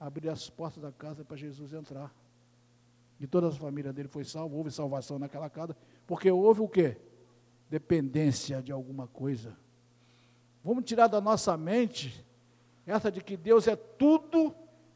abrir 0.00 0.30
as 0.30 0.48
portas 0.48 0.82
da 0.82 0.90
casa 0.90 1.22
para 1.22 1.36
Jesus 1.36 1.74
entrar. 1.74 2.14
E 3.20 3.26
toda 3.26 3.48
a 3.48 3.52
família 3.52 3.92
dele 3.92 4.08
foi 4.08 4.24
salva, 4.24 4.56
houve 4.56 4.70
salvação 4.70 5.18
naquela 5.18 5.50
casa, 5.50 5.76
porque 6.06 6.30
houve 6.30 6.62
o 6.62 6.68
quê? 6.68 6.98
Dependência 7.68 8.62
de 8.62 8.72
alguma 8.72 9.06
coisa. 9.06 9.56
Vamos 10.66 10.84
tirar 10.84 11.06
da 11.06 11.20
nossa 11.20 11.56
mente 11.56 12.26
essa 12.84 13.08
de 13.08 13.20
que 13.20 13.36
Deus 13.36 13.68
é 13.68 13.76
tudo, 13.76 14.52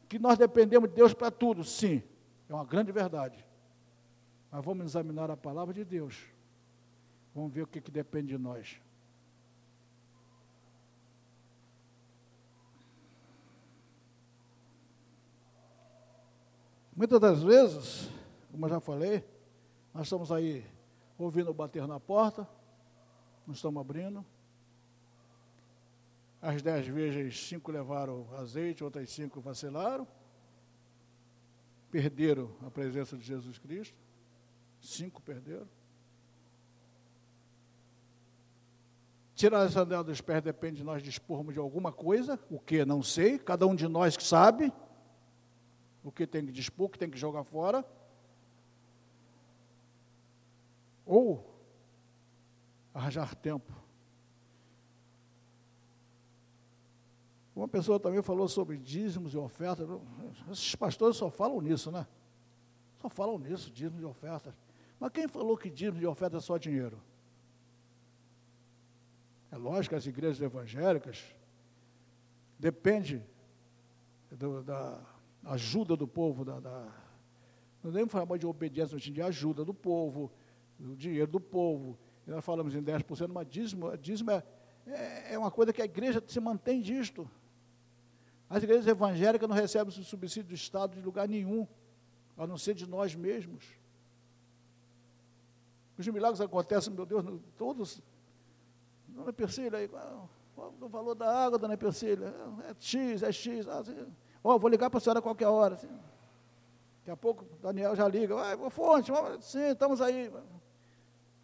que 0.09 0.19
nós 0.19 0.37
dependemos 0.37 0.89
de 0.89 0.95
Deus 0.95 1.13
para 1.13 1.31
tudo. 1.31 1.63
Sim, 1.63 2.03
é 2.49 2.53
uma 2.53 2.65
grande 2.65 2.91
verdade. 2.91 3.41
Mas 4.51 4.65
vamos 4.65 4.85
examinar 4.85 5.31
a 5.31 5.37
palavra 5.37 5.73
de 5.73 5.85
Deus. 5.85 6.25
Vamos 7.33 7.53
ver 7.53 7.61
o 7.61 7.67
que, 7.67 7.79
que 7.79 7.89
depende 7.89 8.27
de 8.27 8.37
nós. 8.37 8.81
Muitas 16.93 17.17
das 17.17 17.41
vezes, 17.41 18.09
como 18.51 18.65
eu 18.65 18.71
já 18.71 18.81
falei, 18.81 19.23
nós 19.93 20.03
estamos 20.03 20.33
aí 20.33 20.65
ouvindo 21.17 21.53
bater 21.53 21.87
na 21.87 21.97
porta, 21.97 22.45
não 23.47 23.53
estamos 23.53 23.79
abrindo. 23.79 24.25
As 26.41 26.61
dez 26.61 26.87
vezes, 26.87 27.39
cinco 27.47 27.71
levaram 27.71 28.27
azeite, 28.37 28.83
outras 28.83 29.09
cinco 29.11 29.39
vacilaram. 29.39 30.07
Perderam 31.91 32.49
a 32.65 32.71
presença 32.71 33.15
de 33.15 33.23
Jesus 33.23 33.59
Cristo. 33.59 33.95
Cinco 34.79 35.21
perderam. 35.21 35.67
Tirar 39.35 39.61
a 39.61 39.69
sandália 39.69 40.03
dos 40.03 40.21
pés 40.21 40.41
depende 40.41 40.77
de 40.77 40.83
nós 40.83 41.01
dispormos 41.01 41.53
de 41.53 41.59
alguma 41.59 41.91
coisa, 41.91 42.39
o 42.49 42.59
que 42.59 42.85
não 42.85 43.01
sei, 43.01 43.39
cada 43.39 43.65
um 43.65 43.75
de 43.75 43.87
nós 43.87 44.15
que 44.15 44.23
sabe 44.23 44.71
o 46.03 46.11
que 46.11 46.25
tem 46.25 46.45
que 46.45 46.51
dispor, 46.51 46.87
o 46.87 46.89
que 46.89 46.97
tem 46.97 47.09
que 47.09 47.17
jogar 47.17 47.43
fora. 47.43 47.85
Ou 51.05 51.45
arranjar 52.93 53.35
tempo. 53.35 53.80
Uma 57.61 57.67
pessoa 57.67 57.99
também 57.99 58.23
falou 58.23 58.47
sobre 58.47 58.75
dízimos 58.75 59.35
e 59.35 59.37
ofertas. 59.37 59.87
Esses 60.51 60.73
pastores 60.75 61.15
só 61.15 61.29
falam 61.29 61.61
nisso, 61.61 61.91
né? 61.91 62.07
Só 62.99 63.07
falam 63.07 63.37
nisso, 63.37 63.69
dízimos 63.69 64.01
e 64.01 64.03
ofertas. 64.03 64.51
Mas 64.99 65.11
quem 65.11 65.27
falou 65.27 65.55
que 65.55 65.69
dízimos 65.69 66.01
e 66.01 66.07
ofertas 66.07 66.43
é 66.43 66.45
só 66.47 66.57
dinheiro? 66.57 66.99
É 69.51 69.57
lógico 69.57 69.91
que 69.91 69.95
as 69.95 70.07
igrejas 70.07 70.41
evangélicas 70.41 71.23
depende 72.57 73.23
do, 74.31 74.63
da, 74.63 74.99
ajuda 75.43 75.95
do 75.95 76.07
povo, 76.07 76.43
da, 76.43 76.59
da 76.59 76.91
não 77.83 77.91
devemos 77.91 78.11
falar 78.11 78.37
de 78.39 78.47
obediência, 78.47 78.95
mas 78.95 79.03
de 79.03 79.21
ajuda 79.21 79.63
do 79.63 79.73
povo, 79.73 80.31
do 80.79 80.95
dinheiro 80.95 81.29
do 81.29 81.39
povo. 81.39 81.95
E 82.25 82.31
nós 82.31 82.43
falamos 82.43 82.73
em 82.73 82.81
10%, 82.81 83.27
mas 83.31 83.47
dízimo, 83.47 83.95
dízimo 83.97 84.31
é, 84.31 84.43
é, 84.87 85.33
é 85.33 85.37
uma 85.37 85.51
coisa 85.51 85.71
que 85.71 85.83
a 85.83 85.85
igreja 85.85 86.23
se 86.25 86.39
mantém 86.39 86.81
disto. 86.81 87.29
As 88.51 88.61
igrejas 88.61 88.85
evangélicas 88.85 89.47
não 89.47 89.55
recebem 89.55 89.89
subsídio 90.03 90.49
do 90.49 90.53
Estado 90.53 90.93
de 90.93 91.01
lugar 91.01 91.25
nenhum, 91.25 91.65
a 92.37 92.45
não 92.45 92.57
ser 92.57 92.73
de 92.73 92.85
nós 92.85 93.15
mesmos. 93.15 93.63
Os 95.97 96.05
milagres 96.07 96.41
acontecem, 96.41 96.93
meu 96.93 97.05
Deus, 97.05 97.23
todos. 97.57 98.01
Dona 99.07 99.31
Persília, 99.31 99.87
qual 99.87 100.73
o 100.81 100.89
valor 100.89 101.15
da 101.15 101.45
água, 101.45 101.57
dona 101.57 101.77
Persília? 101.77 102.33
É 102.67 102.75
X, 102.77 103.23
é 103.23 103.31
X. 103.31 103.67
Ah, 103.69 103.83
oh, 104.43 104.59
vou 104.59 104.69
ligar 104.69 104.89
para 104.89 104.97
a 104.97 105.01
senhora 105.01 105.19
a 105.19 105.21
qualquer 105.21 105.47
hora. 105.47 105.75
Assim. 105.75 105.87
Daqui 106.99 107.11
a 107.11 107.15
pouco 107.15 107.45
o 107.45 107.57
Daniel 107.61 107.95
já 107.95 108.05
liga. 108.05 108.35
Ah, 108.35 108.69
fonte, 108.69 109.13
sim, 109.39 109.69
estamos 109.69 110.01
aí. 110.01 110.29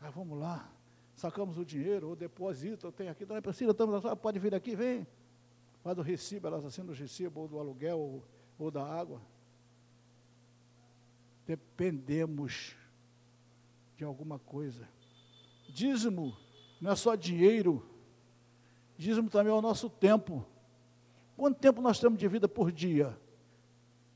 Ah, 0.02 0.10
vamos 0.10 0.38
lá. 0.38 0.70
Sacamos 1.16 1.58
o 1.58 1.64
dinheiro, 1.64 2.10
ou 2.10 2.16
deposito, 2.18 2.88
eu 2.88 2.92
tenho 2.92 3.12
aqui, 3.12 3.24
dona 3.24 3.42
Priscila, 3.42 3.72
estamos, 3.72 4.04
pode 4.22 4.40
vir 4.40 4.54
aqui, 4.54 4.76
vem. 4.76 5.08
Faz 5.88 5.98
o 5.98 6.02
recibo, 6.02 6.48
elas 6.48 6.66
assinam 6.66 6.92
o 6.92 6.94
recibo, 6.94 7.40
ou 7.40 7.48
do 7.48 7.58
aluguel, 7.58 7.98
ou, 7.98 8.24
ou 8.60 8.70
da 8.70 8.84
água. 8.84 9.22
Dependemos 11.46 12.76
de 13.96 14.04
alguma 14.04 14.38
coisa. 14.38 14.86
Dízimo 15.70 16.36
não 16.82 16.92
é 16.92 16.96
só 16.98 17.16
dinheiro, 17.16 17.90
dízimo 18.98 19.30
também 19.30 19.50
é 19.50 19.56
o 19.56 19.62
nosso 19.62 19.90
tempo. 19.90 20.46
Quanto 21.38 21.58
tempo 21.58 21.82
nós 21.82 21.98
temos 22.02 22.20
de 22.20 22.28
vida 22.28 22.50
por 22.50 22.70
dia? 22.70 23.18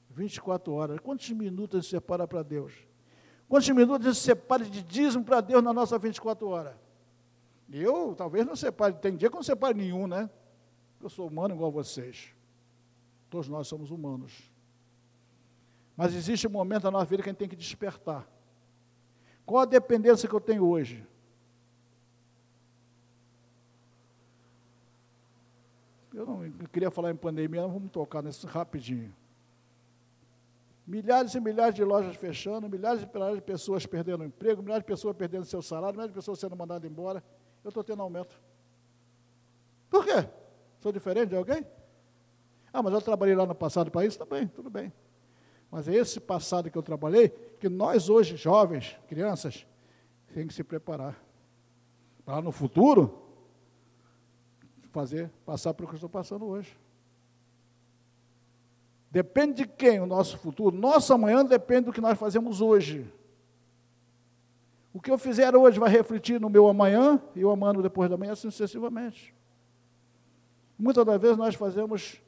24 0.10 0.74
horas. 0.74 1.00
Quantos 1.00 1.30
minutos 1.30 1.86
gente 1.86 1.92
separa 1.92 2.28
para 2.28 2.44
Deus? 2.44 2.74
Quantos 3.48 3.70
minutos 3.70 4.06
gente 4.08 4.18
separa 4.18 4.66
de 4.66 4.84
dízimo 4.84 5.24
para 5.24 5.40
Deus 5.40 5.64
na 5.64 5.72
nossa 5.72 5.98
24 5.98 6.50
horas? 6.50 6.76
Eu 7.72 8.14
talvez 8.14 8.46
não 8.46 8.58
separe, 8.58 8.94
tem 8.96 9.16
dia 9.16 9.30
que 9.30 9.36
eu 9.36 9.40
não 9.40 9.44
separe 9.44 9.78
nenhum, 9.78 10.06
né? 10.06 10.30
Eu 11.02 11.10
sou 11.10 11.28
humano 11.28 11.56
igual 11.56 11.70
a 11.70 11.74
vocês. 11.74 12.34
Todos 13.30 13.48
nós 13.48 13.68
somos 13.68 13.92
humanos. 13.92 14.52
Mas 15.96 16.14
existe 16.14 16.48
um 16.48 16.52
momento 16.52 16.84
na 16.84 16.92
nossa 16.92 17.06
vida 17.06 17.24
que 17.24 17.30
a 17.30 17.32
gente 17.32 17.40
tem 17.40 17.50
que 17.50 17.56
despertar. 17.56 18.28
Qual 19.46 19.62
a 19.62 19.66
dependência 19.66 20.28
que 20.28 20.36
eu 20.36 20.42
tenho 20.42 20.66
hoje? 20.66 21.06
Eu 26.14 26.26
não 26.26 26.46
eu 26.46 26.70
queria 26.72 26.92
falar 26.92 27.12
em 27.12 27.16
pandemia, 27.16 27.62
não 27.62 27.72
vamos 27.72 27.92
tocar 27.92 28.22
nisso 28.22 28.46
rapidinho. 28.46 29.16
Milhares 30.86 31.34
e 31.36 31.40
milhares 31.40 31.74
de 31.74 31.84
lojas 31.84 32.16
fechando, 32.16 32.68
milhares 32.68 33.02
e 33.02 33.08
milhares 33.08 33.36
de 33.38 33.42
pessoas 33.42 33.86
perdendo 33.86 34.24
emprego, 34.24 34.62
milhares 34.62 34.84
de 34.84 34.88
pessoas 34.88 35.16
perdendo 35.16 35.46
seu 35.46 35.62
salário, 35.62 35.94
milhares 35.94 36.12
de 36.12 36.16
pessoas 36.16 36.38
sendo 36.40 36.56
mandadas 36.56 36.90
embora. 36.90 37.24
Eu 37.64 37.70
estou 37.70 37.84
tendo 37.84 38.02
aumento. 38.02 38.42
Por 39.90 40.06
quê? 40.06 40.28
Sou 40.82 40.92
diferente 40.92 41.30
de 41.30 41.36
alguém? 41.36 41.66
Ah, 42.74 42.82
mas 42.82 42.92
eu 42.92 43.02
trabalhei 43.02 43.36
lá 43.36 43.46
no 43.46 43.54
passado 43.54 43.92
para 43.92 44.04
isso 44.04 44.18
também, 44.18 44.48
tudo 44.48 44.70
bem. 44.70 44.92
Mas 45.70 45.88
é 45.88 45.94
esse 45.94 46.20
passado 46.20 46.72
que 46.72 46.78
eu 46.78 46.82
trabalhei 46.82 47.30
que 47.30 47.70
nós 47.70 48.10
hoje, 48.10 48.36
jovens, 48.36 48.98
crianças, 49.08 49.66
tem 50.34 50.48
que 50.48 50.54
se 50.54 50.64
preparar. 50.64 51.24
Para 52.26 52.42
no 52.42 52.52
futuro, 52.52 53.22
fazer, 54.90 55.30
passar 55.46 55.74
pelo 55.76 55.88
que 55.88 55.94
eu 55.94 55.98
estou 55.98 56.10
passando 56.10 56.46
hoje. 56.46 56.76
Depende 59.12 59.64
de 59.64 59.68
quem 59.68 60.00
o 60.00 60.08
nosso 60.08 60.38
futuro? 60.40 60.76
Nosso 60.76 61.14
amanhã 61.14 61.46
depende 61.46 61.86
do 61.86 61.94
que 61.94 62.02
nós 62.02 62.18
fazemos 62.18 62.60
hoje. 62.60 63.08
O 64.92 65.00
que 65.00 65.12
eu 65.12 65.18
fizer 65.18 65.56
hoje 65.56 65.80
vai 65.80 65.92
refletir 65.92 66.42
no 66.42 66.50
meu 66.50 66.68
amanhã 66.68 67.22
e 67.36 67.46
o 67.46 67.52
amanhã 67.52 67.82
depois 67.82 68.10
da 68.10 68.18
manhã, 68.18 68.32
assim 68.32 68.50
sucessivamente. 68.50 69.36
Muitas 70.82 71.06
das 71.06 71.22
vezes 71.22 71.38
nós 71.38 71.54
fazemos 71.54 72.20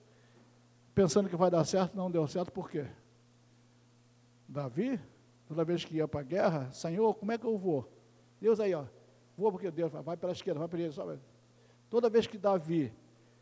pensando 0.94 1.28
que 1.28 1.36
vai 1.36 1.50
dar 1.50 1.66
certo, 1.66 1.98
não 1.98 2.12
deu 2.12 2.28
certo, 2.28 2.52
por 2.52 2.70
quê? 2.70 2.86
Davi, 4.48 5.00
toda 5.48 5.66
vez 5.66 5.84
que 5.84 5.96
ia 5.96 6.08
para 6.08 6.20
a 6.20 6.24
guerra, 6.24 6.72
Senhor, 6.72 7.16
como 7.16 7.32
é 7.32 7.38
que 7.40 7.48
eu 7.48 7.58
vou? 7.58 7.92
Deus 8.40 8.60
aí, 8.60 8.76
ó, 8.76 8.86
vou 9.36 9.52
porque 9.52 9.72
Deus 9.72 9.92
vai 9.92 10.16
pela 10.16 10.34
esquerda, 10.34 10.60
vai 10.60 10.68
para 10.68 10.78
a 10.78 10.88
direita, 10.88 11.20
Toda 11.90 12.12
vez 12.12 12.28
que 12.28 12.38
Davi 12.38 12.94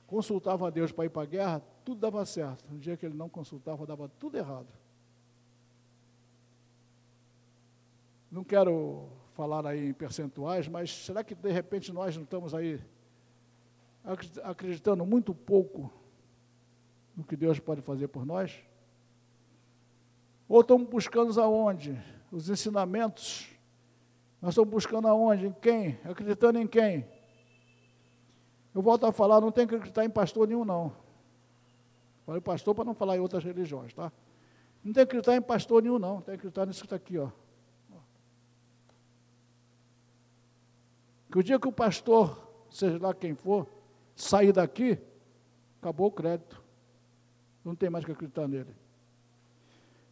consultava 0.07 0.67
a 0.67 0.69
Deus 0.69 0.93
para 0.93 1.03
ir 1.03 1.09
para 1.09 1.23
a 1.23 1.25
guerra, 1.25 1.61
tudo 1.83 1.99
dava 1.99 2.23
certo. 2.25 2.63
No 2.71 2.79
dia 2.79 2.95
que 2.95 3.05
ele 3.05 3.17
não 3.17 3.27
consultava, 3.27 3.85
dava 3.85 4.07
tudo 4.17 4.37
errado. 4.37 4.67
Não 8.31 8.45
quero 8.45 9.09
falar 9.33 9.67
aí 9.67 9.89
em 9.89 9.93
percentuais, 9.93 10.69
mas 10.69 10.89
será 11.05 11.21
que 11.21 11.35
de 11.35 11.51
repente 11.51 11.91
nós 11.91 12.15
não 12.15 12.23
estamos 12.23 12.53
aí 12.53 12.79
acreditando 14.43 15.05
muito 15.05 15.33
pouco 15.33 15.91
no 17.15 17.23
que 17.23 17.35
Deus 17.35 17.59
pode 17.59 17.81
fazer 17.81 18.07
por 18.07 18.25
nós? 18.25 18.63
Ou 20.47 20.61
estamos 20.61 20.87
buscando 20.87 21.39
aonde? 21.41 21.97
Os 22.31 22.49
ensinamentos. 22.49 23.49
Nós 24.41 24.51
estamos 24.51 24.69
buscando 24.69 25.07
aonde? 25.07 25.47
Em 25.47 25.53
quem? 25.53 25.99
Acreditando 26.03 26.59
em 26.59 26.67
quem? 26.67 27.05
Eu 28.73 28.81
volto 28.81 29.05
a 29.05 29.11
falar, 29.11 29.41
não 29.41 29.51
tem 29.51 29.67
que 29.67 29.75
acreditar 29.75 30.05
em 30.05 30.09
pastor 30.09 30.47
nenhum, 30.47 30.65
não. 30.65 30.95
Falei 32.25 32.41
pastor 32.41 32.73
para 32.73 32.85
não 32.85 32.93
falar 32.93 33.17
em 33.17 33.19
outras 33.19 33.43
religiões, 33.43 33.93
tá? 33.93 34.11
Não 34.83 34.93
tem 34.93 35.05
que 35.05 35.09
acreditar 35.09 35.35
em 35.35 35.41
pastor 35.41 35.83
nenhum, 35.83 35.99
não. 35.99 36.21
Tem 36.21 36.33
que 36.33 36.39
acreditar 36.39 36.65
nisso 36.65 36.81
que 36.81 36.85
está 36.85 36.95
aqui, 36.95 37.17
ó. 37.17 37.29
Que 41.31 41.39
o 41.39 41.43
dia 41.43 41.59
que 41.59 41.67
o 41.67 41.71
pastor, 41.71 42.65
seja 42.69 42.97
lá 42.99 43.13
quem 43.13 43.33
for, 43.33 43.67
sair 44.21 44.53
daqui, 44.53 44.99
acabou 45.81 46.07
o 46.07 46.11
crédito. 46.11 46.63
Não 47.63 47.75
tem 47.75 47.89
mais 47.89 48.05
que 48.05 48.11
acreditar 48.11 48.47
nele. 48.47 48.75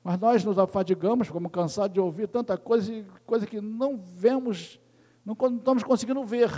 Mas 0.03 0.19
nós 0.19 0.43
nos 0.43 0.57
afadigamos, 0.57 1.27
ficamos 1.27 1.51
cansados 1.51 1.93
de 1.93 1.99
ouvir 1.99 2.27
tanta 2.27 2.57
coisa, 2.57 3.03
coisa 3.25 3.45
que 3.45 3.61
não 3.61 3.97
vemos, 3.97 4.79
não 5.25 5.33
estamos 5.33 5.83
conseguindo 5.83 6.23
ver. 6.23 6.49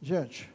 Gente, 0.00 0.50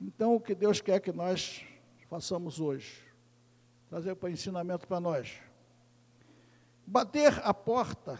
então 0.00 0.36
o 0.36 0.40
que 0.40 0.54
Deus 0.54 0.80
quer 0.80 1.00
que 1.00 1.12
nós 1.12 1.64
façamos 2.08 2.60
hoje? 2.60 3.02
Trazer 3.90 4.14
para 4.14 4.30
ensinamento 4.30 4.86
para 4.86 5.00
nós. 5.00 5.47
Bater 6.90 7.38
a 7.44 7.52
porta 7.52 8.18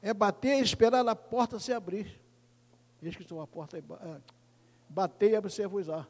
é 0.00 0.14
bater 0.14 0.60
e 0.60 0.62
esperar 0.62 1.06
a 1.08 1.16
porta 1.16 1.58
se 1.58 1.72
abrir. 1.72 2.22
Eis 3.02 3.16
que 3.16 3.22
estou 3.22 3.40
a 3.40 3.46
porta, 3.46 3.76
é, 3.76 3.82
bater 4.88 5.32
e 5.32 5.36
abrir-se-vos-á. 5.36 6.06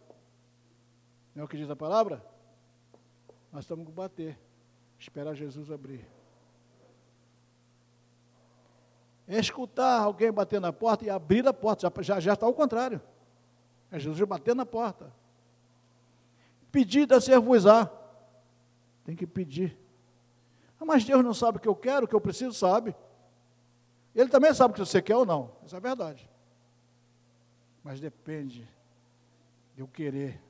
Não 1.35 1.41
é 1.41 1.45
o 1.47 1.49
que 1.49 1.57
diz 1.57 1.71
a 1.71 1.75
palavra? 1.75 2.23
Nós 3.51 3.65
estamos 3.65 3.87
que 3.87 3.91
bater, 3.91 4.39
esperar 4.99 5.35
Jesus 5.35 5.71
abrir. 5.71 6.07
É 9.27 9.39
escutar 9.39 10.03
alguém 10.03 10.31
bater 10.31 10.61
na 10.61 10.75
porta 10.75 11.07
e 11.07 11.11
abrir 11.11 11.49
a 11.49 11.55
porta, 11.55 11.91
já, 12.03 12.21
já 12.21 12.35
está 12.35 12.45
ao 12.45 12.53
contrário. 12.53 13.01
É 13.91 13.99
Jesus 13.99 14.29
bater 14.29 14.55
na 14.55 14.67
porta. 14.67 15.11
Pedir 16.71 17.11
a 17.15 17.19
ser-vos-á. 17.19 17.91
Tem 19.03 19.17
que 19.17 19.27
pedir. 19.27 19.86
Ah, 20.81 20.85
mas 20.85 21.05
Deus 21.05 21.25
não 21.25 21.35
sabe 21.35 21.59
o 21.59 21.61
que 21.61 21.69
eu 21.69 21.77
quero, 21.77 22.05
o 22.05 22.09
que 22.09 22.15
eu 22.15 22.21
preciso, 22.21 22.53
sabe. 22.53 22.95
Ele 24.15 24.29
também 24.29 24.53
sabe 24.55 24.73
o 24.73 24.75
que 24.75 24.81
você 24.81 25.03
quer 25.03 25.17
ou 25.17 25.27
não. 25.27 25.53
Isso 25.65 25.77
é 25.77 25.81
verdade. 25.81 26.29
Mas 27.83 28.01
depende 28.01 28.69
de 29.75 29.81
eu 29.81 29.89
querer. 29.89 30.43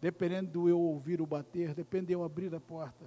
Dependendo 0.00 0.50
do 0.50 0.68
eu 0.68 0.78
ouvir 0.80 1.20
o 1.20 1.26
bater, 1.26 1.74
depende 1.74 2.06
de 2.06 2.12
eu 2.12 2.24
abrir 2.24 2.54
a 2.54 2.60
porta. 2.60 3.04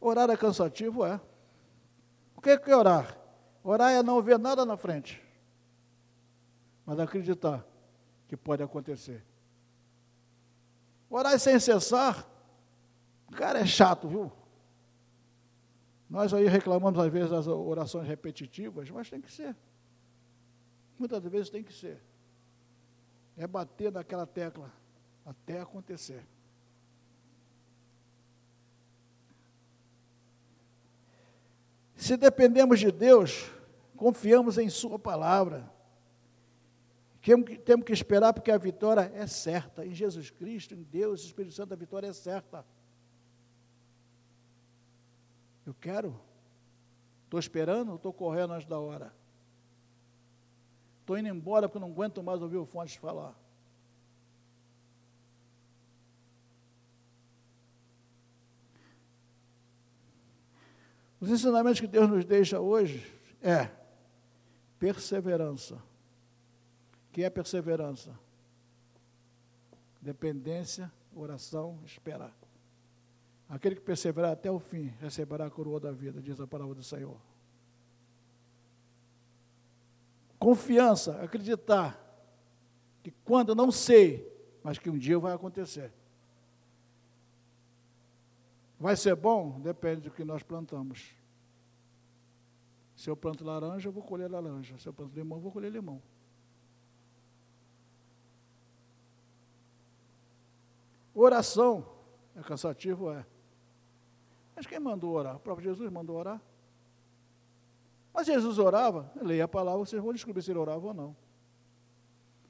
Orar 0.00 0.30
é 0.30 0.36
cansativo? 0.36 1.04
É. 1.04 1.20
O 2.34 2.40
que 2.40 2.50
é 2.50 2.76
orar? 2.76 3.18
Orar 3.62 3.92
é 3.92 4.02
não 4.02 4.22
ver 4.22 4.38
nada 4.38 4.64
na 4.64 4.76
frente, 4.76 5.22
mas 6.86 6.98
acreditar 6.98 7.62
que 8.26 8.36
pode 8.36 8.62
acontecer. 8.62 9.22
Orar 11.10 11.36
sem 11.40 11.58
cessar, 11.58 12.24
cara, 13.32 13.58
é 13.58 13.66
chato, 13.66 14.08
viu? 14.08 14.32
Nós 16.08 16.32
aí 16.32 16.46
reclamamos 16.46 16.98
às 16.98 17.12
vezes 17.12 17.30
das 17.30 17.48
orações 17.48 18.06
repetitivas, 18.06 18.88
mas 18.90 19.10
tem 19.10 19.20
que 19.20 19.30
ser. 19.30 19.56
Muitas 20.96 21.22
vezes 21.24 21.50
tem 21.50 21.64
que 21.64 21.72
ser. 21.72 22.00
É 23.36 23.46
bater 23.46 23.90
naquela 23.90 24.26
tecla 24.26 24.72
até 25.24 25.60
acontecer. 25.60 26.24
Se 31.96 32.16
dependemos 32.16 32.80
de 32.80 32.90
Deus, 32.90 33.50
confiamos 33.96 34.58
em 34.58 34.68
Sua 34.68 34.98
palavra. 34.98 35.70
Temos 37.20 37.84
que 37.84 37.92
esperar 37.92 38.32
porque 38.32 38.50
a 38.50 38.56
vitória 38.56 39.10
é 39.14 39.26
certa. 39.26 39.84
Em 39.84 39.92
Jesus 39.92 40.30
Cristo, 40.30 40.74
em 40.74 40.82
Deus, 40.82 41.22
Espírito 41.22 41.54
Santo, 41.54 41.74
a 41.74 41.76
vitória 41.76 42.06
é 42.06 42.12
certa. 42.12 42.64
Eu 45.66 45.74
quero. 45.74 46.18
Estou 47.24 47.38
esperando, 47.38 47.94
estou 47.94 48.12
correndo 48.12 48.54
antes 48.54 48.66
da 48.66 48.78
hora. 48.78 49.14
Estou 51.00 51.18
indo 51.18 51.28
embora 51.28 51.68
porque 51.68 51.78
não 51.78 51.90
aguento 51.90 52.22
mais 52.22 52.40
ouvir 52.40 52.56
o 52.56 52.64
Fontes 52.64 52.94
falar. 52.94 53.38
Os 61.20 61.28
ensinamentos 61.28 61.80
que 61.80 61.86
Deus 61.86 62.08
nos 62.08 62.24
deixa 62.24 62.60
hoje 62.60 63.06
é 63.42 63.70
perseverança. 64.78 65.89
Que 67.12 67.24
é 67.24 67.30
perseverança? 67.30 68.18
Dependência, 70.00 70.90
oração, 71.14 71.78
esperar. 71.84 72.34
Aquele 73.48 73.74
que 73.74 73.82
perseverar 73.82 74.32
até 74.32 74.50
o 74.50 74.60
fim 74.60 74.94
receberá 75.00 75.46
a 75.46 75.50
coroa 75.50 75.80
da 75.80 75.90
vida, 75.90 76.22
diz 76.22 76.40
a 76.40 76.46
palavra 76.46 76.74
do 76.74 76.84
Senhor. 76.84 77.20
Confiança, 80.38 81.20
acreditar 81.20 81.98
que 83.02 83.10
quando 83.24 83.54
não 83.54 83.70
sei, 83.70 84.26
mas 84.62 84.78
que 84.78 84.88
um 84.88 84.96
dia 84.96 85.18
vai 85.18 85.34
acontecer. 85.34 85.92
Vai 88.78 88.96
ser 88.96 89.14
bom? 89.14 89.60
Depende 89.60 90.02
do 90.02 90.10
que 90.10 90.24
nós 90.24 90.42
plantamos. 90.42 91.14
Se 92.96 93.10
eu 93.10 93.16
planto 93.16 93.44
laranja, 93.44 93.88
eu 93.88 93.92
vou 93.92 94.02
colher 94.02 94.30
laranja. 94.30 94.78
Se 94.78 94.88
eu 94.88 94.92
planto 94.92 95.14
limão, 95.14 95.38
eu 95.38 95.42
vou 95.42 95.52
colher 95.52 95.70
limão. 95.70 96.00
Oração 101.20 101.86
é 102.34 102.40
cansativo? 102.40 103.12
É. 103.12 103.26
Mas 104.56 104.66
quem 104.66 104.80
mandou 104.80 105.12
orar? 105.12 105.36
O 105.36 105.40
próprio 105.40 105.68
Jesus 105.68 105.90
mandou 105.92 106.16
orar. 106.16 106.40
Mas 108.12 108.26
Jesus 108.26 108.58
orava, 108.58 109.12
leia 109.20 109.44
a 109.44 109.48
palavra, 109.48 109.80
vocês 109.80 110.02
vão 110.02 110.14
descobrir 110.14 110.42
se 110.42 110.50
ele 110.50 110.58
orava 110.58 110.86
ou 110.86 110.94
não. 110.94 111.16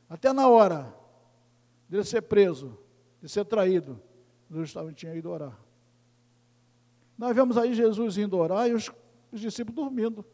Até 0.09 0.33
na 0.33 0.49
hora 0.49 0.95
de 1.89 2.03
ser 2.05 2.23
preso, 2.23 2.79
de 3.21 3.29
ser 3.29 3.45
traído, 3.45 4.01
Jesus 4.49 4.95
tinha 4.95 5.15
ido 5.17 5.31
orar. 5.31 5.59
Nós 7.19 7.35
vemos 7.35 7.59
aí 7.59 7.75
Jesus 7.75 8.17
indo 8.19 8.39
orar 8.39 8.69
e 8.69 8.73
os, 8.73 8.91
os 9.33 9.41
discípulos 9.41 9.75
dormindo, 9.75 10.25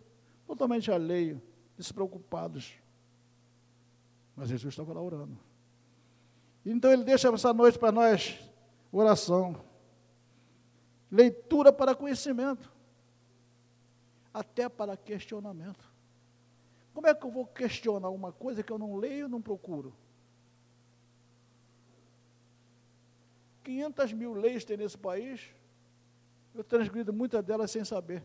totalmente 0.46 0.90
alheio, 0.92 1.42
despreocupados. 1.74 2.74
Mas 4.36 4.50
Jesus 4.50 4.72
estava 4.72 4.92
lá 4.92 5.00
orando. 5.00 5.45
Então 6.68 6.92
ele 6.92 7.04
deixa 7.04 7.28
essa 7.28 7.54
noite 7.54 7.78
para 7.78 7.92
nós 7.92 8.40
oração, 8.90 9.64
leitura 11.08 11.72
para 11.72 11.94
conhecimento, 11.94 12.72
até 14.34 14.68
para 14.68 14.96
questionamento. 14.96 15.88
Como 16.92 17.06
é 17.06 17.14
que 17.14 17.24
eu 17.24 17.30
vou 17.30 17.46
questionar 17.46 18.08
uma 18.08 18.32
coisa 18.32 18.64
que 18.64 18.72
eu 18.72 18.78
não 18.78 18.96
leio 18.96 19.26
e 19.26 19.30
não 19.30 19.40
procuro? 19.40 19.94
500 23.62 24.12
mil 24.12 24.34
leis 24.34 24.64
tem 24.64 24.76
nesse 24.76 24.98
país, 24.98 25.48
eu 26.52 26.64
transgrido 26.64 27.12
muitas 27.12 27.44
delas 27.44 27.70
sem 27.70 27.84
saber. 27.84 28.24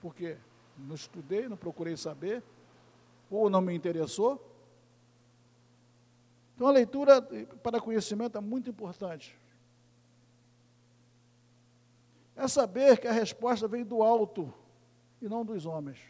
Porque 0.00 0.36
não 0.76 0.96
estudei, 0.96 1.48
não 1.48 1.56
procurei 1.56 1.96
saber, 1.96 2.42
ou 3.30 3.48
não 3.48 3.60
me 3.60 3.74
interessou. 3.74 4.47
Então 6.58 6.66
a 6.66 6.72
leitura 6.72 7.22
para 7.62 7.80
conhecimento 7.80 8.36
é 8.36 8.40
muito 8.40 8.68
importante. 8.68 9.38
É 12.34 12.48
saber 12.48 12.98
que 12.98 13.06
a 13.06 13.12
resposta 13.12 13.68
vem 13.68 13.84
do 13.84 14.02
alto 14.02 14.52
e 15.22 15.28
não 15.28 15.44
dos 15.44 15.66
homens. 15.66 16.00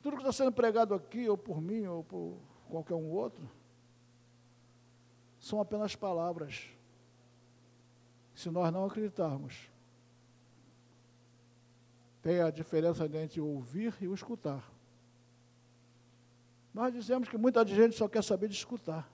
Tudo 0.00 0.16
que 0.16 0.22
está 0.22 0.32
sendo 0.32 0.50
pregado 0.50 0.94
aqui, 0.94 1.28
ou 1.28 1.36
por 1.36 1.60
mim, 1.60 1.84
ou 1.84 2.02
por 2.04 2.38
qualquer 2.70 2.94
um 2.94 3.10
outro, 3.10 3.46
são 5.38 5.60
apenas 5.60 5.94
palavras 5.94 6.70
se 8.34 8.48
nós 8.48 8.72
não 8.72 8.86
acreditarmos. 8.86 9.70
Tem 12.22 12.40
a 12.40 12.50
diferença 12.50 13.04
entre 13.04 13.42
ouvir 13.42 13.94
e 14.00 14.08
o 14.08 14.14
escutar. 14.14 14.74
Nós 16.76 16.92
dizemos 16.92 17.26
que 17.26 17.38
muita 17.38 17.64
gente 17.66 17.96
só 17.96 18.06
quer 18.06 18.22
saber 18.22 18.48
de 18.48 18.54
escutar. 18.54 19.10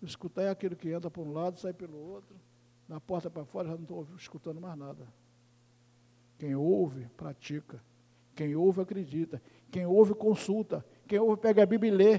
Escutar 0.00 0.40
é 0.44 0.48
aquilo 0.48 0.74
que 0.74 0.88
entra 0.88 1.10
por 1.10 1.26
um 1.26 1.34
lado, 1.34 1.60
sai 1.60 1.74
pelo 1.74 1.98
outro, 1.98 2.34
na 2.88 2.98
porta 2.98 3.28
para 3.28 3.44
fora, 3.44 3.68
já 3.68 3.74
não 3.74 3.82
estou 3.82 4.08
escutando 4.16 4.58
mais 4.58 4.74
nada. 4.78 5.06
Quem 6.38 6.56
ouve, 6.56 7.10
pratica. 7.14 7.84
Quem 8.34 8.56
ouve, 8.56 8.80
acredita. 8.80 9.42
Quem 9.70 9.84
ouve, 9.84 10.14
consulta. 10.14 10.82
Quem 11.06 11.18
ouve, 11.18 11.42
pega 11.42 11.62
a 11.62 11.66
Bíblia 11.66 11.92
e 11.92 11.94
lê. 11.94 12.18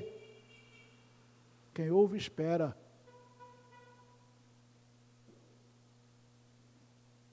Quem 1.74 1.90
ouve, 1.90 2.16
espera. 2.16 2.78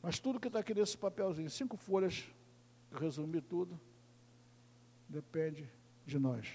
Mas 0.01 0.19
tudo 0.19 0.41
que 0.41 0.47
está 0.47 0.61
aqui 0.61 0.73
nesse 0.73 0.97
papelzinho, 0.97 1.51
cinco 1.51 1.77
folhas, 1.77 2.27
resumir 2.91 3.43
tudo, 3.43 3.79
depende 5.07 5.76
de 6.07 6.19
nós. 6.19 6.49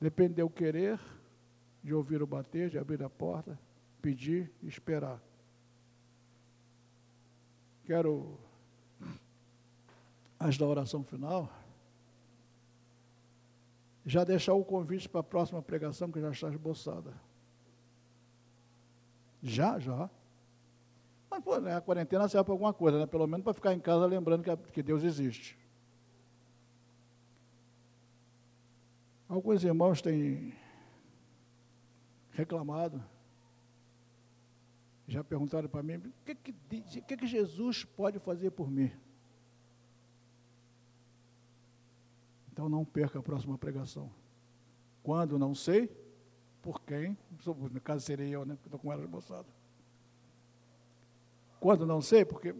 Depende 0.00 0.34
de 0.34 0.42
eu 0.42 0.50
querer, 0.50 0.98
de 1.82 1.94
ouvir 1.94 2.22
o 2.22 2.26
bater, 2.26 2.70
de 2.70 2.78
abrir 2.78 3.02
a 3.02 3.10
porta, 3.10 3.58
pedir 4.00 4.50
e 4.62 4.68
esperar. 4.68 5.22
Quero, 7.84 8.38
antes 10.40 10.58
da 10.58 10.66
oração 10.66 11.04
final, 11.04 11.52
já 14.06 14.24
deixar 14.24 14.54
o 14.54 14.64
convite 14.64 15.08
para 15.08 15.20
a 15.20 15.24
próxima 15.24 15.62
pregação, 15.62 16.10
que 16.10 16.20
já 16.20 16.30
está 16.30 16.48
esboçada. 16.48 17.12
Já, 19.42 19.78
já. 19.78 20.08
Mas, 21.30 21.42
pô, 21.42 21.58
né, 21.58 21.76
a 21.76 21.80
quarentena 21.80 22.28
serve 22.28 22.44
para 22.44 22.54
alguma 22.54 22.72
coisa, 22.72 22.98
né? 22.98 23.06
Pelo 23.06 23.26
menos 23.26 23.44
para 23.44 23.52
ficar 23.52 23.74
em 23.74 23.80
casa 23.80 24.06
lembrando 24.06 24.42
que, 24.42 24.72
que 24.72 24.82
Deus 24.82 25.02
existe. 25.02 25.58
Alguns 29.28 29.64
irmãos 29.64 30.02
têm 30.02 30.54
reclamado, 32.30 33.02
já 35.06 35.22
perguntaram 35.22 35.68
para 35.68 35.82
mim, 35.82 35.96
o 35.96 36.12
que, 36.24 36.34
que, 36.34 36.52
que, 37.02 37.16
que 37.16 37.26
Jesus 37.26 37.84
pode 37.84 38.18
fazer 38.18 38.50
por 38.50 38.70
mim? 38.70 38.90
Então 42.52 42.68
não 42.68 42.84
perca 42.84 43.18
a 43.18 43.22
próxima 43.22 43.58
pregação. 43.58 44.10
Quando, 45.02 45.38
não 45.38 45.54
sei. 45.54 45.88
Por 46.62 46.80
quem? 46.80 47.18
No 47.44 47.80
caso 47.80 48.06
serei 48.06 48.34
eu, 48.34 48.46
né? 48.46 48.54
Porque 48.54 48.68
estou 48.68 48.80
com 48.80 48.92
ela 48.92 49.02
esboçada. 49.02 49.46
Quando, 51.60 51.84
não 51.84 52.00
sei, 52.00 52.24
porque 52.24 52.54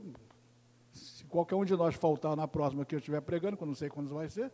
se 0.92 1.24
qualquer 1.24 1.54
um 1.54 1.64
de 1.64 1.76
nós 1.76 1.94
faltar 1.94 2.36
na 2.36 2.48
próxima 2.48 2.84
que 2.84 2.94
eu 2.94 2.98
estiver 2.98 3.20
pregando, 3.20 3.56
eu 3.58 3.66
não 3.66 3.74
sei 3.74 3.88
quando 3.88 4.12
vai 4.12 4.28
ser, 4.28 4.52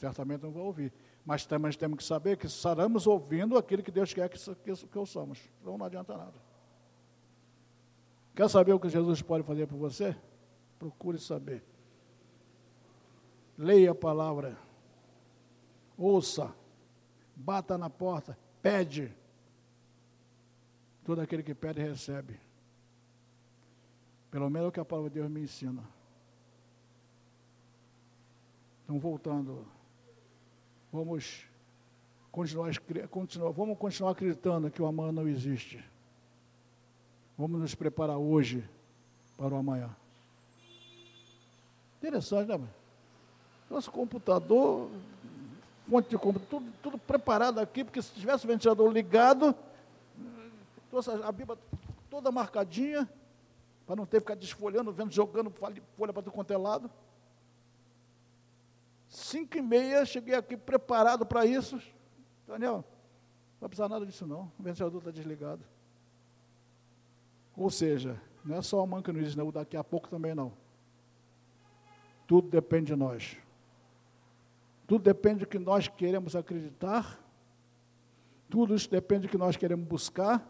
certamente 0.00 0.42
não 0.42 0.50
vou 0.50 0.66
ouvir. 0.66 0.92
Mas 1.24 1.46
também 1.46 1.70
temos 1.72 1.98
que 1.98 2.04
saber 2.04 2.36
que 2.36 2.46
estaremos 2.46 3.06
ouvindo 3.06 3.56
aquilo 3.56 3.82
que 3.82 3.90
Deus 3.90 4.12
quer 4.12 4.28
que, 4.28 4.38
que, 4.38 4.86
que 4.86 4.96
eu 4.96 5.06
somos. 5.06 5.38
Então 5.60 5.78
não 5.78 5.86
adianta 5.86 6.16
nada. 6.16 6.34
Quer 8.34 8.48
saber 8.48 8.72
o 8.72 8.80
que 8.80 8.88
Jesus 8.88 9.22
pode 9.22 9.44
fazer 9.44 9.66
por 9.66 9.76
você? 9.76 10.16
Procure 10.78 11.18
saber 11.18 11.62
leia 13.60 13.90
a 13.90 13.94
palavra, 13.94 14.56
ouça, 15.98 16.50
bata 17.36 17.76
na 17.76 17.90
porta, 17.90 18.36
pede. 18.62 19.14
Todo 21.04 21.20
aquele 21.20 21.42
que 21.42 21.54
pede, 21.54 21.82
recebe. 21.82 22.40
Pelo 24.30 24.48
menos 24.48 24.66
é 24.66 24.68
o 24.68 24.72
que 24.72 24.80
a 24.80 24.84
palavra 24.84 25.10
de 25.10 25.14
Deus 25.14 25.30
me 25.30 25.42
ensina. 25.42 25.84
Então, 28.82 28.98
voltando, 28.98 29.66
vamos 30.92 31.44
continuar, 32.32 32.72
continuar, 33.08 33.52
vamos 33.52 33.78
continuar 33.78 34.12
acreditando 34.12 34.70
que 34.70 34.82
o 34.82 34.86
amanhã 34.86 35.12
não 35.12 35.28
existe. 35.28 35.82
Vamos 37.36 37.60
nos 37.60 37.74
preparar 37.74 38.18
hoje 38.18 38.68
para 39.36 39.54
o 39.54 39.58
amanhã. 39.58 39.90
Interessante, 41.98 42.48
né? 42.48 42.60
Nosso 43.70 43.90
computador, 43.90 44.90
fonte 45.88 46.08
de 46.08 46.18
computador, 46.18 46.48
tudo, 46.48 46.72
tudo 46.82 46.98
preparado 46.98 47.60
aqui, 47.60 47.84
porque 47.84 48.02
se 48.02 48.12
tivesse 48.12 48.44
o 48.44 48.48
ventilador 48.48 48.90
ligado, 48.90 49.54
a 51.24 51.32
Bíblia 51.32 51.56
toda 52.10 52.32
marcadinha, 52.32 53.08
para 53.86 53.96
não 53.96 54.06
ter 54.06 54.18
que 54.18 54.20
ficar 54.20 54.34
desfolhando, 54.34 54.92
vendo, 54.92 55.12
jogando 55.12 55.50
folha 55.50 56.12
para 56.12 56.22
todo 56.22 56.32
quanto 56.32 56.52
é 56.52 56.56
lado. 56.56 56.90
Cinco 59.10 59.58
e 59.58 59.60
meia, 59.60 60.04
cheguei 60.04 60.36
aqui 60.36 60.56
preparado 60.56 61.26
para 61.26 61.44
isso. 61.44 61.82
Daniel, 62.46 62.76
não 62.76 62.84
vai 63.60 63.68
precisar 63.68 63.88
nada 63.88 64.06
disso 64.06 64.24
não, 64.24 64.52
o 64.56 64.62
ventilador 64.62 65.00
está 65.00 65.10
desligado. 65.10 65.64
Ou 67.56 67.68
seja, 67.68 68.22
não 68.44 68.56
é 68.56 68.62
só 68.62 68.80
a 68.80 68.86
mãe 68.86 69.02
que 69.02 69.12
não 69.12 69.18
existe, 69.18 69.36
não, 69.36 69.50
daqui 69.50 69.76
a 69.76 69.82
pouco 69.82 70.08
também 70.08 70.32
não. 70.32 70.52
Tudo 72.24 72.48
depende 72.48 72.86
de 72.86 72.96
nós. 72.96 73.36
Tudo 74.86 75.02
depende 75.02 75.40
do 75.40 75.46
que 75.46 75.58
nós 75.58 75.88
queremos 75.88 76.36
acreditar, 76.36 77.18
tudo 78.48 78.76
isso 78.76 78.88
depende 78.88 79.26
do 79.26 79.30
que 79.30 79.38
nós 79.38 79.56
queremos 79.56 79.86
buscar, 79.88 80.40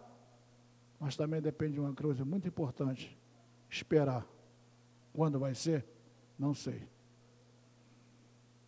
mas 0.99 1.17
também 1.17 1.41
depende 1.41 1.75
de 1.75 1.81
uma 1.81 1.95
coisa 1.95 2.27
muito 2.27 2.47
importante: 2.47 3.19
esperar. 3.71 4.27
Quando 5.15 5.39
vai 5.39 5.55
ser? 5.55 5.87
Não 6.39 6.53
sei. 6.53 6.87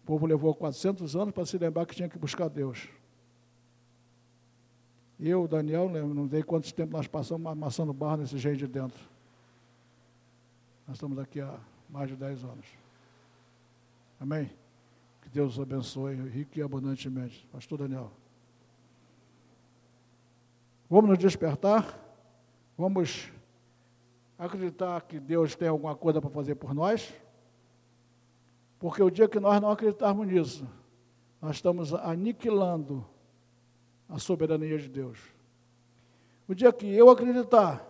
O 0.02 0.06
povo 0.06 0.26
levou 0.26 0.54
400 0.54 1.14
anos 1.14 1.32
para 1.32 1.46
se 1.46 1.56
lembrar 1.56 1.86
que 1.86 1.94
tinha 1.94 2.08
que 2.08 2.18
buscar 2.18 2.48
Deus. 2.48 2.88
Eu, 5.18 5.46
Daniel, 5.46 5.88
não 5.88 6.28
sei 6.28 6.42
quanto 6.42 6.72
tempo 6.74 6.92
nós 6.92 7.06
passamos 7.06 7.46
amassando 7.46 7.92
barro 7.92 8.16
nesse 8.16 8.36
jeito 8.38 8.58
de 8.58 8.66
dentro. 8.66 9.00
Nós 10.86 10.96
estamos 10.96 11.16
aqui 11.18 11.40
há 11.40 11.56
mais 11.88 12.08
de 12.08 12.16
10 12.16 12.42
anos. 12.42 12.66
Amém? 14.18 14.50
Que 15.22 15.28
Deus 15.28 15.52
os 15.54 15.60
abençoe 15.60 16.16
rico 16.28 16.58
e 16.58 16.62
abundantemente. 16.62 17.46
Pastor 17.52 17.78
Daniel. 17.78 18.10
Vamos 20.90 21.10
nos 21.10 21.18
despertar. 21.18 21.98
Vamos 22.76 23.30
acreditar 24.36 25.00
que 25.02 25.20
Deus 25.20 25.54
tem 25.54 25.68
alguma 25.68 25.94
coisa 25.94 26.20
para 26.20 26.30
fazer 26.30 26.56
por 26.56 26.74
nós. 26.74 27.14
Porque 28.82 29.00
o 29.00 29.08
dia 29.08 29.28
que 29.28 29.38
nós 29.38 29.62
não 29.62 29.70
acreditarmos 29.70 30.26
nisso, 30.26 30.68
nós 31.40 31.54
estamos 31.54 31.94
aniquilando 31.94 33.06
a 34.08 34.18
soberania 34.18 34.76
de 34.76 34.88
Deus. 34.88 35.20
O 36.48 36.54
dia 36.54 36.72
que 36.72 36.92
eu 36.92 37.08
acreditar 37.08 37.88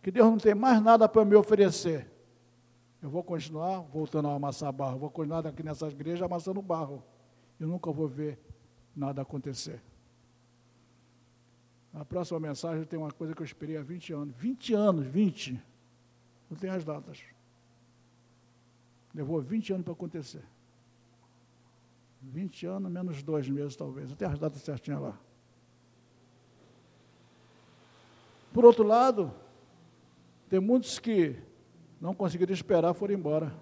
que 0.00 0.12
Deus 0.12 0.30
não 0.30 0.38
tem 0.38 0.54
mais 0.54 0.80
nada 0.80 1.08
para 1.08 1.24
me 1.24 1.34
oferecer, 1.34 2.08
eu 3.02 3.10
vou 3.10 3.24
continuar 3.24 3.80
voltando 3.80 4.28
a 4.28 4.34
amassar 4.34 4.72
barro, 4.72 4.96
vou 4.96 5.10
continuar 5.10 5.44
aqui 5.44 5.60
nessas 5.60 5.92
igrejas 5.92 6.22
amassando 6.22 6.62
barro. 6.62 7.02
Eu 7.58 7.66
nunca 7.66 7.90
vou 7.90 8.06
ver 8.06 8.38
nada 8.94 9.22
acontecer. 9.22 9.82
Na 11.92 12.04
próxima 12.04 12.38
mensagem 12.38 12.84
tem 12.84 12.96
uma 12.96 13.10
coisa 13.10 13.34
que 13.34 13.42
eu 13.42 13.46
esperei 13.46 13.76
há 13.76 13.82
20 13.82 14.12
anos. 14.12 14.36
20 14.36 14.72
anos, 14.72 15.04
20. 15.04 15.60
Não 16.48 16.56
tem 16.56 16.70
as 16.70 16.84
datas. 16.84 17.18
Levou 19.14 19.40
20 19.40 19.74
anos 19.74 19.84
para 19.84 19.92
acontecer. 19.92 20.42
20 22.22 22.66
anos 22.66 22.90
menos 22.90 23.22
dois 23.22 23.48
meses, 23.48 23.76
talvez. 23.76 24.12
Tenho 24.14 24.30
as 24.30 24.38
datas 24.38 24.62
certinhas 24.62 25.00
lá. 25.00 25.18
Por 28.52 28.64
outro 28.64 28.84
lado, 28.84 29.32
tem 30.48 30.60
muitos 30.60 30.98
que 30.98 31.36
não 32.00 32.14
conseguiram 32.14 32.52
esperar, 32.52 32.94
foram 32.94 33.14
embora. 33.14 33.52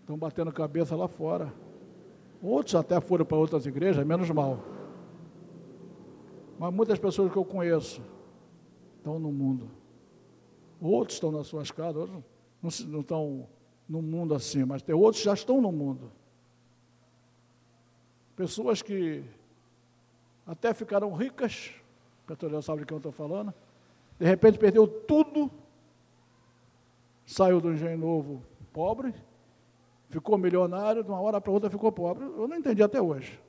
Estão 0.00 0.16
batendo 0.18 0.52
cabeça 0.52 0.94
lá 0.94 1.08
fora. 1.08 1.52
Outros 2.42 2.74
até 2.74 3.00
foram 3.00 3.24
para 3.24 3.36
outras 3.36 3.66
igrejas, 3.66 4.06
menos 4.06 4.30
mal. 4.30 4.60
Mas 6.58 6.72
muitas 6.72 6.98
pessoas 6.98 7.32
que 7.32 7.38
eu 7.38 7.44
conheço 7.44 8.02
estão 8.98 9.18
no 9.18 9.32
mundo. 9.32 9.68
Outros 10.80 11.16
estão 11.16 11.32
nas 11.32 11.46
suas 11.46 11.70
casas, 11.70 11.96
outros 11.96 12.35
não, 12.62 13.00
estão 13.00 13.48
no 13.88 14.02
mundo 14.02 14.34
assim, 14.34 14.64
mas 14.64 14.82
tem 14.82 14.94
outros 14.94 15.20
que 15.20 15.26
já 15.26 15.34
estão 15.34 15.60
no 15.60 15.70
mundo. 15.70 16.10
Pessoas 18.34 18.82
que 18.82 19.24
até 20.46 20.74
ficaram 20.74 21.12
ricas, 21.14 21.72
o 22.24 22.26
Petrolão 22.26 22.62
sabe 22.62 22.80
de 22.80 22.86
quem 22.86 22.94
eu 22.94 22.98
estou 22.98 23.12
falando, 23.12 23.52
de 24.18 24.26
repente 24.26 24.58
perdeu 24.58 24.86
tudo 24.86 25.50
saiu 27.26 27.60
do 27.60 27.72
engenho 27.72 27.98
novo 27.98 28.42
pobre, 28.72 29.12
ficou 30.08 30.38
milionário, 30.38 31.02
de 31.02 31.10
uma 31.10 31.20
hora 31.20 31.40
para 31.40 31.50
outra 31.50 31.68
ficou 31.68 31.90
pobre. 31.90 32.24
Eu 32.24 32.46
não 32.46 32.56
entendi 32.56 32.82
até 32.82 33.02
hoje. 33.02 33.40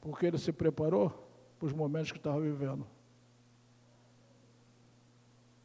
Porque 0.00 0.26
ele 0.26 0.38
se 0.38 0.52
preparou 0.52 1.10
para 1.58 1.66
os 1.66 1.72
momentos 1.72 2.12
que 2.12 2.18
estava 2.18 2.40
vivendo. 2.40 2.86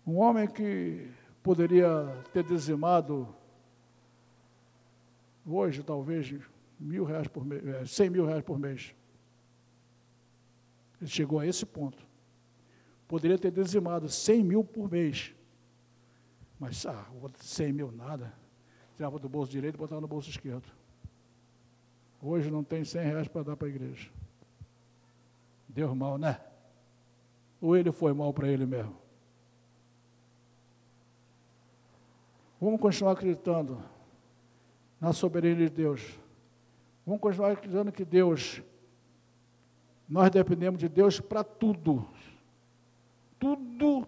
Um 0.06 0.18
homem 0.18 0.48
que 0.48 1.10
poderia 1.42 1.90
ter 2.34 2.44
dizimado 2.44 3.34
hoje 5.46 5.84
talvez 5.84 6.34
mil 6.80 7.04
reais 7.06 7.28
por 7.28 7.46
mês, 7.46 7.66
é, 7.66 7.86
cem 7.86 8.10
mil 8.10 8.26
reais 8.26 8.44
por 8.44 8.60
mês. 8.60 8.94
Ele 11.00 11.10
chegou 11.10 11.40
a 11.40 11.48
esse 11.48 11.66
ponto. 11.66 12.06
Poderia 13.08 13.38
ter 13.38 13.52
dizimado 13.52 14.10
cem 14.10 14.44
mil 14.44 14.64
por 14.64 14.92
mês. 14.92 15.34
Mas, 16.64 16.86
ah, 16.86 17.06
100 17.40 17.74
mil 17.74 17.92
nada. 17.92 18.34
Tirava 18.96 19.20
do 19.20 19.28
bolso 19.28 19.52
direito 19.52 19.76
e 19.76 19.78
botava 19.78 20.00
no 20.00 20.08
bolso 20.08 20.30
esquerdo. 20.30 20.64
Hoje 22.22 22.50
não 22.50 22.64
tem 22.64 22.86
100 22.86 23.02
reais 23.04 23.28
para 23.28 23.44
dar 23.44 23.58
para 23.58 23.68
a 23.68 23.70
igreja. 23.70 24.10
Deu 25.68 25.94
mal, 25.94 26.18
né? 26.18 26.40
Ou 27.60 27.76
ele 27.76 27.92
foi 27.92 28.14
mal 28.14 28.34
para 28.34 28.48
ele 28.48 28.66
mesmo? 28.66 29.03
Vamos 32.64 32.80
continuar 32.80 33.12
acreditando 33.12 33.78
na 34.98 35.12
soberania 35.12 35.68
de 35.68 35.70
Deus. 35.70 36.18
Vamos 37.06 37.20
continuar 37.20 37.52
acreditando 37.52 37.92
que 37.92 38.06
Deus, 38.06 38.62
nós 40.08 40.32
dependemos 40.32 40.80
de 40.80 40.88
Deus 40.88 41.20
para 41.20 41.44
tudo. 41.44 42.08
Tudo, 43.38 44.08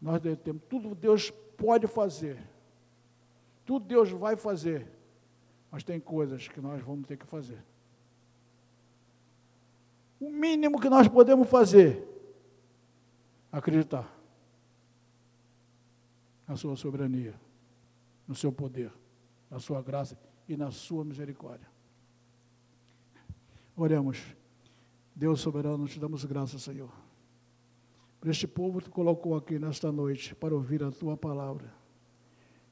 nós 0.00 0.22
dependemos, 0.22 0.62
tudo 0.66 0.94
Deus 0.94 1.30
pode 1.30 1.86
fazer. 1.86 2.42
Tudo 3.66 3.84
Deus 3.84 4.08
vai 4.10 4.34
fazer. 4.34 4.88
Mas 5.70 5.84
tem 5.84 6.00
coisas 6.00 6.48
que 6.48 6.62
nós 6.62 6.80
vamos 6.80 7.06
ter 7.06 7.18
que 7.18 7.26
fazer. 7.26 7.62
O 10.18 10.30
mínimo 10.30 10.80
que 10.80 10.88
nós 10.88 11.06
podemos 11.08 11.46
fazer, 11.46 12.08
acreditar 13.52 14.13
na 16.46 16.56
sua 16.56 16.76
soberania, 16.76 17.34
no 18.26 18.34
seu 18.34 18.52
poder, 18.52 18.92
na 19.50 19.58
sua 19.58 19.82
graça 19.82 20.18
e 20.48 20.56
na 20.56 20.70
sua 20.70 21.04
misericórdia. 21.04 21.68
Oremos. 23.76 24.22
Deus 25.14 25.40
soberano, 25.40 25.86
te 25.86 25.98
damos 25.98 26.24
graças, 26.24 26.62
Senhor. 26.62 26.90
Por 28.20 28.28
este 28.30 28.46
povo 28.46 28.80
que 28.80 28.90
colocou 28.90 29.36
aqui 29.36 29.58
nesta 29.58 29.92
noite 29.92 30.34
para 30.34 30.54
ouvir 30.54 30.82
a 30.82 30.90
tua 30.90 31.16
palavra. 31.16 31.72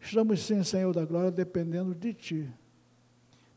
Estamos 0.00 0.40
sim, 0.40 0.62
Senhor 0.64 0.92
da 0.92 1.04
glória, 1.04 1.30
dependendo 1.30 1.94
de 1.94 2.12
ti. 2.12 2.52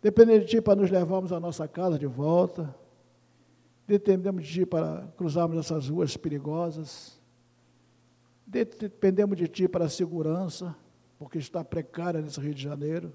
Dependendo 0.01 0.41
de 0.41 0.45
ti 0.45 0.61
para 0.61 0.75
nos 0.75 0.91
levarmos 0.91 1.31
à 1.31 1.39
nossa 1.39 1.67
casa 1.67 1.97
de 1.97 2.05
volta. 2.05 2.75
Dependemos 3.87 4.45
de 4.45 4.53
ti 4.53 4.65
para 4.65 5.07
cruzarmos 5.17 5.57
essas 5.57 5.89
ruas 5.89 6.15
perigosas. 6.15 7.19
Dependemos 8.45 9.37
de 9.37 9.47
Ti 9.47 9.67
para 9.67 9.85
a 9.85 9.89
segurança, 9.89 10.75
porque 11.17 11.37
está 11.37 11.63
precária 11.63 12.21
nesse 12.21 12.39
Rio 12.39 12.53
de 12.53 12.61
Janeiro. 12.61 13.11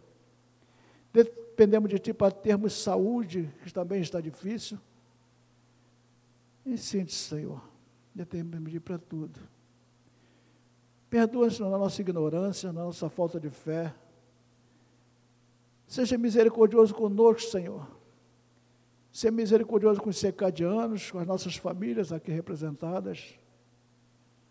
Dependemos 1.12 1.88
de 1.90 1.98
Ti 1.98 2.12
para 2.12 2.32
termos 2.32 2.72
saúde, 2.72 3.52
que 3.62 3.72
também 3.72 4.00
está 4.00 4.20
difícil. 4.20 4.78
E 6.64 6.76
sim, 6.76 7.06
Senhor, 7.06 7.62
dependemos 8.14 8.70
de 8.70 8.78
Ti 8.78 8.80
para 8.80 8.98
tudo. 8.98 9.38
Perdoa-nos 11.08 11.58
na 11.58 11.70
nossa 11.70 12.00
ignorância, 12.00 12.72
na 12.72 12.84
nossa 12.84 13.08
falta 13.08 13.40
de 13.40 13.50
fé. 13.50 13.92
Seja 15.86 16.16
misericordioso 16.16 16.94
conosco, 16.94 17.50
Senhor. 17.50 17.84
Seja 19.12 19.32
misericordioso 19.32 20.00
com 20.00 20.08
os 20.08 20.18
secadianos, 20.18 21.10
com 21.10 21.18
as 21.18 21.26
nossas 21.26 21.56
famílias 21.56 22.12
aqui 22.12 22.30
representadas. 22.30 23.34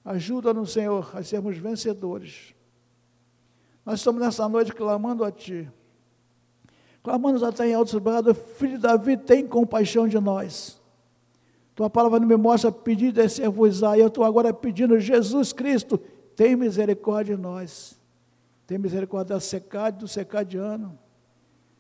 Ajuda-nos, 0.10 0.72
Senhor, 0.72 1.08
a 1.14 1.22
sermos 1.22 1.56
vencedores. 1.60 2.56
Nós 3.86 4.00
estamos 4.00 4.20
nessa 4.20 4.50
noite 4.50 4.74
clamando 4.74 5.24
a 5.24 5.32
Ti. 5.32 5.72
Clamando 7.04 7.46
até 7.46 7.68
em 7.68 7.76
altos 7.76 7.94
brados, 8.00 8.36
Filho 8.58 8.78
de 8.78 8.80
Davi, 8.80 9.16
tem 9.18 9.46
compaixão 9.46 10.08
de 10.08 10.20
nós. 10.20 10.82
Tua 11.76 11.92
palavra 11.92 12.20
não 12.20 12.28
me 12.28 12.36
mostra 12.36 12.72
pedido 12.72 13.22
é 13.22 13.28
ser-vos-á, 13.28 14.00
eu 14.00 14.08
estou 14.08 14.24
agora 14.24 14.52
pedindo, 14.52 15.00
Jesus 15.00 15.54
Cristo, 15.54 16.00
tem 16.36 16.56
misericórdia 16.56 17.36
de 17.36 17.42
nós. 17.44 17.96
Tem 18.66 18.80
misericórdia 18.80 19.36
da 19.36 19.40
secade, 19.40 20.00
do 20.00 20.08
secadiano. 20.08 20.98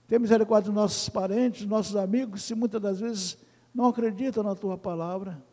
Tem 0.07 0.19
misericórdia 0.19 0.71
dos 0.71 0.79
nossos 0.79 1.09
parentes, 1.09 1.61
dos 1.61 1.69
nossos 1.69 1.95
amigos, 1.95 2.43
se 2.43 2.53
muitas 2.53 2.79
das 2.79 2.99
vezes 2.99 3.39
não 3.73 3.87
acreditam 3.87 4.43
na 4.43 4.53
Tua 4.53 4.77
palavra. 4.77 5.48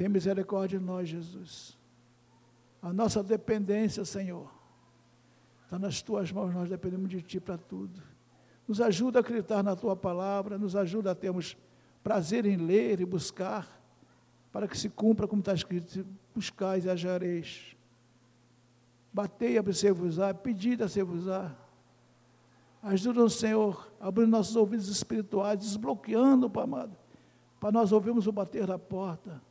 Tem 0.00 0.08
misericórdia 0.08 0.78
de 0.78 0.84
nós, 0.86 1.10
Jesus. 1.10 1.76
A 2.80 2.90
nossa 2.90 3.22
dependência, 3.22 4.02
Senhor, 4.02 4.50
está 5.62 5.78
nas 5.78 6.00
tuas 6.00 6.32
mãos, 6.32 6.54
nós 6.54 6.70
dependemos 6.70 7.10
de 7.10 7.20
Ti 7.20 7.38
para 7.38 7.58
tudo. 7.58 8.00
Nos 8.66 8.80
ajuda 8.80 9.18
a 9.18 9.20
acreditar 9.20 9.62
na 9.62 9.76
Tua 9.76 9.94
palavra, 9.94 10.56
nos 10.56 10.74
ajuda 10.74 11.10
a 11.10 11.14
termos 11.14 11.54
prazer 12.02 12.46
em 12.46 12.56
ler 12.56 13.02
e 13.02 13.04
buscar, 13.04 13.68
para 14.50 14.66
que 14.66 14.78
se 14.78 14.88
cumpra 14.88 15.28
como 15.28 15.40
está 15.40 15.52
escrito: 15.52 16.06
buscais 16.34 16.86
e 16.86 16.88
achareis. 16.88 17.76
Batei 19.12 19.58
a 19.58 19.72
ser-vos-á, 19.74 20.32
pedida 20.32 20.86
a 20.86 20.88
ser-vos-á. 20.88 21.54
Ajuda-nos, 22.82 23.34
Senhor, 23.34 23.92
abrindo 24.00 24.30
nossos 24.30 24.56
ouvidos 24.56 24.88
espirituais, 24.88 25.58
desbloqueando, 25.58 26.48
Pai 26.48 26.64
amado, 26.64 26.96
para 27.60 27.70
nós 27.70 27.92
ouvirmos 27.92 28.26
o 28.26 28.32
bater 28.32 28.66
da 28.66 28.78
porta 28.78 29.49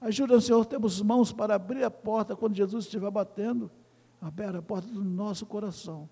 Ajuda, 0.00 0.40
Senhor, 0.40 0.64
temos 0.66 1.00
mãos 1.00 1.32
para 1.32 1.54
abrir 1.54 1.82
a 1.82 1.90
porta 1.90 2.36
quando 2.36 2.54
Jesus 2.54 2.84
estiver 2.84 3.10
batendo, 3.10 3.70
abrir 4.20 4.54
a 4.54 4.62
porta 4.62 4.88
do 4.88 5.02
nosso 5.02 5.46
coração. 5.46 6.08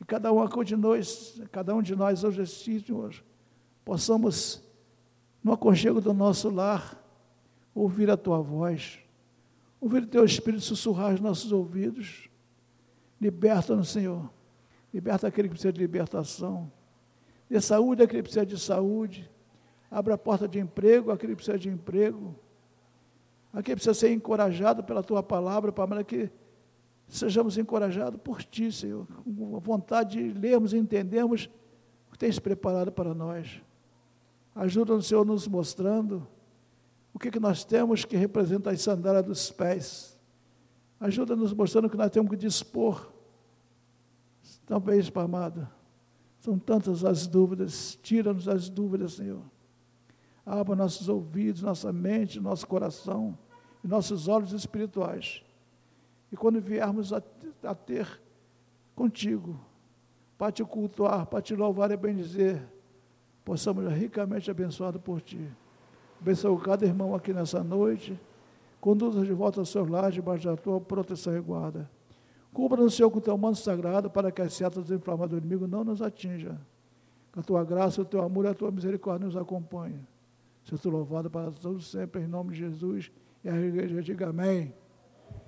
E 0.00 0.04
cada 0.04 0.32
um 0.32 0.64
de 0.64 0.76
nós, 0.76 1.40
cada 1.52 1.74
um 1.74 1.82
de 1.82 1.94
nós 1.94 2.24
hoje, 2.24 2.46
Senhor, 2.46 3.14
possamos, 3.84 4.62
no 5.44 5.52
aconchego 5.52 6.00
do 6.00 6.12
nosso 6.12 6.50
lar, 6.50 7.00
ouvir 7.74 8.10
a 8.10 8.16
tua 8.16 8.40
voz, 8.40 8.98
ouvir 9.80 10.02
o 10.02 10.06
teu 10.06 10.24
Espírito 10.24 10.62
sussurrar 10.62 11.12
nos 11.12 11.20
nossos 11.20 11.52
ouvidos. 11.52 12.28
Liberta-nos, 13.20 13.90
Senhor. 13.90 14.28
Liberta 14.92 15.28
aquele 15.28 15.48
que 15.48 15.54
precisa 15.54 15.72
de 15.72 15.80
libertação. 15.80 16.70
Dê 17.48 17.60
saúde 17.60 18.02
aquele 18.02 18.22
que 18.22 18.28
precisa 18.28 18.44
de 18.44 18.58
saúde. 18.58 19.30
Abra 19.90 20.14
a 20.14 20.18
porta 20.18 20.48
de 20.48 20.58
emprego 20.58 21.10
aquele 21.10 21.32
que 21.32 21.36
precisa 21.36 21.58
de 21.58 21.68
emprego. 21.68 22.34
Aqui 23.52 23.72
precisa 23.74 23.92
ser 23.92 24.12
encorajado 24.12 24.82
pela 24.82 25.02
tua 25.02 25.22
palavra, 25.22 25.70
para 25.70 26.02
que 26.02 26.30
sejamos 27.06 27.58
encorajados 27.58 28.18
por 28.22 28.42
ti, 28.42 28.72
Senhor, 28.72 29.06
com 29.06 29.60
vontade 29.60 30.32
de 30.32 30.38
lermos 30.38 30.72
e 30.72 30.78
entendermos 30.78 31.50
o 32.08 32.12
que 32.12 32.18
tens 32.18 32.38
preparado 32.38 32.90
para 32.90 33.12
nós. 33.12 33.60
Ajuda-nos, 34.54 35.06
Senhor, 35.06 35.24
nos 35.26 35.46
mostrando 35.46 36.26
o 37.12 37.18
que, 37.18 37.30
que 37.30 37.38
nós 37.38 37.62
temos 37.62 38.06
que 38.06 38.16
representa 38.16 38.70
as 38.70 38.80
sandálias 38.80 39.24
dos 39.24 39.50
pés. 39.50 40.18
Ajuda-nos 40.98 41.52
mostrando 41.52 41.86
o 41.86 41.90
que 41.90 41.96
nós 41.96 42.10
temos 42.10 42.30
que 42.30 42.36
dispor. 42.36 43.12
Talvez, 44.64 45.10
Pai 45.10 45.24
amado, 45.24 45.68
são 46.40 46.58
tantas 46.58 47.04
as 47.04 47.26
dúvidas, 47.26 47.98
tira-nos 48.02 48.48
as 48.48 48.70
dúvidas, 48.70 49.14
Senhor. 49.14 49.42
Abra 50.44 50.74
nossos 50.74 51.08
ouvidos, 51.08 51.60
nossa 51.60 51.92
mente, 51.92 52.40
nosso 52.40 52.66
coração 52.66 53.38
nossos 53.88 54.28
olhos 54.28 54.52
espirituais. 54.52 55.42
E 56.30 56.36
quando 56.36 56.60
viermos 56.60 57.12
a, 57.12 57.22
a 57.64 57.74
ter 57.74 58.20
contigo, 58.94 59.58
para 60.38 60.50
te 60.50 60.64
cultuar, 60.64 61.26
para 61.26 61.42
te 61.42 61.54
louvar 61.54 61.90
e 61.90 61.96
bendizer, 61.96 62.62
possamos 63.44 63.92
ricamente 63.92 64.50
abençoados 64.50 65.00
por 65.00 65.20
ti. 65.20 65.46
Abençoa 66.20 66.58
cada 66.60 66.86
irmão 66.86 67.14
aqui 67.14 67.32
nessa 67.32 67.62
noite. 67.62 68.18
Conduza 68.80 69.24
de 69.24 69.32
volta 69.32 69.60
ao 69.60 69.66
seu 69.66 69.88
lar, 69.88 70.10
debaixo 70.10 70.46
da 70.46 70.56
tua 70.56 70.80
proteção 70.80 71.36
e 71.36 71.40
guarda. 71.40 71.88
Cubra 72.52 72.82
no 72.82 72.90
Senhor 72.90 73.10
com 73.10 73.18
o 73.18 73.20
teu 73.20 73.36
manto 73.38 73.58
sagrado, 73.58 74.10
para 74.10 74.30
que 74.30 74.42
as 74.42 74.52
setas 74.52 74.90
inflamadas 74.90 75.30
do 75.30 75.38
inimigo 75.38 75.66
não 75.66 75.84
nos 75.84 76.02
atinjam. 76.02 76.58
Que 77.32 77.40
a 77.40 77.42
tua 77.42 77.64
graça, 77.64 78.02
o 78.02 78.04
teu 78.04 78.22
amor 78.22 78.44
e 78.44 78.48
a 78.48 78.54
tua 78.54 78.70
misericórdia 78.70 79.26
nos 79.26 79.36
acompanhem. 79.36 80.06
Seja 80.64 80.88
louvado 80.88 81.30
para 81.30 81.50
todos 81.50 81.90
sempre, 81.90 82.22
em 82.22 82.26
nome 82.26 82.52
de 82.52 82.58
Jesus. 82.58 83.10
E 83.44 83.48
a 83.48 83.56
igreja 83.56 84.02
diga 84.02 84.28
amém. 84.28 84.72